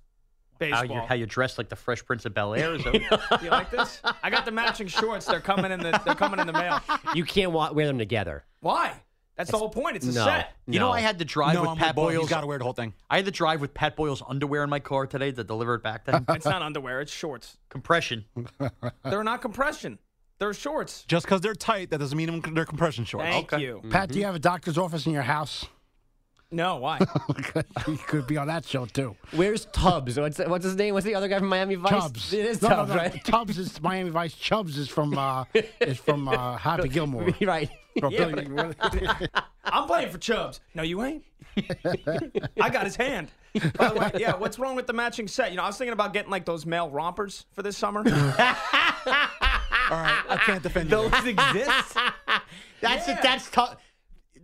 How 0.54 0.58
baseball. 0.60 0.96
you 0.96 1.02
how 1.08 1.14
you 1.14 1.26
dressed 1.26 1.58
like 1.58 1.68
the 1.68 1.76
Fresh 1.76 2.06
Prince 2.06 2.24
of 2.24 2.32
Bel 2.32 2.54
Air? 2.54 2.74
Is 2.76 2.84
that- 2.84 3.40
you 3.42 3.50
like 3.50 3.70
this? 3.70 4.00
I 4.22 4.30
got 4.30 4.46
the 4.46 4.50
matching 4.50 4.86
shorts. 4.86 5.26
They're 5.26 5.40
coming 5.40 5.70
in 5.72 5.80
the 5.80 6.00
they're 6.06 6.14
coming 6.14 6.40
in 6.40 6.46
the 6.46 6.54
mail. 6.54 6.80
You 7.14 7.24
can't 7.26 7.52
wa- 7.52 7.70
wear 7.72 7.86
them 7.86 7.98
together. 7.98 8.46
Why? 8.60 8.94
That's 9.42 9.50
the 9.50 9.58
whole 9.58 9.68
point. 9.70 9.96
It's 9.96 10.06
a 10.06 10.12
No. 10.12 10.24
set. 10.24 10.52
You 10.66 10.78
know, 10.80 10.90
I 10.90 11.00
had 11.00 11.18
to 11.18 11.24
drive 11.24 11.54
No, 11.54 11.62
with 11.62 11.70
I'm 11.70 11.76
Pat 11.76 11.88
with 11.88 11.96
Boyle. 11.96 12.08
He's 12.10 12.18
Boyle's. 12.18 12.30
got 12.30 12.40
to 12.42 12.46
wear 12.46 12.58
the 12.58 12.64
whole 12.64 12.72
thing. 12.72 12.94
I 13.10 13.16
had 13.16 13.24
to 13.26 13.30
drive 13.30 13.60
with 13.60 13.74
Pat 13.74 13.96
Boyle's 13.96 14.22
underwear 14.26 14.64
in 14.64 14.70
my 14.70 14.80
car 14.80 15.06
today 15.06 15.32
to 15.32 15.44
deliver 15.44 15.74
it 15.74 15.82
back 15.82 16.04
to 16.06 16.12
him. 16.12 16.24
It's 16.30 16.46
not 16.46 16.62
underwear. 16.62 17.00
It's 17.00 17.12
shorts. 17.12 17.56
Compression. 17.68 18.24
They're 19.04 19.24
not 19.24 19.40
compression. 19.42 19.98
They're 20.38 20.54
shorts. 20.54 21.04
Just 21.06 21.24
because 21.26 21.40
they're 21.40 21.54
tight, 21.54 21.90
that 21.90 21.98
doesn't 21.98 22.16
mean 22.18 22.40
they're 22.54 22.64
compression 22.64 23.04
shorts. 23.04 23.28
Thank 23.28 23.52
you. 23.52 23.80
Pat, 23.90 24.08
do 24.08 24.18
you 24.18 24.24
have 24.24 24.34
a 24.34 24.40
doctor's 24.40 24.76
office 24.78 25.06
in 25.06 25.12
your 25.12 25.22
house? 25.22 25.66
No, 26.50 26.76
why? 26.76 26.98
he 27.86 27.96
could 27.96 28.26
be 28.26 28.36
on 28.36 28.48
that 28.48 28.66
show 28.66 28.84
too. 28.84 29.16
Where's 29.30 29.64
Tubbs? 29.66 30.18
What's, 30.18 30.38
what's 30.38 30.64
his 30.64 30.76
name? 30.76 30.92
What's 30.92 31.06
the 31.06 31.14
other 31.14 31.26
guy 31.28 31.38
from 31.38 31.48
Miami 31.48 31.76
Vice? 31.76 31.90
Chubbs. 31.92 32.32
It 32.34 32.44
is 32.44 32.60
no, 32.60 32.68
no, 32.68 32.74
Tubbs, 32.76 32.90
no. 32.90 32.96
right? 32.96 33.24
Tubbs 33.24 33.58
is 33.58 33.80
Miami 33.80 34.10
Vice. 34.10 34.34
Chubbs 34.34 34.76
is 34.76 34.88
from 34.88 35.16
uh, 35.16 35.44
is 35.80 35.96
from 35.96 36.28
uh, 36.28 36.58
Happy 36.58 36.88
Gilmore. 36.90 37.28
right. 37.40 37.70
Yeah, 37.94 38.72
I'm 39.64 39.86
playing 39.86 40.10
for 40.10 40.18
Chubbs. 40.18 40.60
No, 40.74 40.82
you 40.82 41.02
ain't. 41.02 41.24
I 42.60 42.70
got 42.70 42.84
his 42.84 42.96
hand. 42.96 43.28
By 43.76 43.88
the 43.90 44.00
way, 44.00 44.10
yeah, 44.18 44.34
what's 44.36 44.58
wrong 44.58 44.74
with 44.76 44.86
the 44.86 44.92
matching 44.92 45.28
set? 45.28 45.50
You 45.50 45.58
know, 45.58 45.62
I 45.62 45.66
was 45.66 45.76
thinking 45.76 45.92
about 45.92 46.12
getting 46.12 46.30
like 46.30 46.44
those 46.44 46.64
male 46.64 46.90
rompers 46.90 47.46
for 47.52 47.62
this 47.62 47.76
summer. 47.76 48.00
All 48.06 48.12
right, 49.98 50.22
I 50.28 50.40
can't 50.46 50.62
defend 50.62 50.90
you. 50.90 50.96
Those 50.96 51.24
exist. 51.26 51.96
That's 52.80 53.08
it. 53.08 53.18
That's 53.22 53.50
tough. 53.50 53.76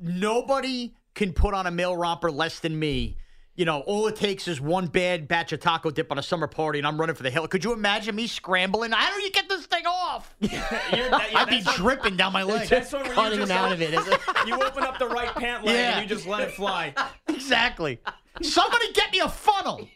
Nobody 0.00 0.94
can 1.14 1.32
put 1.32 1.54
on 1.54 1.66
a 1.66 1.70
male 1.70 1.96
romper 1.96 2.30
less 2.30 2.60
than 2.60 2.78
me. 2.78 3.16
You 3.58 3.64
know, 3.64 3.80
all 3.80 4.06
it 4.06 4.14
takes 4.14 4.46
is 4.46 4.60
one 4.60 4.86
bad 4.86 5.26
batch 5.26 5.52
of 5.52 5.58
taco 5.58 5.90
dip 5.90 6.12
on 6.12 6.18
a 6.18 6.22
summer 6.22 6.46
party, 6.46 6.78
and 6.78 6.86
I'm 6.86 6.96
running 6.98 7.16
for 7.16 7.24
the 7.24 7.30
hill. 7.30 7.48
Could 7.48 7.64
you 7.64 7.72
imagine 7.72 8.14
me 8.14 8.28
scrambling? 8.28 8.92
How 8.92 9.12
do 9.16 9.20
you 9.20 9.32
get 9.32 9.48
this 9.48 9.66
thing 9.66 9.84
off? 9.84 10.32
You're- 10.40 10.52
that- 10.92 11.28
yeah, 11.32 11.38
I'd 11.40 11.48
be 11.48 11.60
what- 11.62 11.74
dripping 11.74 12.16
down 12.16 12.32
my 12.32 12.42
leg. 12.44 12.68
That's 12.68 12.92
one 12.92 13.02
where 13.02 13.10
you 13.10 13.14
cutting 13.16 13.38
just 13.40 13.50
out 13.50 13.72
of 13.72 13.82
it. 13.82 13.92
Is 13.92 14.06
it? 14.06 14.20
You 14.46 14.54
open 14.62 14.84
up 14.84 15.00
the 15.00 15.08
right 15.08 15.34
pant 15.34 15.64
leg 15.64 15.74
Yeah. 15.74 15.98
and 15.98 16.08
you 16.08 16.14
just 16.16 16.24
let 16.28 16.42
it 16.42 16.52
fly. 16.52 16.94
exactly. 17.26 17.98
Somebody 18.42 18.92
get 18.92 19.10
me 19.10 19.18
a 19.18 19.28
funnel. 19.28 19.88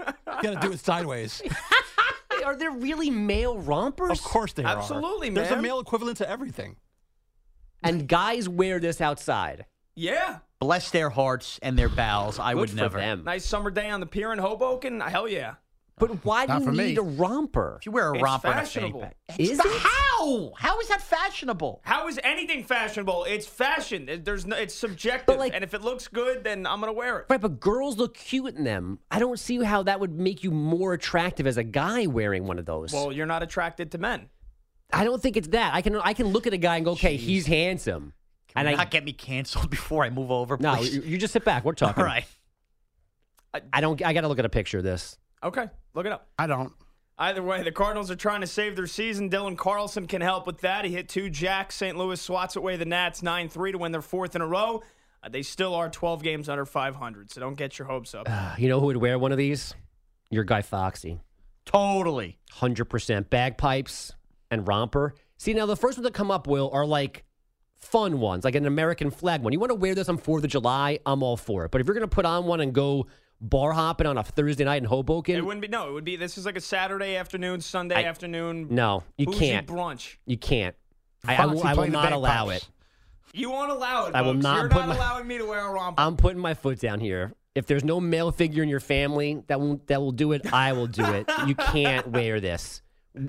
You 0.00 0.04
got 0.42 0.60
to 0.60 0.66
do 0.66 0.72
it 0.72 0.80
sideways. 0.80 1.42
Are 2.44 2.56
there 2.56 2.72
really 2.72 3.08
male 3.10 3.56
rompers? 3.56 4.10
Of 4.10 4.20
course 4.22 4.52
they 4.52 4.64
are. 4.64 4.78
Absolutely, 4.78 5.30
man. 5.30 5.44
There's 5.44 5.56
a 5.56 5.62
male 5.62 5.78
equivalent 5.78 6.16
to 6.18 6.28
everything. 6.28 6.74
And 7.84 8.08
guys 8.08 8.48
wear 8.48 8.80
this 8.80 9.00
outside. 9.00 9.66
Yeah. 9.96 10.38
Bless 10.60 10.90
their 10.90 11.10
hearts 11.10 11.58
and 11.62 11.78
their 11.78 11.88
bowels. 11.88 12.38
I 12.38 12.52
Good 12.52 12.60
would 12.60 12.70
for 12.70 12.76
never. 12.76 12.98
them. 12.98 13.24
Nice 13.24 13.44
summer 13.46 13.70
day 13.70 13.88
on 13.90 14.00
the 14.00 14.06
pier 14.06 14.32
in 14.32 14.38
Hoboken. 14.38 15.00
Hell 15.00 15.26
yeah. 15.28 15.54
But 15.98 16.24
why 16.24 16.46
do 16.46 16.54
you 16.54 16.60
for 16.64 16.72
me. 16.72 16.88
need 16.88 16.98
a 16.98 17.02
romper? 17.02 17.76
If 17.80 17.86
you 17.86 17.92
wear 17.92 18.10
a 18.10 18.14
It's 18.14 18.22
romper 18.22 18.48
and 18.48 18.58
a 18.58 18.62
fashionable. 18.62 19.00
fanny 19.00 19.12
pack, 19.28 19.38
Is 19.40 19.50
It's- 19.50 19.66
it? 19.66 19.82
How? 19.82 20.52
How 20.56 20.78
is 20.80 20.88
that 20.88 21.02
fashionable? 21.02 21.80
How 21.84 22.08
is 22.08 22.18
anything 22.24 22.64
fashionable? 22.64 23.24
It's 23.24 23.46
fashion. 23.46 24.08
It- 24.08 24.24
There's 24.24 24.46
no, 24.46 24.56
it's 24.56 24.74
subjective. 24.74 25.36
Like- 25.38 25.52
and 25.54 25.62
if 25.62 25.74
it 25.74 25.82
looks 25.82 26.08
good, 26.08 26.42
then 26.44 26.66
I'm 26.66 26.80
gonna 26.80 26.92
wear 26.94 27.18
it. 27.20 27.26
Right, 27.28 27.40
but 27.40 27.60
girls 27.60 27.98
look 27.98 28.14
cute 28.16 28.54
in 28.56 28.64
them. 28.64 28.98
I 29.10 29.18
don't 29.18 29.38
see 29.38 29.62
how 29.62 29.82
that 29.82 30.00
would 30.00 30.12
make 30.18 30.42
you 30.42 30.50
more 30.50 30.94
attractive 30.94 31.46
as 31.46 31.58
a 31.58 31.64
guy 31.64 32.06
wearing 32.06 32.46
one 32.46 32.58
of 32.58 32.64
those. 32.64 32.92
Well, 32.94 33.12
you're 33.12 33.26
not 33.26 33.42
attracted 33.42 33.90
to 33.92 33.98
men. 33.98 34.30
I 34.92 35.04
don't 35.04 35.20
think 35.22 35.36
it's 35.36 35.48
that. 35.48 35.74
I 35.74 35.82
can 35.82 35.96
I 35.96 36.14
can 36.14 36.28
look 36.28 36.46
at 36.46 36.52
a 36.54 36.58
guy 36.58 36.76
and 36.76 36.84
go, 36.84 36.92
okay, 36.92 37.16
he's 37.16 37.46
handsome. 37.46 38.12
Can 38.54 38.66
and 38.66 38.68
you 38.68 38.74
I 38.74 38.78
not 38.78 38.90
get 38.90 39.04
me 39.04 39.12
canceled 39.12 39.70
before 39.70 40.04
I 40.04 40.10
move 40.10 40.30
over? 40.30 40.56
no, 40.58 40.76
please? 40.76 40.94
you, 40.96 41.02
you 41.02 41.18
just 41.18 41.32
sit 41.32 41.44
back. 41.44 41.64
We're 41.64 41.72
talking. 41.72 42.02
All 42.02 42.06
right. 42.06 42.24
I 43.72 43.80
don't. 43.80 44.00
I 44.04 44.12
got 44.12 44.20
to 44.20 44.28
look 44.28 44.38
at 44.38 44.44
a 44.44 44.50
picture 44.50 44.78
of 44.78 44.84
this. 44.84 45.18
Okay, 45.42 45.66
look 45.94 46.06
it 46.06 46.12
up. 46.12 46.28
I 46.38 46.46
don't. 46.46 46.72
Either 47.18 47.42
way, 47.42 47.62
the 47.62 47.72
Cardinals 47.72 48.10
are 48.10 48.16
trying 48.16 48.40
to 48.40 48.46
save 48.46 48.76
their 48.76 48.86
season. 48.86 49.28
Dylan 49.28 49.56
Carlson 49.56 50.06
can 50.06 50.22
help 50.22 50.46
with 50.46 50.60
that. 50.60 50.84
He 50.84 50.92
hit 50.92 51.08
two 51.08 51.28
jacks. 51.28 51.74
St. 51.74 51.96
Louis 51.96 52.18
swats 52.20 52.56
away 52.56 52.76
the 52.76 52.86
Nats 52.86 53.22
9 53.22 53.48
3 53.48 53.72
to 53.72 53.78
win 53.78 53.92
their 53.92 54.00
fourth 54.00 54.34
in 54.36 54.40
a 54.40 54.46
row. 54.46 54.82
Uh, 55.22 55.28
they 55.28 55.42
still 55.42 55.74
are 55.74 55.90
12 55.90 56.22
games 56.22 56.48
under 56.48 56.64
500, 56.64 57.30
so 57.30 57.40
don't 57.40 57.58
get 57.58 57.78
your 57.78 57.88
hopes 57.88 58.14
up. 58.14 58.26
You 58.58 58.68
know 58.70 58.80
who 58.80 58.86
would 58.86 58.96
wear 58.96 59.18
one 59.18 59.32
of 59.32 59.38
these? 59.38 59.74
Your 60.30 60.44
guy 60.44 60.62
Foxy. 60.62 61.20
Totally. 61.66 62.38
Hundred 62.52 62.86
percent 62.86 63.28
bagpipes 63.30 64.12
and 64.50 64.66
romper. 64.66 65.14
See 65.36 65.52
now 65.52 65.66
the 65.66 65.76
first 65.76 65.98
ones 65.98 66.04
that 66.04 66.14
come 66.14 66.30
up 66.30 66.46
will 66.46 66.70
are 66.72 66.86
like 66.86 67.24
fun 67.80 68.20
ones, 68.20 68.44
like 68.44 68.54
an 68.54 68.66
American 68.66 69.10
flag 69.10 69.42
one. 69.42 69.52
You 69.52 69.58
want 69.60 69.70
to 69.70 69.74
wear 69.76 69.94
this 69.94 70.08
on 70.08 70.18
Fourth 70.18 70.44
of 70.44 70.50
July? 70.50 70.98
I'm 71.06 71.22
all 71.22 71.36
for 71.36 71.64
it. 71.64 71.70
But 71.70 71.80
if 71.80 71.86
you're 71.86 71.94
gonna 71.94 72.08
put 72.08 72.24
on 72.26 72.44
one 72.46 72.60
and 72.60 72.72
go 72.72 73.06
bar 73.40 73.72
hopping 73.72 74.06
on 74.06 74.18
a 74.18 74.22
Thursday 74.22 74.64
night 74.64 74.76
in 74.82 74.84
Hoboken, 74.84 75.36
It 75.36 75.44
wouldn't 75.44 75.62
be, 75.62 75.68
no, 75.68 75.88
it 75.88 75.92
would 75.92 76.04
be, 76.04 76.16
this 76.16 76.36
is 76.36 76.44
like 76.44 76.56
a 76.56 76.60
Saturday 76.60 77.16
afternoon, 77.16 77.60
Sunday 77.60 77.94
I- 77.96 78.02
afternoon. 78.02 78.68
no, 78.70 79.02
you 79.16 79.26
can't. 79.26 79.66
brunch. 79.66 80.16
You 80.26 80.36
can't. 80.36 80.74
I, 81.26 81.36
I 81.36 81.46
will, 81.46 81.62
I 81.62 81.74
will 81.74 81.88
not 81.88 82.12
allow 82.12 82.46
bagpipes. 82.46 82.64
it. 82.64 82.70
You 83.38 83.50
won't 83.50 83.70
allow 83.70 84.06
it. 84.06 84.14
I 84.14 84.22
will 84.22 84.32
folks. 84.34 84.42
not 84.42 84.56
You're 84.60 84.68
put 84.70 84.78
not 84.80 84.88
my- 84.88 84.96
allowing 84.96 85.26
me 85.26 85.38
to 85.38 85.44
wear 85.46 85.66
a 85.66 85.70
romper. 85.72 86.00
I'm 86.02 86.16
putting 86.16 86.40
my 86.40 86.54
foot 86.54 86.80
down 86.80 87.00
here. 87.00 87.32
If 87.54 87.66
there's 87.66 87.84
no 87.84 87.98
male 88.00 88.30
figure 88.30 88.62
in 88.62 88.68
your 88.68 88.80
family 88.80 89.42
that 89.48 89.60
will 89.60 89.80
that 89.86 90.00
will 90.00 90.12
do 90.12 90.32
it, 90.32 90.52
I 90.52 90.72
will 90.72 90.86
do 90.86 91.04
it. 91.04 91.28
You 91.46 91.54
can't 91.54 92.06
wear 92.08 92.40
this. 92.40 92.80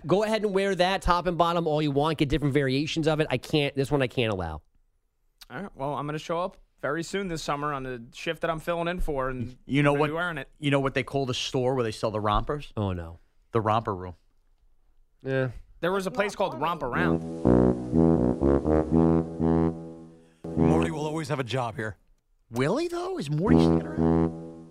Go 0.05 0.23
ahead 0.23 0.43
and 0.43 0.53
wear 0.53 0.75
that 0.75 1.01
top 1.01 1.25
and 1.27 1.37
bottom 1.37 1.67
all 1.67 1.81
you 1.81 1.91
want. 1.91 2.17
Get 2.19 2.29
different 2.29 2.53
variations 2.53 3.07
of 3.07 3.19
it. 3.19 3.27
I 3.29 3.37
can't. 3.37 3.75
This 3.75 3.89
one 3.91 4.01
I 4.01 4.07
can't 4.07 4.31
allow. 4.31 4.61
All 5.49 5.61
right, 5.61 5.69
well, 5.75 5.95
I'm 5.95 6.05
going 6.05 6.13
to 6.17 6.23
show 6.23 6.39
up 6.39 6.57
very 6.81 7.03
soon 7.03 7.27
this 7.27 7.41
summer 7.43 7.73
on 7.73 7.83
the 7.83 8.01
shift 8.13 8.41
that 8.41 8.49
I'm 8.51 8.59
filling 8.59 8.87
in 8.87 8.99
for, 8.99 9.29
and 9.29 9.55
You 9.65 9.83
know 9.83 9.91
I'm 9.91 9.95
gonna 9.95 9.99
what? 10.01 10.07
be 10.07 10.13
wearing 10.13 10.37
it. 10.37 10.49
You 10.59 10.71
know 10.71 10.79
what 10.79 10.93
they 10.93 11.03
call 11.03 11.25
the 11.25 11.33
store 11.33 11.75
where 11.75 11.83
they 11.83 11.91
sell 11.91 12.09
the 12.11 12.19
rompers? 12.19 12.71
Oh 12.77 12.93
no. 12.93 13.19
The 13.51 13.61
romper 13.61 13.93
room. 13.93 14.15
Yeah. 15.23 15.49
There 15.81 15.91
was 15.91 16.07
a 16.07 16.11
place 16.11 16.35
called 16.35 16.59
Romp 16.61 16.83
Around. 16.83 17.21
Morty 20.57 20.91
will 20.91 21.05
always 21.05 21.29
have 21.29 21.39
a 21.39 21.43
job 21.43 21.75
here. 21.75 21.97
Will 22.51 22.77
he 22.77 22.87
though? 22.87 23.17
Is 23.17 23.29
Morty 23.29 23.57
sticking 23.59 23.83
around? 23.85 24.67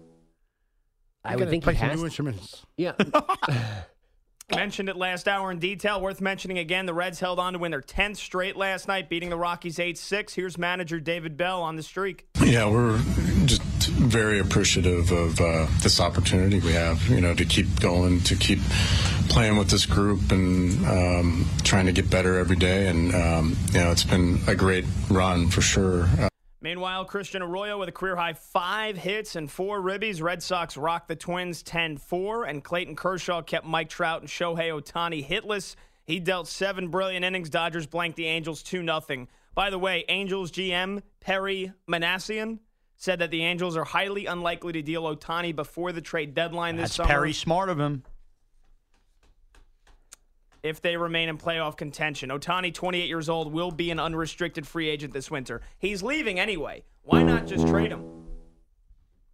I 1.25 1.33
You 1.35 1.39
would 1.41 1.51
think 1.51 1.65
play 1.65 1.75
he 1.75 1.81
some 1.81 1.89
has. 1.91 1.99
new 1.99 2.05
instruments. 2.07 2.65
Yeah. 2.77 2.93
Mentioned 4.55 4.89
it 4.89 4.97
last 4.97 5.29
hour 5.29 5.51
in 5.51 5.59
detail. 5.59 6.01
Worth 6.01 6.21
mentioning 6.21 6.59
again, 6.59 6.87
the 6.87 6.95
Reds 6.95 7.21
held 7.21 7.39
on 7.39 7.53
to 7.53 7.59
win 7.59 7.71
their 7.71 7.81
10th 7.81 8.17
straight 8.17 8.57
last 8.57 8.89
night, 8.89 9.09
beating 9.09 9.31
the 9.31 9.37
Rockies 9.37 9.79
8 9.79 9.97
6. 9.97 10.35
Here's 10.35 10.59
manager 10.59 10.99
David 10.99 11.37
Bell 11.37 11.63
on 11.63 11.77
the 11.77 11.83
streak. 11.83 12.27
Yeah, 12.43 12.69
we're 12.69 12.99
just 13.47 13.63
very 13.63 14.41
appreciative 14.41 15.13
of 15.13 15.41
uh, 15.41 15.67
this 15.83 16.01
opportunity 16.01 16.59
we 16.61 16.73
have, 16.73 17.07
you 17.09 17.21
know, 17.21 17.35
to 17.35 17.45
keep 17.45 17.81
going, 17.81 18.21
to 18.23 18.35
keep 18.35 18.61
playing 19.29 19.57
with 19.57 19.71
this 19.71 19.87
group 19.87 20.33
and 20.33 20.85
um, 20.87 21.47
trying 21.63 21.87
to 21.87 21.93
get 21.93 22.11
better 22.11 22.39
every 22.39 22.57
day. 22.57 22.89
And, 22.89 23.15
um, 23.15 23.57
you 23.73 23.81
know, 23.81 23.93
it's 23.93 24.05
been 24.05 24.41
a 24.49 24.55
great 24.55 24.85
run 25.09 25.49
for 25.49 25.61
sure. 25.61 26.09
Uh, 26.19 26.30
Meanwhile, 26.63 27.07
Christian 27.07 27.41
Arroyo 27.41 27.79
with 27.79 27.89
a 27.89 27.93
career 27.93 28.17
high 28.17 28.35
five 28.35 28.97
hits 28.97 29.35
and 29.35 29.51
four 29.51 29.81
ribbies. 29.81 30.21
Red 30.21 30.43
Sox 30.43 30.77
rocked 30.77 31.09
the 31.09 31.17
Twins 31.17 31.63
10 31.63 31.97
4, 31.97 32.45
and 32.45 32.63
Clayton 32.63 32.97
Kershaw 32.97 33.41
kept 33.41 33.65
Mike 33.65 33.89
Trout 33.89 34.21
and 34.21 34.29
Shohei 34.29 34.71
Ohtani 34.71 35.27
hitless. 35.27 35.75
He 36.05 36.21
dealt 36.21 36.49
seven 36.49 36.89
brilliant 36.89 37.25
innings. 37.25 37.49
Dodgers 37.49 37.87
blanked 37.87 38.17
the 38.17 38.27
Angels 38.27 38.63
2 38.63 38.85
0. 38.85 39.27
By 39.55 39.71
the 39.71 39.79
way, 39.79 40.05
Angels 40.09 40.53
GM 40.53 41.03
Perry 41.21 41.73
Minasian 41.89 42.59
said 42.97 43.21
that 43.21 43.31
the 43.31 43.43
Angels 43.43 43.77
are 43.77 43.85
highly 43.85 44.27
unlikely 44.27 44.75
to 44.75 44.83
deal 44.83 45.05
Ohtani 45.05 45.57
before 45.57 45.93
the 45.93 46.03
trade 46.03 46.35
deadline 46.35 46.77
this 46.77 46.91
That's 46.91 46.97
summer. 46.97 47.09
Perry 47.09 47.33
smart 47.33 47.71
of 47.71 47.81
him. 47.81 48.03
If 50.63 50.83
they 50.83 50.97
remain 50.97 51.29
in 51.29 51.39
playoff 51.39 51.77
contention. 51.77 52.29
Ohtani, 52.31 52.73
28 52.73 53.09
years 53.09 53.29
old, 53.29 53.53
will 53.53 53.71
be 53.71 53.91
an 53.91 53.99
unrestricted 53.99 54.67
free 54.67 54.89
agent 54.89 55.13
this 55.13 55.31
winter. 55.31 55.63
He's 55.79 56.03
leaving 56.03 56.39
anyway. 56.39 56.85
Why 57.03 57.23
not 57.23 57.47
just 57.47 57.67
trade 57.67 57.91
him? 57.91 58.05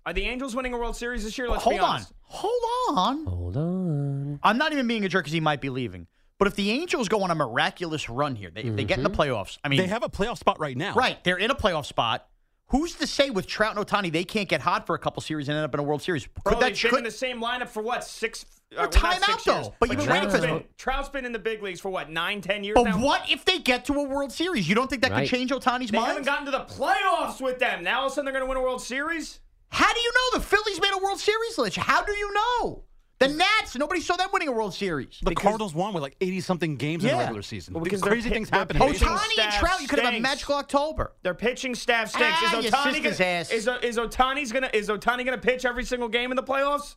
Are 0.05 0.13
the 0.13 0.23
Angels 0.23 0.55
winning 0.55 0.73
a 0.73 0.79
World 0.79 0.95
Series 0.95 1.25
this 1.25 1.37
year? 1.37 1.49
Let's 1.49 1.65
Hold 1.65 1.77
be 1.77 1.81
on. 1.81 1.91
honest. 1.91 2.13
Hold 2.23 2.63
on. 2.91 3.25
Hold 3.27 3.57
on. 3.57 4.39
I'm 4.43 4.57
not 4.57 4.73
even 4.73 4.87
being 4.87 5.05
a 5.05 5.09
jerk 5.09 5.25
because 5.25 5.33
he 5.33 5.41
might 5.41 5.61
be 5.61 5.69
leaving. 5.69 6.07
But 6.39 6.47
if 6.47 6.55
the 6.55 6.71
Angels 6.71 7.09
go 7.09 7.23
on 7.23 7.31
a 7.31 7.35
miraculous 7.35 8.09
run 8.09 8.37
here, 8.37 8.51
they, 8.51 8.63
if 8.63 8.77
they 8.77 8.85
get 8.85 8.99
in 8.99 9.05
the 9.05 9.11
mm-hmm. 9.11 9.21
playoffs, 9.21 9.59
I 9.65 9.69
mean, 9.69 9.81
They 9.81 9.87
have 9.89 10.05
a 10.05 10.09
playoff 10.09 10.39
spot 10.39 10.61
right 10.61 10.77
now. 10.77 10.95
right, 10.95 11.23
they're 11.25 11.39
in 11.39 11.51
a 11.51 11.55
playoff 11.55 11.87
spot. 11.87 12.29
Who's 12.69 12.95
to 12.97 13.07
say 13.07 13.31
with 13.31 13.47
Trout 13.47 13.77
and 13.77 13.87
Ohtani 13.87 14.11
they 14.13 14.25
can't 14.25 14.49
get 14.49 14.61
hot 14.61 14.87
for 14.87 14.95
a 14.97 14.99
couple 14.99 15.23
series 15.23 15.49
and 15.49 15.57
end 15.57 15.65
up 15.65 15.75
in 15.75 15.79
a 15.81 15.85
World 15.85 16.03
Series? 16.03 16.27
Bro, 16.27 16.55
Could 16.55 16.63
that 16.63 16.75
they've 16.75 16.91
been 16.91 16.99
in 16.99 17.05
the 17.05 17.11
same 17.13 17.41
lineup 17.41 17.69
for 17.69 17.81
what 17.83 18.03
six? 18.03 18.45
Uh, 18.45 18.49
Well, 18.73 18.81
well, 18.83 18.91
time 18.91 19.23
out, 19.23 19.25
six 19.41 19.47
years. 19.47 19.67
though. 19.69 19.75
But 19.79 19.89
you've 19.91 19.99
been 19.99 20.07
Trout's 20.09 20.27
waiting 20.35 20.41
for- 20.49 20.59
been, 20.61 20.65
Trout's 20.77 21.09
been 21.09 21.25
in 21.25 21.33
the 21.33 21.39
big 21.39 21.63
leagues 21.63 21.81
for 21.81 21.91
what 21.91 22.11
nine, 22.11 22.41
ten 22.41 22.65
years 22.65 22.75
but 22.75 22.83
now. 22.85 22.99
what 22.99 23.31
if 23.31 23.45
they 23.45 23.61
get 23.61 23.85
to 23.85 23.93
a 23.95 24.03
World 24.03 24.33
Series? 24.33 24.69
You 24.69 24.75
don't 24.75 24.91
think 24.91 25.03
that 25.03 25.13
Right. 25.13 25.29
could 25.29 25.37
change 25.39 25.53
Ohtani's 25.53 25.93
They 25.93 25.99
mind? 25.99 26.09
They 26.09 26.09
haven't 26.09 26.25
gotten 26.25 26.45
to 26.47 26.51
the 26.51 26.65
playoffs 26.65 27.41
with 27.41 27.61
them. 27.61 27.85
Now 27.85 28.01
all 28.01 28.07
of 28.07 28.13
a 28.13 28.15
sudden 28.17 28.25
they're 28.25 28.33
going 28.33 28.45
to 28.45 28.49
win 28.49 28.59
a 28.59 28.63
World 28.63 28.83
Series. 28.83 29.39
How 29.71 29.93
do 29.93 30.01
you 30.01 30.13
know 30.13 30.39
the 30.41 30.45
Phillies 30.45 30.81
made 30.81 30.93
a 30.93 30.99
World 30.99 31.21
Series, 31.21 31.59
Lich? 31.59 31.77
How 31.77 32.03
do 32.03 32.11
you 32.13 32.33
know? 32.35 32.83
The 33.19 33.29
Nats, 33.29 33.77
nobody 33.77 34.01
saw 34.03 34.17
them 34.17 34.29
winning 34.31 34.49
a 34.49 34.53
World 34.53 34.75
Series. 34.75 35.19
The 35.23 35.35
Cardinals 35.35 35.75
won 35.75 35.95
with 35.95 36.03
like 36.03 36.17
80 36.21 36.41
something 36.43 36.77
games 36.77 37.03
in 37.03 37.11
the 37.11 37.17
regular 37.17 37.43
season. 37.43 37.73
Well, 37.73 37.83
because 37.83 38.03
crazy 38.03 38.29
things 38.29 38.51
happen. 38.51 38.77
pitching 38.77 39.09
Ohtani 39.09 39.23
and 39.23 39.33
staff 39.33 39.59
Trout, 39.59 39.81
you 39.81 39.89
could 39.89 40.01
have 40.01 40.15
a 40.15 40.21
magical 40.21 40.57
October. 40.57 41.15
Their 41.23 41.35
pitching 41.35 41.75
staff 41.75 42.11
stinks. 42.11 42.37
Ah, 42.43 42.59
is 42.59 42.67
Ohtani 42.67 43.03
gonna, 43.03 43.31
ass. 43.31 43.51
Is, 43.51 43.69
is 43.83 43.97
Ohtani's 43.97 44.53
gonna 44.53 44.71
is 44.75 44.89
Ohtani 44.89 45.25
gonna 45.25 45.39
pitch 45.39 45.65
every 45.65 45.85
single 45.85 46.09
game 46.09 46.31
in 46.31 46.37
the 46.37 46.43
playoffs? 46.43 46.97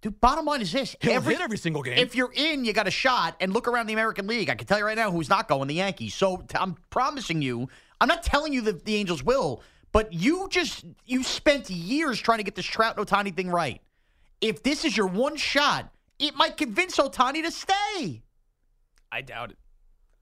Dude, 0.00 0.20
bottom 0.20 0.46
line 0.46 0.62
is 0.62 0.72
this: 0.72 0.96
He'll 1.00 1.20
hit 1.20 1.40
every 1.40 1.58
single 1.58 1.82
game. 1.82 1.96
If 1.96 2.16
you're 2.16 2.32
in, 2.34 2.64
you 2.64 2.72
got 2.72 2.88
a 2.88 2.90
shot. 2.90 3.36
And 3.38 3.52
look 3.52 3.68
around 3.68 3.86
the 3.86 3.92
American 3.92 4.26
League. 4.26 4.50
I 4.50 4.56
can 4.56 4.66
tell 4.66 4.78
you 4.78 4.84
right 4.84 4.96
now 4.96 5.12
who's 5.12 5.28
not 5.28 5.46
going. 5.46 5.68
The 5.68 5.74
Yankees. 5.74 6.12
So 6.14 6.38
t- 6.38 6.58
I'm 6.58 6.74
promising 6.90 7.40
you. 7.40 7.68
I'm 8.00 8.08
not 8.08 8.24
telling 8.24 8.52
you 8.52 8.62
that 8.62 8.84
the 8.84 8.96
Angels 8.96 9.22
will, 9.22 9.62
but 9.92 10.12
you 10.12 10.48
just 10.50 10.84
you 11.06 11.22
spent 11.22 11.70
years 11.70 12.18
trying 12.18 12.38
to 12.38 12.44
get 12.44 12.56
this 12.56 12.66
Trout 12.66 12.98
and 12.98 13.06
Ohtani 13.06 13.34
thing 13.36 13.48
right. 13.48 13.80
If 14.42 14.62
this 14.62 14.84
is 14.84 14.94
your 14.94 15.06
one 15.06 15.36
shot, 15.36 15.90
it 16.18 16.34
might 16.34 16.58
convince 16.58 16.98
Ohtani 16.98 17.42
to 17.44 17.50
stay. 17.50 18.22
I 19.10 19.22
doubt 19.22 19.52
it. 19.52 19.58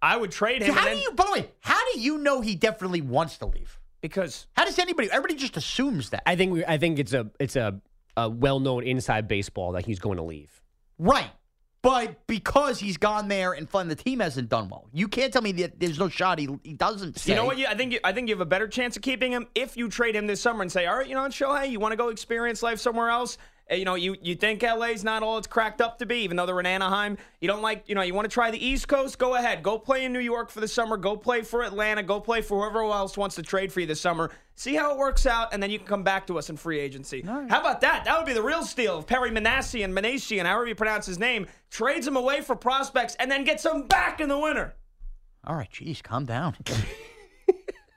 I 0.03 0.17
would 0.17 0.31
trade 0.31 0.63
him. 0.63 0.75
How 0.75 0.87
and 0.87 0.91
do 0.91 0.95
then- 0.95 1.03
you? 1.03 1.13
By 1.13 1.25
the 1.25 1.33
way, 1.33 1.51
how 1.61 1.93
do 1.93 2.01
you 2.01 2.19
know 2.19 2.41
he 2.41 2.55
definitely 2.55 3.01
wants 3.01 3.39
to 3.39 3.47
leave? 3.47 3.77
because 4.01 4.47
How 4.57 4.65
does 4.65 4.79
anybody? 4.79 5.11
Everybody 5.11 5.35
just 5.35 5.57
assumes 5.57 6.11
that. 6.11 6.23
I 6.27 6.37
think 6.37 6.53
we, 6.53 6.65
I 6.65 6.79
think 6.79 6.99
it's 6.99 7.13
a 7.13 7.31
it's 7.39 7.57
a, 7.57 7.81
a 8.17 8.31
well 8.31 8.61
known 8.61 8.85
inside 8.85 9.29
baseball 9.29 9.73
that 9.73 9.85
he's 9.85 9.99
going 9.99 10.17
to 10.17 10.23
leave. 10.23 10.63
Right. 10.99 11.31
But 11.83 12.27
because 12.27 12.79
he's 12.79 12.99
gone 12.99 13.29
there 13.29 13.53
and 13.53 13.69
fun, 13.69 13.89
the 13.89 13.95
team 13.95 14.21
hasn't 14.21 14.51
done 14.51 14.69
well. 14.69 14.87
You 14.93 15.09
can't 15.09 15.33
tell 15.33 15.41
me 15.41 15.53
that 15.53 15.81
there's 15.81 15.99
no 15.99 16.11
shot 16.11 16.39
he, 16.39 16.47
he 16.63 16.75
doesn't. 16.75 17.19
Say. 17.19 17.33
You 17.33 17.37
know 17.37 17.47
what? 17.47 17.57
You, 17.57 17.67
I 17.69 17.75
think 17.75 17.95
you, 17.95 18.01
I 18.05 18.13
think 18.13 18.29
you 18.29 18.35
have 18.35 18.43
a 18.43 18.47
better 18.47 18.69
chance 18.69 18.97
of 18.97 19.03
keeping 19.03 19.33
him 19.33 19.47
if 19.55 19.79
you 19.79 19.89
trade 19.89 20.15
him 20.15 20.27
this 20.27 20.43
summer 20.43 20.61
and 20.61 20.71
say, 20.71 20.85
all 20.85 20.99
right, 20.99 21.07
you 21.09 21.15
know 21.15 21.23
what, 21.23 21.33
Shohei, 21.33 21.71
you 21.71 21.81
want 21.81 21.93
to 21.93 21.97
go 21.97 22.09
experience 22.11 22.63
life 22.63 22.81
somewhere 22.81 23.09
else. 23.09 23.39
Uh, 23.71 23.75
You 23.75 23.85
know, 23.85 23.95
you, 23.95 24.17
you 24.23 24.35
think 24.35 24.63
LA's 24.63 25.05
not 25.05 25.23
all 25.23 25.39
it's 25.39 25.47
cracked 25.47 25.81
up 25.81 25.99
to 25.99 26.07
be, 26.07 26.17
even 26.19 26.37
though 26.37 26.47
they're 26.47 26.61
in 26.61 26.67
Anaheim. 26.67 27.17
You 27.41 27.49
don't 27.49 27.63
like, 27.63 27.85
you 27.89 27.95
know, 27.95 28.03
you 28.03 28.15
want 28.15 28.25
to 28.29 28.33
try 28.33 28.51
the 28.51 28.65
East 28.65 28.89
Coast? 28.89 29.19
Go 29.19 29.35
ahead. 29.37 29.63
Go 29.63 29.79
play 29.79 30.05
in 30.05 30.13
New 30.13 30.19
York 30.21 30.51
for 30.51 30.61
the 30.61 30.69
summer. 30.69 30.97
Go 30.97 31.17
play 31.17 31.43
for 31.43 31.63
Atlanta. 31.63 32.03
Go 32.03 32.21
play 32.21 32.43
for 32.43 32.61
whoever 32.61 32.83
else 32.83 33.17
wants 33.17 33.37
to 33.37 33.43
trade 33.43 33.73
for 33.73 33.81
you 33.81 33.87
this 33.87 34.01
summer. 34.01 34.31
See 34.55 34.75
how 34.75 34.93
it 34.93 34.99
works 34.99 35.25
out, 35.25 35.55
and 35.55 35.63
then 35.63 35.71
you 35.71 35.79
can 35.79 35.87
come 35.87 36.03
back 36.03 36.27
to 36.27 36.39
us 36.39 36.51
in 36.51 36.57
free 36.57 36.79
agency. 36.79 37.23
How 37.23 37.61
about 37.61 37.81
that? 37.81 38.05
That 38.05 38.19
would 38.19 38.27
be 38.27 38.35
the 38.35 38.43
real 38.43 38.63
steal 38.63 38.99
if 38.99 39.07
Perry 39.07 39.31
Minasian, 39.31 39.93
Minasian, 39.93 40.45
however 40.45 40.67
you 40.67 40.75
pronounce 40.75 41.07
his 41.07 41.19
name, 41.19 41.47
trades 41.71 42.07
him 42.07 42.17
away 42.17 42.43
for 42.43 42.55
prospects 42.55 43.17
and 43.19 43.31
then 43.31 43.45
gets 43.45 43.65
him 43.65 43.87
back 43.87 44.21
in 44.21 44.29
the 44.29 44.39
winter. 44.39 44.75
All 45.47 45.57
right, 45.57 45.71
geez, 45.71 46.03
calm 46.03 46.27
down. 46.27 46.57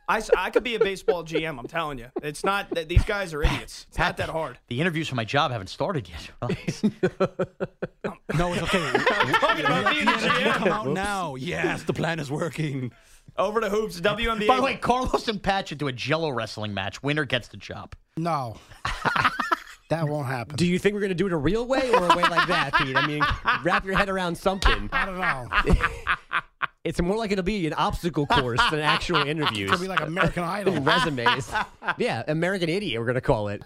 I, 0.07 0.17
s- 0.17 0.29
I 0.37 0.49
could 0.49 0.63
be 0.63 0.75
a 0.75 0.79
baseball 0.79 1.23
GM. 1.23 1.57
I'm 1.59 1.67
telling 1.67 1.97
you, 1.97 2.07
it's 2.21 2.43
not. 2.43 2.69
that 2.71 2.89
These 2.89 3.03
guys 3.05 3.33
are 3.33 3.41
idiots. 3.43 3.85
It's 3.89 3.97
not 3.97 4.17
that 4.17 4.29
hard. 4.29 4.57
The 4.67 4.81
interviews 4.81 5.07
for 5.07 5.15
my 5.15 5.23
job 5.25 5.51
haven't 5.51 5.67
started 5.67 6.09
yet. 6.09 6.29
No, 8.37 8.51
it's 8.53 8.63
okay. 8.63 8.91
Talking 9.39 9.65
about 9.65 9.93
being 9.93 10.07
a 10.07 10.11
GM. 10.11 10.53
Come 10.55 10.67
out 10.69 10.87
now. 10.87 11.35
Yes, 11.35 11.83
the 11.83 11.93
plan 11.93 12.19
is 12.19 12.31
working. 12.31 12.91
Over 13.37 13.61
to 13.61 13.69
hoops, 13.69 13.99
WNBA. 14.01 14.47
By 14.47 14.55
the 14.55 14.61
way, 14.61 14.75
Carlos 14.75 15.27
and 15.27 15.41
Pat 15.41 15.67
should 15.67 15.77
do 15.77 15.87
a 15.87 15.91
Jello 15.91 16.29
wrestling 16.31 16.73
match. 16.73 17.01
Winner 17.03 17.25
gets 17.25 17.47
the 17.47 17.57
job. 17.57 17.93
No. 18.17 18.57
That 19.89 20.07
won't 20.07 20.27
happen. 20.27 20.55
Do 20.55 20.65
you 20.65 20.79
think 20.79 20.93
we're 20.93 21.01
going 21.01 21.09
to 21.09 21.15
do 21.15 21.27
it 21.27 21.33
a 21.33 21.37
real 21.37 21.65
way 21.67 21.89
or 21.93 22.03
a 22.05 22.15
way 22.15 22.23
like 22.23 22.47
that, 22.47 22.73
Pete? 22.77 22.95
I 22.95 23.05
mean, 23.05 23.23
wrap 23.63 23.85
your 23.85 23.97
head 23.97 24.09
around 24.09 24.37
something. 24.37 24.89
I 24.91 25.05
don't 25.05 25.19
know. 25.19 25.75
It's 26.83 27.01
more 27.01 27.15
like 27.15 27.31
it'll 27.31 27.45
be 27.45 27.65
an 27.65 27.71
obstacle 27.75 28.25
course 28.25 28.59
than 28.69 28.81
actual 28.81 29.21
interviews. 29.25 29.71
Could 29.71 29.79
be 29.79 29.87
like 29.87 30.01
American 30.01 30.43
Idol. 30.43 30.81
resumes. 30.81 31.49
Yeah, 31.97 32.23
American 32.27 32.67
Idiot, 32.67 32.99
we're 32.99 33.05
going 33.05 33.15
to 33.15 33.21
call 33.21 33.47
it. 33.47 33.63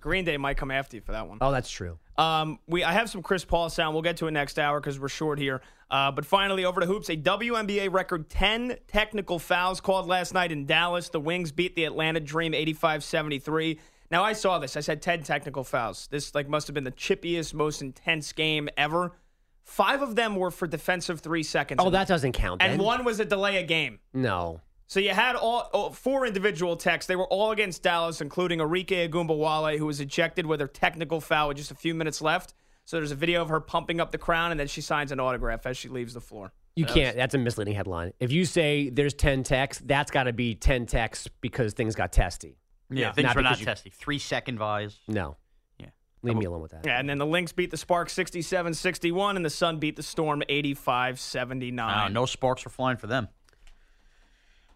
Green 0.00 0.26
Day 0.26 0.36
might 0.36 0.58
come 0.58 0.70
after 0.70 0.96
you 0.98 1.00
for 1.00 1.12
that 1.12 1.26
one. 1.26 1.38
Oh, 1.40 1.50
that's 1.50 1.70
true. 1.70 1.98
Um, 2.18 2.58
we 2.68 2.84
I 2.84 2.92
have 2.92 3.08
some 3.08 3.22
Chris 3.22 3.46
Paul 3.46 3.70
sound. 3.70 3.94
We'll 3.94 4.02
get 4.02 4.18
to 4.18 4.26
it 4.26 4.32
next 4.32 4.58
hour 4.58 4.78
because 4.78 5.00
we're 5.00 5.08
short 5.08 5.38
here. 5.38 5.62
Uh, 5.90 6.10
but 6.10 6.26
finally, 6.26 6.66
over 6.66 6.80
to 6.82 6.86
hoops. 6.86 7.08
A 7.08 7.16
WNBA 7.16 7.90
record 7.90 8.28
10 8.28 8.76
technical 8.86 9.38
fouls 9.38 9.80
called 9.80 10.06
last 10.06 10.34
night 10.34 10.52
in 10.52 10.66
Dallas. 10.66 11.08
The 11.08 11.20
Wings 11.20 11.50
beat 11.50 11.76
the 11.76 11.84
Atlanta 11.86 12.20
Dream 12.20 12.52
85-73. 12.52 13.78
Now 14.14 14.22
I 14.22 14.32
saw 14.32 14.60
this. 14.60 14.76
I 14.76 14.80
said 14.80 15.02
10 15.02 15.24
technical 15.24 15.64
fouls. 15.64 16.06
This 16.08 16.36
like 16.36 16.48
must 16.48 16.68
have 16.68 16.74
been 16.74 16.84
the 16.84 16.92
chippiest, 16.92 17.52
most 17.52 17.82
intense 17.82 18.32
game 18.32 18.68
ever. 18.76 19.16
Five 19.64 20.02
of 20.02 20.14
them 20.14 20.36
were 20.36 20.52
for 20.52 20.68
defensive 20.68 21.18
three 21.18 21.42
seconds. 21.42 21.80
Oh, 21.82 21.90
that 21.90 22.06
doesn't 22.06 22.30
count. 22.30 22.62
and 22.62 22.80
one 22.80 23.04
was 23.04 23.18
a 23.18 23.24
delay 23.24 23.60
of 23.60 23.66
game. 23.66 23.98
No. 24.12 24.60
So 24.86 25.00
you 25.00 25.10
had 25.10 25.34
all 25.34 25.68
oh, 25.74 25.90
four 25.90 26.26
individual 26.26 26.76
techs. 26.76 27.06
They 27.06 27.16
were 27.16 27.26
all 27.26 27.50
against 27.50 27.82
Dallas, 27.82 28.20
including 28.20 28.60
Arike 28.60 29.10
Ogunbowale, 29.10 29.76
who 29.78 29.86
was 29.86 29.98
ejected 29.98 30.46
with 30.46 30.60
her 30.60 30.68
technical 30.68 31.20
foul 31.20 31.48
with 31.48 31.56
just 31.56 31.72
a 31.72 31.74
few 31.74 31.92
minutes 31.92 32.22
left. 32.22 32.54
So 32.84 32.98
there's 32.98 33.10
a 33.10 33.16
video 33.16 33.42
of 33.42 33.48
her 33.48 33.58
pumping 33.58 34.00
up 34.00 34.12
the 34.12 34.18
crown, 34.18 34.52
and 34.52 34.60
then 34.60 34.68
she 34.68 34.80
signs 34.80 35.10
an 35.10 35.18
autograph 35.18 35.66
as 35.66 35.76
she 35.76 35.88
leaves 35.88 36.14
the 36.14 36.20
floor. 36.20 36.52
You 36.76 36.84
that 36.84 36.94
can't. 36.94 37.16
That's 37.16 37.34
a 37.34 37.38
misleading 37.38 37.74
headline. 37.74 38.12
If 38.20 38.30
you 38.30 38.44
say 38.44 38.90
there's 38.90 39.14
10 39.14 39.42
techs, 39.42 39.80
that's 39.80 40.12
got 40.12 40.24
to 40.24 40.32
be 40.32 40.54
10 40.54 40.86
techs 40.86 41.26
because 41.40 41.72
things 41.72 41.96
got 41.96 42.12
testy. 42.12 42.58
Yeah, 42.96 43.12
things 43.12 43.34
were 43.34 43.42
not 43.42 43.50
because 43.50 43.60
you- 43.60 43.66
testy. 43.66 43.90
Three 43.90 44.18
second 44.18 44.58
vise. 44.58 44.98
No. 45.08 45.36
Yeah. 45.78 45.86
Leave 46.22 46.36
me 46.36 46.44
alone 46.46 46.62
with 46.62 46.70
that. 46.72 46.84
Yeah, 46.84 46.98
and 46.98 47.08
then 47.08 47.18
the 47.18 47.26
Lynx 47.26 47.52
beat 47.52 47.70
the 47.70 47.76
Sparks 47.76 48.12
67 48.14 48.74
61, 48.74 49.36
and 49.36 49.44
the 49.44 49.50
Sun 49.50 49.78
beat 49.78 49.96
the 49.96 50.02
Storm 50.02 50.42
85 50.48 51.20
79. 51.20 51.98
Uh, 51.98 52.08
no 52.08 52.26
sparks 52.26 52.64
were 52.64 52.70
flying 52.70 52.96
for 52.96 53.06
them. 53.06 53.28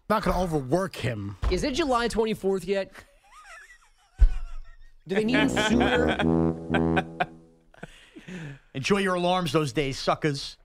Not 0.09 0.23
going 0.23 0.35
to 0.35 0.41
overwork 0.41 0.95
him. 0.95 1.37
Is 1.51 1.63
it 1.63 1.73
July 1.75 2.07
24th 2.07 2.65
yet? 2.65 2.91
Do 5.07 5.15
they 5.15 5.23
need 5.23 5.35
it 5.37 5.49
sooner? 5.51 7.05
Enjoy 8.75 8.97
your 8.99 9.15
alarms 9.15 9.51
those 9.51 9.73
days, 9.73 9.97
suckers. 9.97 10.57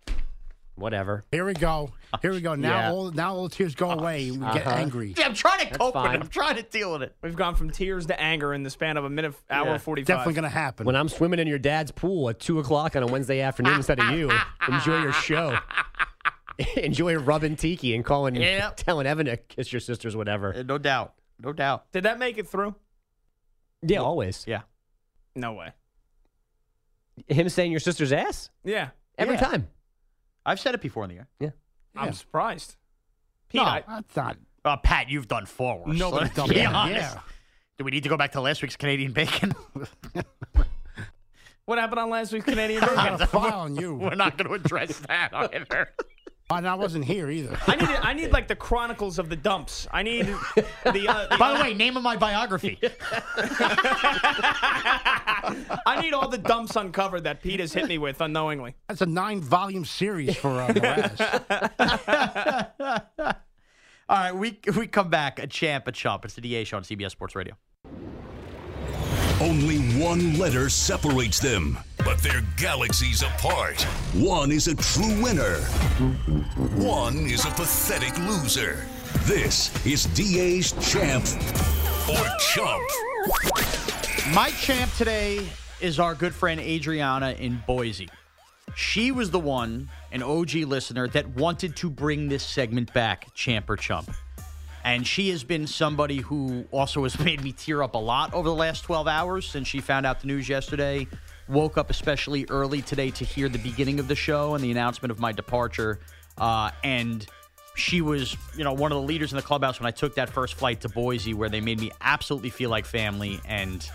Whatever. 0.77 1.25
Here 1.31 1.45
we 1.45 1.55
go. 1.55 1.91
Here 2.20 2.33
we 2.33 2.41
go. 2.41 2.55
Now 2.57 2.68
Yeah. 2.79 2.91
all 2.91 3.11
now 3.12 3.35
all 3.37 3.49
the 3.49 3.55
tears 3.55 3.75
go 3.77 3.91
away. 3.93 4.31
We 4.33 4.39
get 4.39 4.66
Uh-huh. 4.66 4.70
angry. 4.70 5.14
Yeah, 5.16 5.27
I'm 5.27 5.35
trying 5.35 5.61
to 5.61 5.64
That's 5.66 5.77
cope 5.79 5.95
with 5.95 6.03
fine. 6.05 6.16
it. 6.16 6.20
I'm 6.22 6.29
trying 6.29 6.57
to 6.57 6.62
deal 6.62 6.93
with 6.93 7.03
it. 7.03 7.14
We've 7.22 7.37
gone 7.37 7.55
from 7.55 7.70
tears 7.70 8.07
to 8.07 8.20
anger 8.20 8.53
in 8.53 8.64
the 8.64 8.70
span 8.70 8.97
of 8.97 9.05
a 9.05 9.11
minute, 9.11 9.35
hour 9.51 9.66
Yeah. 9.66 9.79
45. 9.79 10.07
Definitely 10.07 10.35
going 10.35 10.43
to 10.43 10.49
happen. 10.49 10.85
When 10.87 10.97
I'm 10.97 11.09
swimming 11.09 11.39
in 11.39 11.47
your 11.47 11.59
dad's 11.61 11.93
pool 11.93 12.29
at 12.29 12.41
2 12.41 12.59
o'clock 12.59 12.97
on 12.97 13.03
a 13.05 13.07
Wednesday 13.07 13.41
afternoon 13.41 13.75
instead 13.75 14.01
of 14.01 14.11
you, 14.11 14.31
enjoy 14.68 15.01
your 15.03 15.12
show. 15.12 15.57
enjoy 16.77 17.14
rubbing 17.16 17.55
tiki 17.57 17.95
and 17.95 18.05
calling, 18.05 18.35
Yeah. 18.37 18.70
telling 18.77 19.07
Evan 19.07 19.27
to 19.27 19.37
kiss 19.37 19.72
your 19.72 19.81
sisters, 19.81 20.16
whatever. 20.16 20.62
No 20.64 20.79
doubt. 20.79 21.14
No 21.41 21.53
doubt. 21.53 21.91
Did 21.93 22.05
that 22.05 22.18
make 22.18 22.37
it 22.39 22.49
through? 22.49 22.75
Yeah, 23.83 23.99
always. 23.99 24.45
Yeah. 24.47 24.62
No 25.37 25.53
way. 25.53 25.70
Him 27.29 27.49
saying 27.49 27.70
your 27.70 27.81
sister's 27.81 28.12
ass? 28.12 28.51
Yeah. 28.64 28.89
Every 29.18 29.35
Yeah. 29.35 29.41
time. 29.41 29.68
I've 30.47 30.61
said 30.61 30.74
it 30.74 30.80
before 30.80 31.05
in 31.05 31.11
the 31.11 31.16
air. 31.16 31.28
Yeah. 31.40 31.51
I'm 31.97 32.12
surprised. 32.12 32.76
Pete, 33.49 33.61
No, 33.61 33.64
I- 33.66 33.84
That's 33.86 34.16
not. 34.16 34.36
Uh, 34.64 34.76
Pat, 34.78 35.11
you've 35.11 35.28
done 35.28 35.45
far 35.47 35.76
worse. 35.78 35.97
Nobody's 35.99 36.22
Let's 36.28 36.34
done 36.36 36.49
be 36.49 36.55
better. 36.57 36.74
honest. 36.74 37.14
Yeah. 37.14 37.20
Do 37.78 37.84
we 37.84 37.90
need 37.90 38.03
to 38.05 38.09
go 38.09 38.16
back 38.16 38.32
to 38.32 38.40
last 38.40 38.62
week's 38.62 38.76
Canadian 38.76 39.12
bacon? 39.12 39.53
what 41.66 41.78
happened 41.78 41.99
on 41.99 42.11
last 42.11 42.32
week's 42.32 42.45
Canadian 42.45 42.82
I 42.82 42.86
Bacon? 42.86 43.05
got 43.05 43.20
a 43.20 43.26
file 43.26 43.61
on 43.61 43.76
you. 43.76 43.95
We're 44.01 44.14
not 44.14 44.38
going 44.38 44.49
to 44.49 44.55
address 44.55 44.99
that 45.01 45.34
either. 45.34 45.90
And 46.51 46.68
I 46.68 46.74
wasn't 46.74 47.07
here 47.07 47.30
either. 47.30 47.59
I 47.66 47.76
need 47.76 47.88
I 47.88 48.12
need 48.12 48.30
like 48.30 48.49
the 48.49 48.57
chronicles 48.57 49.18
of 49.18 49.30
the 49.30 49.36
dumps. 49.36 49.88
I 49.90 50.03
need 50.03 50.26
the. 50.26 51.09
Uh, 51.09 51.26
the 51.28 51.36
By 51.38 51.57
the 51.57 51.61
way, 51.62 51.72
name 51.72 51.97
of 51.97 52.03
my 52.03 52.16
biography. 52.16 52.78
I 55.86 56.01
need 56.03 56.12
all 56.12 56.28
the 56.28 56.38
dumps 56.38 56.76
uncovered 56.76 57.24
that 57.24 57.42
Pete 57.42 57.61
has 57.61 57.72
hit 57.72 57.88
me 57.88 57.97
with 57.99 58.20
unknowingly. 58.20 58.74
That's 58.88 59.01
a 59.01 59.07
nine 59.07 59.40
volume 59.40 59.86
series 59.86 60.36
for 60.36 60.61
uh, 60.61 60.68
Mraz. 60.68 61.20
All 64.07 64.18
right, 64.18 64.36
we 64.36 64.59
we 64.76 64.86
come 64.86 65.09
back 65.09 65.38
a 65.38 65.47
champ, 65.47 65.88
a 65.88 65.92
chump. 65.92 66.26
It's 66.26 66.34
the 66.34 66.42
DA 66.42 66.64
show 66.64 66.76
on 66.76 66.82
CBS 66.82 67.12
Sports 67.12 67.34
Radio. 67.34 67.55
Only 69.45 69.76
one 70.03 70.38
letter 70.38 70.70
separates 70.70 71.38
them, 71.38 71.76
but 71.99 72.16
they're 72.20 72.40
galaxies 72.57 73.20
apart. 73.20 73.82
One 74.14 74.51
is 74.51 74.68
a 74.68 74.74
true 74.74 75.22
winner, 75.22 75.59
one 76.80 77.18
is 77.26 77.45
a 77.45 77.51
pathetic 77.51 78.18
loser. 78.20 78.86
This 79.24 79.70
is 79.84 80.07
DA's 80.14 80.72
champ 80.80 81.26
or 82.09 82.24
chump. 82.40 82.82
My 84.34 84.49
champ 84.53 84.90
today 84.97 85.47
is 85.78 86.01
our 86.01 86.14
good 86.14 86.34
friend 86.34 86.59
Adriana 86.59 87.32
in 87.32 87.62
Boise. 87.66 88.09
She 88.74 89.12
was 89.12 89.30
the 89.30 89.40
one, 89.40 89.90
an 90.11 90.22
OG 90.22 90.55
listener, 90.55 91.07
that 91.09 91.28
wanted 91.36 91.76
to 91.76 91.90
bring 91.90 92.28
this 92.28 92.42
segment 92.42 92.95
back, 92.95 93.26
Champ 93.34 93.68
or 93.68 93.76
Chump. 93.76 94.11
And 94.85 95.07
she 95.07 95.30
has 95.30 95.43
been 95.43 95.66
somebody 95.66 96.18
who 96.18 96.66
also 96.70 97.05
has 97.05 97.18
made 97.24 97.43
me 97.43 97.53
tear 97.53 97.82
up 97.82 97.95
a 97.95 97.99
lot 97.99 98.35
over 98.35 98.49
the 98.49 98.55
last 98.55 98.82
12 98.82 99.09
hours 99.09 99.47
since 99.47 99.66
she 99.66 99.80
found 99.80 100.07
out 100.07 100.20
the 100.20 100.26
news 100.26 100.49
yesterday. 100.49 101.07
Woke 101.49 101.76
up 101.76 101.91
especially 101.91 102.47
early 102.49 102.82
today 102.82 103.11
to 103.11 103.24
hear 103.24 103.49
the 103.49 103.59
beginning 103.59 103.99
of 103.99 104.09
the 104.09 104.14
show 104.14 104.55
and 104.55 104.62
the 104.62 104.70
announcement 104.70 105.11
of 105.11 105.18
my 105.18 105.32
departure. 105.32 106.01
Uh, 106.39 106.70
and 106.82 107.26
she 107.74 108.01
was, 108.01 108.37
you 108.57 108.64
know, 108.64 108.72
one 108.72 108.93
of 108.93 108.97
the 108.97 109.07
leaders 109.07 109.32
in 109.32 109.37
the 109.37 109.43
clubhouse 109.43 109.80
when 109.80 109.87
I 109.87 109.91
took 109.91 110.14
that 110.14 110.30
first 110.30 110.55
flight 110.55 110.80
to 110.82 110.89
Boise, 110.89 111.35
where 111.35 111.49
they 111.49 111.61
made 111.61 111.80
me 111.80 111.91
absolutely 112.01 112.51
feel 112.51 112.70
like 112.70 112.87
family. 112.87 113.41
And 113.47 113.89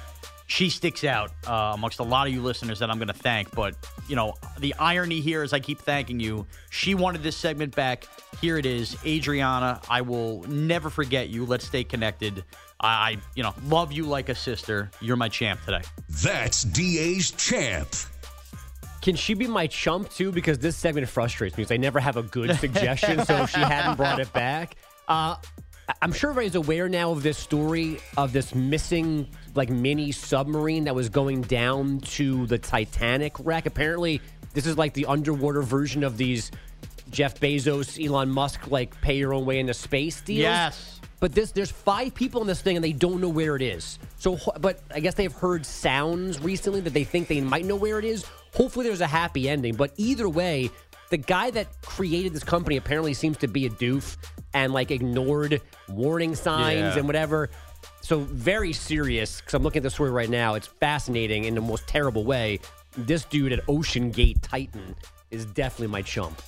she 0.49 0.71
sticks 0.71 1.03
out 1.03 1.31
uh, 1.47 1.71
amongst 1.75 1.99
a 1.99 2.03
lot 2.03 2.25
of 2.27 2.33
you 2.33 2.41
listeners 2.41 2.79
that 2.79 2.89
I'm 2.89 2.97
going 2.97 3.07
to 3.07 3.13
thank. 3.13 3.51
But, 3.51 3.75
you 4.07 4.15
know, 4.15 4.33
the 4.57 4.73
irony 4.79 5.21
here 5.21 5.43
is 5.43 5.53
I 5.53 5.59
keep 5.59 5.79
thanking 5.79 6.19
you. 6.19 6.47
She 6.71 6.95
wanted 6.95 7.21
this 7.21 7.37
segment 7.37 7.75
back. 7.75 8.07
Here 8.41 8.57
it 8.57 8.65
is. 8.65 8.97
Adriana, 9.05 9.79
I 9.87 10.01
will 10.01 10.41
never 10.47 10.89
forget 10.89 11.29
you. 11.29 11.45
Let's 11.45 11.67
stay 11.67 11.83
connected. 11.83 12.43
I, 12.79 12.87
I, 12.87 13.17
you 13.35 13.43
know, 13.43 13.53
love 13.65 13.91
you 13.91 14.05
like 14.05 14.29
a 14.29 14.35
sister. 14.35 14.89
You're 15.01 15.17
my 15.17 15.29
champ 15.29 15.59
today. 15.65 15.83
That's 16.23 16.63
DA's 16.63 17.29
champ. 17.29 17.87
Can 19.03 19.15
she 19.15 19.35
be 19.35 19.45
my 19.45 19.67
chump 19.67 20.09
too? 20.09 20.31
Because 20.31 20.57
this 20.57 20.75
segment 20.75 21.07
frustrates 21.07 21.57
me 21.57 21.61
because 21.61 21.71
I 21.71 21.77
never 21.77 21.99
have 21.99 22.17
a 22.17 22.23
good 22.23 22.57
suggestion. 22.57 23.23
so 23.23 23.43
if 23.43 23.51
she 23.51 23.59
hadn't 23.59 23.97
brought 23.97 24.19
it 24.19 24.33
back, 24.33 24.77
uh, 25.07 25.35
I'm 26.01 26.11
sure 26.11 26.31
everybody's 26.31 26.55
aware 26.55 26.89
now 26.89 27.11
of 27.11 27.21
this 27.21 27.37
story 27.37 27.99
of 28.17 28.33
this 28.33 28.55
missing 28.55 29.27
like 29.55 29.69
mini 29.69 30.11
submarine 30.11 30.85
that 30.85 30.95
was 30.95 31.09
going 31.09 31.41
down 31.41 31.99
to 32.01 32.45
the 32.47 32.57
Titanic 32.57 33.33
wreck. 33.39 33.65
Apparently, 33.65 34.21
this 34.53 34.65
is 34.65 34.77
like 34.77 34.93
the 34.93 35.05
underwater 35.05 35.61
version 35.61 36.03
of 36.03 36.17
these 36.17 36.51
Jeff 37.09 37.39
Bezos, 37.39 38.03
Elon 38.03 38.29
Musk 38.29 38.69
like 38.69 38.99
pay 39.01 39.17
your 39.17 39.33
own 39.33 39.45
way 39.45 39.59
into 39.59 39.73
space 39.73 40.21
deals. 40.21 40.39
Yes. 40.39 40.99
But 41.19 41.33
this, 41.33 41.51
there's 41.51 41.71
five 41.71 42.15
people 42.15 42.39
in 42.41 42.47
this 42.47 42.61
thing, 42.61 42.77
and 42.77 42.83
they 42.83 42.93
don't 42.93 43.19
know 43.19 43.27
where 43.27 43.57
it 43.57 43.61
is. 43.61 43.99
So, 44.19 44.39
but 44.61 44.79
I 44.93 45.01
guess 45.01 45.15
they've 45.15 45.33
heard 45.33 45.65
sounds 45.65 46.39
recently 46.39 46.79
that 46.81 46.93
they 46.93 47.03
think 47.03 47.27
they 47.27 47.41
might 47.41 47.65
know 47.65 47.75
where 47.75 47.99
it 47.99 48.05
is. 48.05 48.25
Hopefully, 48.55 48.85
there's 48.85 49.01
a 49.01 49.07
happy 49.07 49.49
ending. 49.49 49.75
But 49.75 49.91
either 49.97 50.29
way, 50.29 50.69
the 51.09 51.17
guy 51.17 51.51
that 51.51 51.81
created 51.81 52.33
this 52.33 52.43
company 52.45 52.77
apparently 52.77 53.13
seems 53.13 53.37
to 53.39 53.47
be 53.47 53.65
a 53.65 53.69
doof 53.69 54.15
and 54.53 54.71
like 54.71 54.91
ignored 54.91 55.61
warning 55.89 56.35
signs 56.35 56.79
Yeah. 56.95 56.99
and 56.99 57.05
whatever. 57.07 57.49
So 58.09 58.21
very 58.21 58.73
serious 58.73 59.39
because 59.39 59.53
I'm 59.53 59.61
looking 59.61 59.81
at 59.81 59.83
the 59.83 59.91
story 59.91 60.09
right 60.09 60.31
now. 60.31 60.55
It's 60.55 60.65
fascinating 60.65 61.43
in 61.43 61.53
the 61.53 61.61
most 61.61 61.85
terrible 61.85 62.25
way. 62.25 62.59
This 62.97 63.23
dude 63.23 63.51
at 63.51 63.63
OceanGate 63.67 64.41
Titan 64.41 64.95
is 65.29 65.45
definitely 65.45 65.91
my 65.91 66.01
chump. 66.01 66.41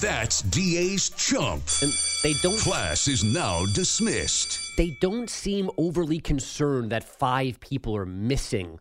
That's 0.00 0.42
DA's 0.42 1.10
chump. 1.10 1.64
And 1.82 1.92
they 2.22 2.34
don't 2.34 2.60
Class 2.60 3.08
is 3.08 3.24
now 3.24 3.66
dismissed. 3.74 4.76
they 4.76 4.96
don't 5.00 5.28
seem 5.28 5.72
overly 5.76 6.20
concerned 6.20 6.92
that 6.92 7.02
five 7.02 7.58
people 7.58 7.96
are 7.96 8.06
missing 8.06 8.78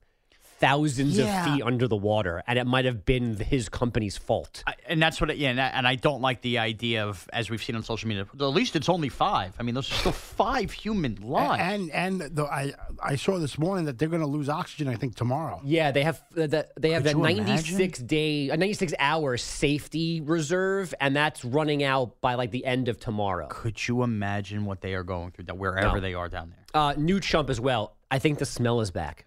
thousands 0.59 1.17
Yeah. 1.17 1.45
of 1.45 1.53
feet 1.53 1.63
under 1.63 1.87
the 1.87 1.95
water 1.95 2.43
and 2.47 2.57
it 2.59 2.65
might 2.65 2.85
have 2.85 3.05
been 3.05 3.35
his 3.37 3.69
company's 3.69 4.17
fault. 4.17 4.63
I, 4.65 4.73
and 4.87 5.01
that's 5.01 5.19
what, 5.21 5.29
it, 5.29 5.37
yeah, 5.37 5.49
and 5.49 5.61
I, 5.61 5.67
and 5.67 5.87
I 5.87 5.95
don't 5.95 6.21
like 6.21 6.41
the 6.41 6.57
idea 6.59 7.05
of, 7.05 7.27
as 7.33 7.49
we've 7.49 7.61
seen 7.63 7.75
on 7.75 7.83
social 7.83 8.07
media, 8.09 8.25
at 8.33 8.41
least 8.41 8.75
it's 8.75 8.89
only 8.89 9.09
five. 9.09 9.53
I 9.59 9.63
mean, 9.63 9.75
those 9.75 9.91
are 9.91 9.95
still 9.95 10.11
five 10.11 10.71
human 10.71 11.15
lives. 11.21 11.61
And 11.63 11.91
and 11.91 12.21
the, 12.21 12.45
I 12.45 12.73
I 13.01 13.15
saw 13.15 13.37
this 13.39 13.57
morning 13.57 13.85
that 13.85 13.97
they're 13.99 14.07
going 14.09 14.21
to 14.21 14.27
lose 14.27 14.49
oxygen. 14.49 14.87
I 14.87 14.95
think 14.95 15.15
tomorrow. 15.15 15.61
Yeah, 15.63 15.91
they 15.91 16.03
have 16.03 16.21
uh, 16.37 16.47
the, 16.47 16.67
they 16.79 16.91
have 16.91 17.03
Could 17.03 17.15
that 17.15 17.17
96 17.17 17.99
day, 17.99 18.49
a 18.49 18.57
96 18.57 18.93
hour 18.99 19.37
safety 19.37 20.21
reserve, 20.21 20.93
and 20.99 21.15
that's 21.15 21.43
running 21.45 21.83
out 21.83 22.19
by 22.21 22.35
like 22.35 22.51
the 22.51 22.65
end 22.65 22.87
of 22.87 22.99
tomorrow. 22.99 23.47
Could 23.49 23.87
you 23.87 24.03
imagine 24.03 24.65
what 24.65 24.81
they 24.81 24.93
are 24.93 25.03
going 25.03 25.31
through, 25.31 25.45
that 25.45 25.57
wherever 25.57 25.95
No. 25.95 25.99
they 26.01 26.13
are 26.13 26.29
down 26.29 26.49
there? 26.51 26.81
Uh, 26.81 26.93
new 26.97 27.19
chump 27.19 27.49
as 27.49 27.59
well. 27.59 27.95
I 28.09 28.19
think 28.19 28.39
the 28.39 28.45
smell 28.45 28.81
is 28.81 28.91
back. 28.91 29.25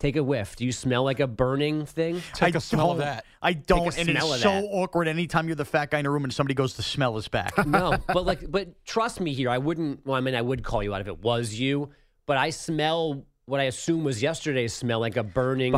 Take 0.00 0.16
a 0.16 0.24
whiff. 0.24 0.56
Do 0.56 0.64
you 0.64 0.72
smell 0.72 1.04
like 1.04 1.20
a 1.20 1.26
burning 1.26 1.84
thing? 1.86 2.22
I 2.40 2.50
don't- 2.96 2.98
I 3.42 3.52
don't, 3.52 3.86
and 3.98 4.08
smell 4.08 4.32
it's 4.32 4.36
of 4.36 4.40
so 4.40 4.48
that. 4.62 4.64
awkward 4.64 5.06
anytime 5.08 5.46
you're 5.46 5.54
the 5.56 5.64
fat 5.64 5.90
guy 5.90 5.98
in 6.00 6.06
a 6.06 6.10
room 6.10 6.24
and 6.24 6.32
somebody 6.32 6.54
goes, 6.54 6.74
"The 6.74 6.82
smell 6.82 7.16
is 7.18 7.28
back." 7.28 7.52
no, 7.66 7.96
but 8.08 8.24
like, 8.26 8.50
but 8.50 8.84
trust 8.84 9.20
me 9.20 9.32
here. 9.34 9.50
I 9.50 9.58
wouldn't. 9.58 10.04
Well, 10.06 10.16
I 10.16 10.20
mean, 10.20 10.34
I 10.34 10.42
would 10.42 10.64
call 10.64 10.82
you 10.82 10.94
out 10.94 11.00
if 11.02 11.06
it 11.06 11.22
was 11.22 11.54
you, 11.54 11.90
but 12.26 12.36
I 12.38 12.50
smell 12.50 13.24
what 13.44 13.60
I 13.60 13.64
assume 13.64 14.04
was 14.04 14.22
yesterday's 14.22 14.72
smell, 14.72 15.00
like 15.00 15.16
a 15.16 15.22
burning 15.24 15.72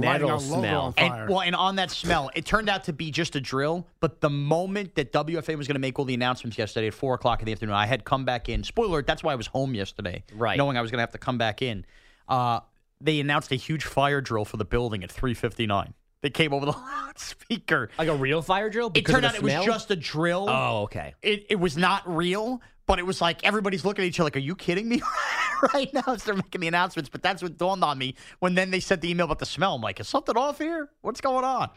metal 0.00 0.40
smell. 0.40 0.94
And, 0.96 1.28
well, 1.28 1.42
and 1.42 1.54
on 1.54 1.76
that 1.76 1.90
smell, 1.90 2.30
it 2.34 2.46
turned 2.46 2.68
out 2.70 2.84
to 2.84 2.92
be 2.92 3.10
just 3.10 3.36
a 3.36 3.40
drill. 3.40 3.86
But 4.00 4.20
the 4.20 4.30
moment 4.30 4.94
that 4.94 5.12
WFAN 5.12 5.56
was 5.58 5.66
going 5.68 5.74
to 5.74 5.80
make 5.80 5.98
all 5.98 6.04
the 6.06 6.14
announcements 6.14 6.56
yesterday 6.56 6.86
at 6.86 6.94
four 6.94 7.14
o'clock 7.14 7.40
in 7.40 7.46
the 7.46 7.52
afternoon, 7.52 7.74
I 7.74 7.86
had 7.86 8.04
come 8.04 8.24
back 8.24 8.48
in. 8.48 8.64
Spoiler: 8.64 9.02
That's 9.02 9.22
why 9.22 9.32
I 9.32 9.36
was 9.36 9.46
home 9.46 9.74
yesterday, 9.74 10.24
Right. 10.34 10.56
Knowing 10.56 10.76
I 10.76 10.82
was 10.82 10.90
going 10.90 10.98
to 10.98 11.02
have 11.02 11.12
to 11.12 11.18
come 11.18 11.36
back 11.38 11.62
in. 11.62 11.84
Uh, 12.28 12.60
they 13.00 13.20
announced 13.20 13.52
a 13.52 13.56
huge 13.56 13.84
fire 13.84 14.20
drill 14.20 14.44
for 14.44 14.56
the 14.56 14.64
building 14.64 15.04
at 15.04 15.10
three 15.10 15.34
fifty 15.34 15.66
nine. 15.66 15.94
They 16.20 16.30
came 16.30 16.52
over 16.52 16.66
the 16.66 16.72
loudspeaker, 17.06 17.90
like 17.98 18.08
a 18.08 18.14
real 18.14 18.42
fire 18.42 18.70
drill. 18.70 18.90
It 18.94 19.06
turned 19.06 19.24
of 19.24 19.34
out 19.34 19.40
the 19.40 19.48
it 19.48 19.56
was 19.58 19.66
just 19.66 19.90
a 19.90 19.96
drill. 19.96 20.46
Oh, 20.48 20.82
okay. 20.82 21.14
It, 21.22 21.46
it 21.50 21.56
was 21.56 21.76
not 21.76 22.02
real, 22.08 22.60
but 22.86 22.98
it 22.98 23.06
was 23.06 23.20
like 23.20 23.44
everybody's 23.44 23.84
looking 23.84 24.04
at 24.04 24.08
each 24.08 24.18
other 24.18 24.26
like, 24.26 24.36
"Are 24.36 24.40
you 24.40 24.56
kidding 24.56 24.88
me?" 24.88 25.00
right 25.74 25.92
now, 25.92 26.02
as 26.08 26.24
they're 26.24 26.34
making 26.34 26.60
the 26.60 26.68
announcements. 26.68 27.08
But 27.08 27.22
that's 27.22 27.42
what 27.42 27.56
dawned 27.56 27.84
on 27.84 27.98
me 27.98 28.14
when 28.40 28.54
then 28.54 28.70
they 28.70 28.80
sent 28.80 29.00
the 29.00 29.10
email 29.10 29.26
about 29.26 29.38
the 29.38 29.46
smell. 29.46 29.76
I'm 29.76 29.82
like, 29.82 30.00
"Is 30.00 30.08
something 30.08 30.36
off 30.36 30.58
here? 30.58 30.88
What's 31.02 31.20
going 31.20 31.44
on?" 31.44 31.70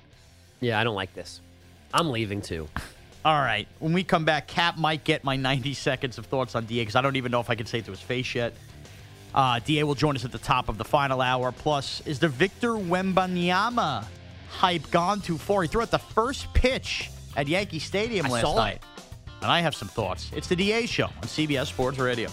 Yeah, 0.59 0.79
I 0.79 0.83
don't 0.83 0.95
like 0.95 1.13
this. 1.13 1.41
I'm 1.93 2.09
leaving 2.09 2.41
too. 2.41 2.67
All 3.25 3.39
right. 3.39 3.67
When 3.79 3.93
we 3.93 4.03
come 4.03 4.25
back, 4.25 4.47
Cap 4.47 4.77
might 4.77 5.03
get 5.03 5.23
my 5.23 5.35
90 5.35 5.75
seconds 5.75 6.17
of 6.17 6.25
thoughts 6.25 6.55
on 6.55 6.65
DA 6.65 6.81
because 6.81 6.95
I 6.95 7.01
don't 7.01 7.17
even 7.17 7.31
know 7.31 7.39
if 7.39 7.51
I 7.51 7.55
can 7.55 7.67
say 7.67 7.79
it 7.79 7.85
to 7.85 7.91
his 7.91 8.01
face 8.01 8.33
yet. 8.33 8.53
Uh, 9.33 9.59
DA 9.59 9.83
will 9.83 9.95
join 9.95 10.15
us 10.15 10.25
at 10.25 10.31
the 10.31 10.37
top 10.37 10.69
of 10.69 10.77
the 10.77 10.83
final 10.83 11.21
hour. 11.21 11.51
Plus, 11.51 12.01
is 12.05 12.19
the 12.19 12.27
Victor 12.27 12.73
Wembanyama 12.73 14.05
hype 14.49 14.89
gone 14.91 15.21
too 15.21 15.37
far? 15.37 15.61
He 15.61 15.67
threw 15.67 15.81
out 15.81 15.91
the 15.91 15.99
first 15.99 16.53
pitch 16.53 17.09
at 17.35 17.47
Yankee 17.47 17.79
Stadium 17.79 18.25
I 18.25 18.29
last 18.29 18.41
saw 18.41 18.55
night. 18.55 18.75
it. 18.75 18.83
And 19.41 19.51
I 19.51 19.61
have 19.61 19.75
some 19.75 19.87
thoughts. 19.87 20.29
It's 20.35 20.47
the 20.47 20.55
DA 20.55 20.85
show 20.85 21.05
on 21.05 21.23
CBS 21.23 21.67
Sports 21.67 21.97
Radio. 21.97 22.29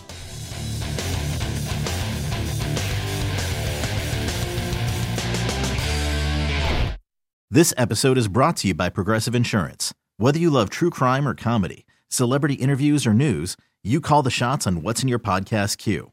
This 7.50 7.72
episode 7.78 8.18
is 8.18 8.28
brought 8.28 8.58
to 8.58 8.68
you 8.68 8.74
by 8.74 8.90
Progressive 8.90 9.34
Insurance. 9.34 9.94
Whether 10.18 10.38
you 10.38 10.50
love 10.50 10.68
true 10.68 10.90
crime 10.90 11.26
or 11.26 11.34
comedy, 11.34 11.86
celebrity 12.08 12.54
interviews 12.54 13.06
or 13.06 13.14
news, 13.14 13.56
you 13.82 14.02
call 14.02 14.22
the 14.22 14.30
shots 14.30 14.66
on 14.66 14.82
what's 14.82 15.02
in 15.02 15.08
your 15.08 15.18
podcast 15.18 15.78
queue. 15.78 16.12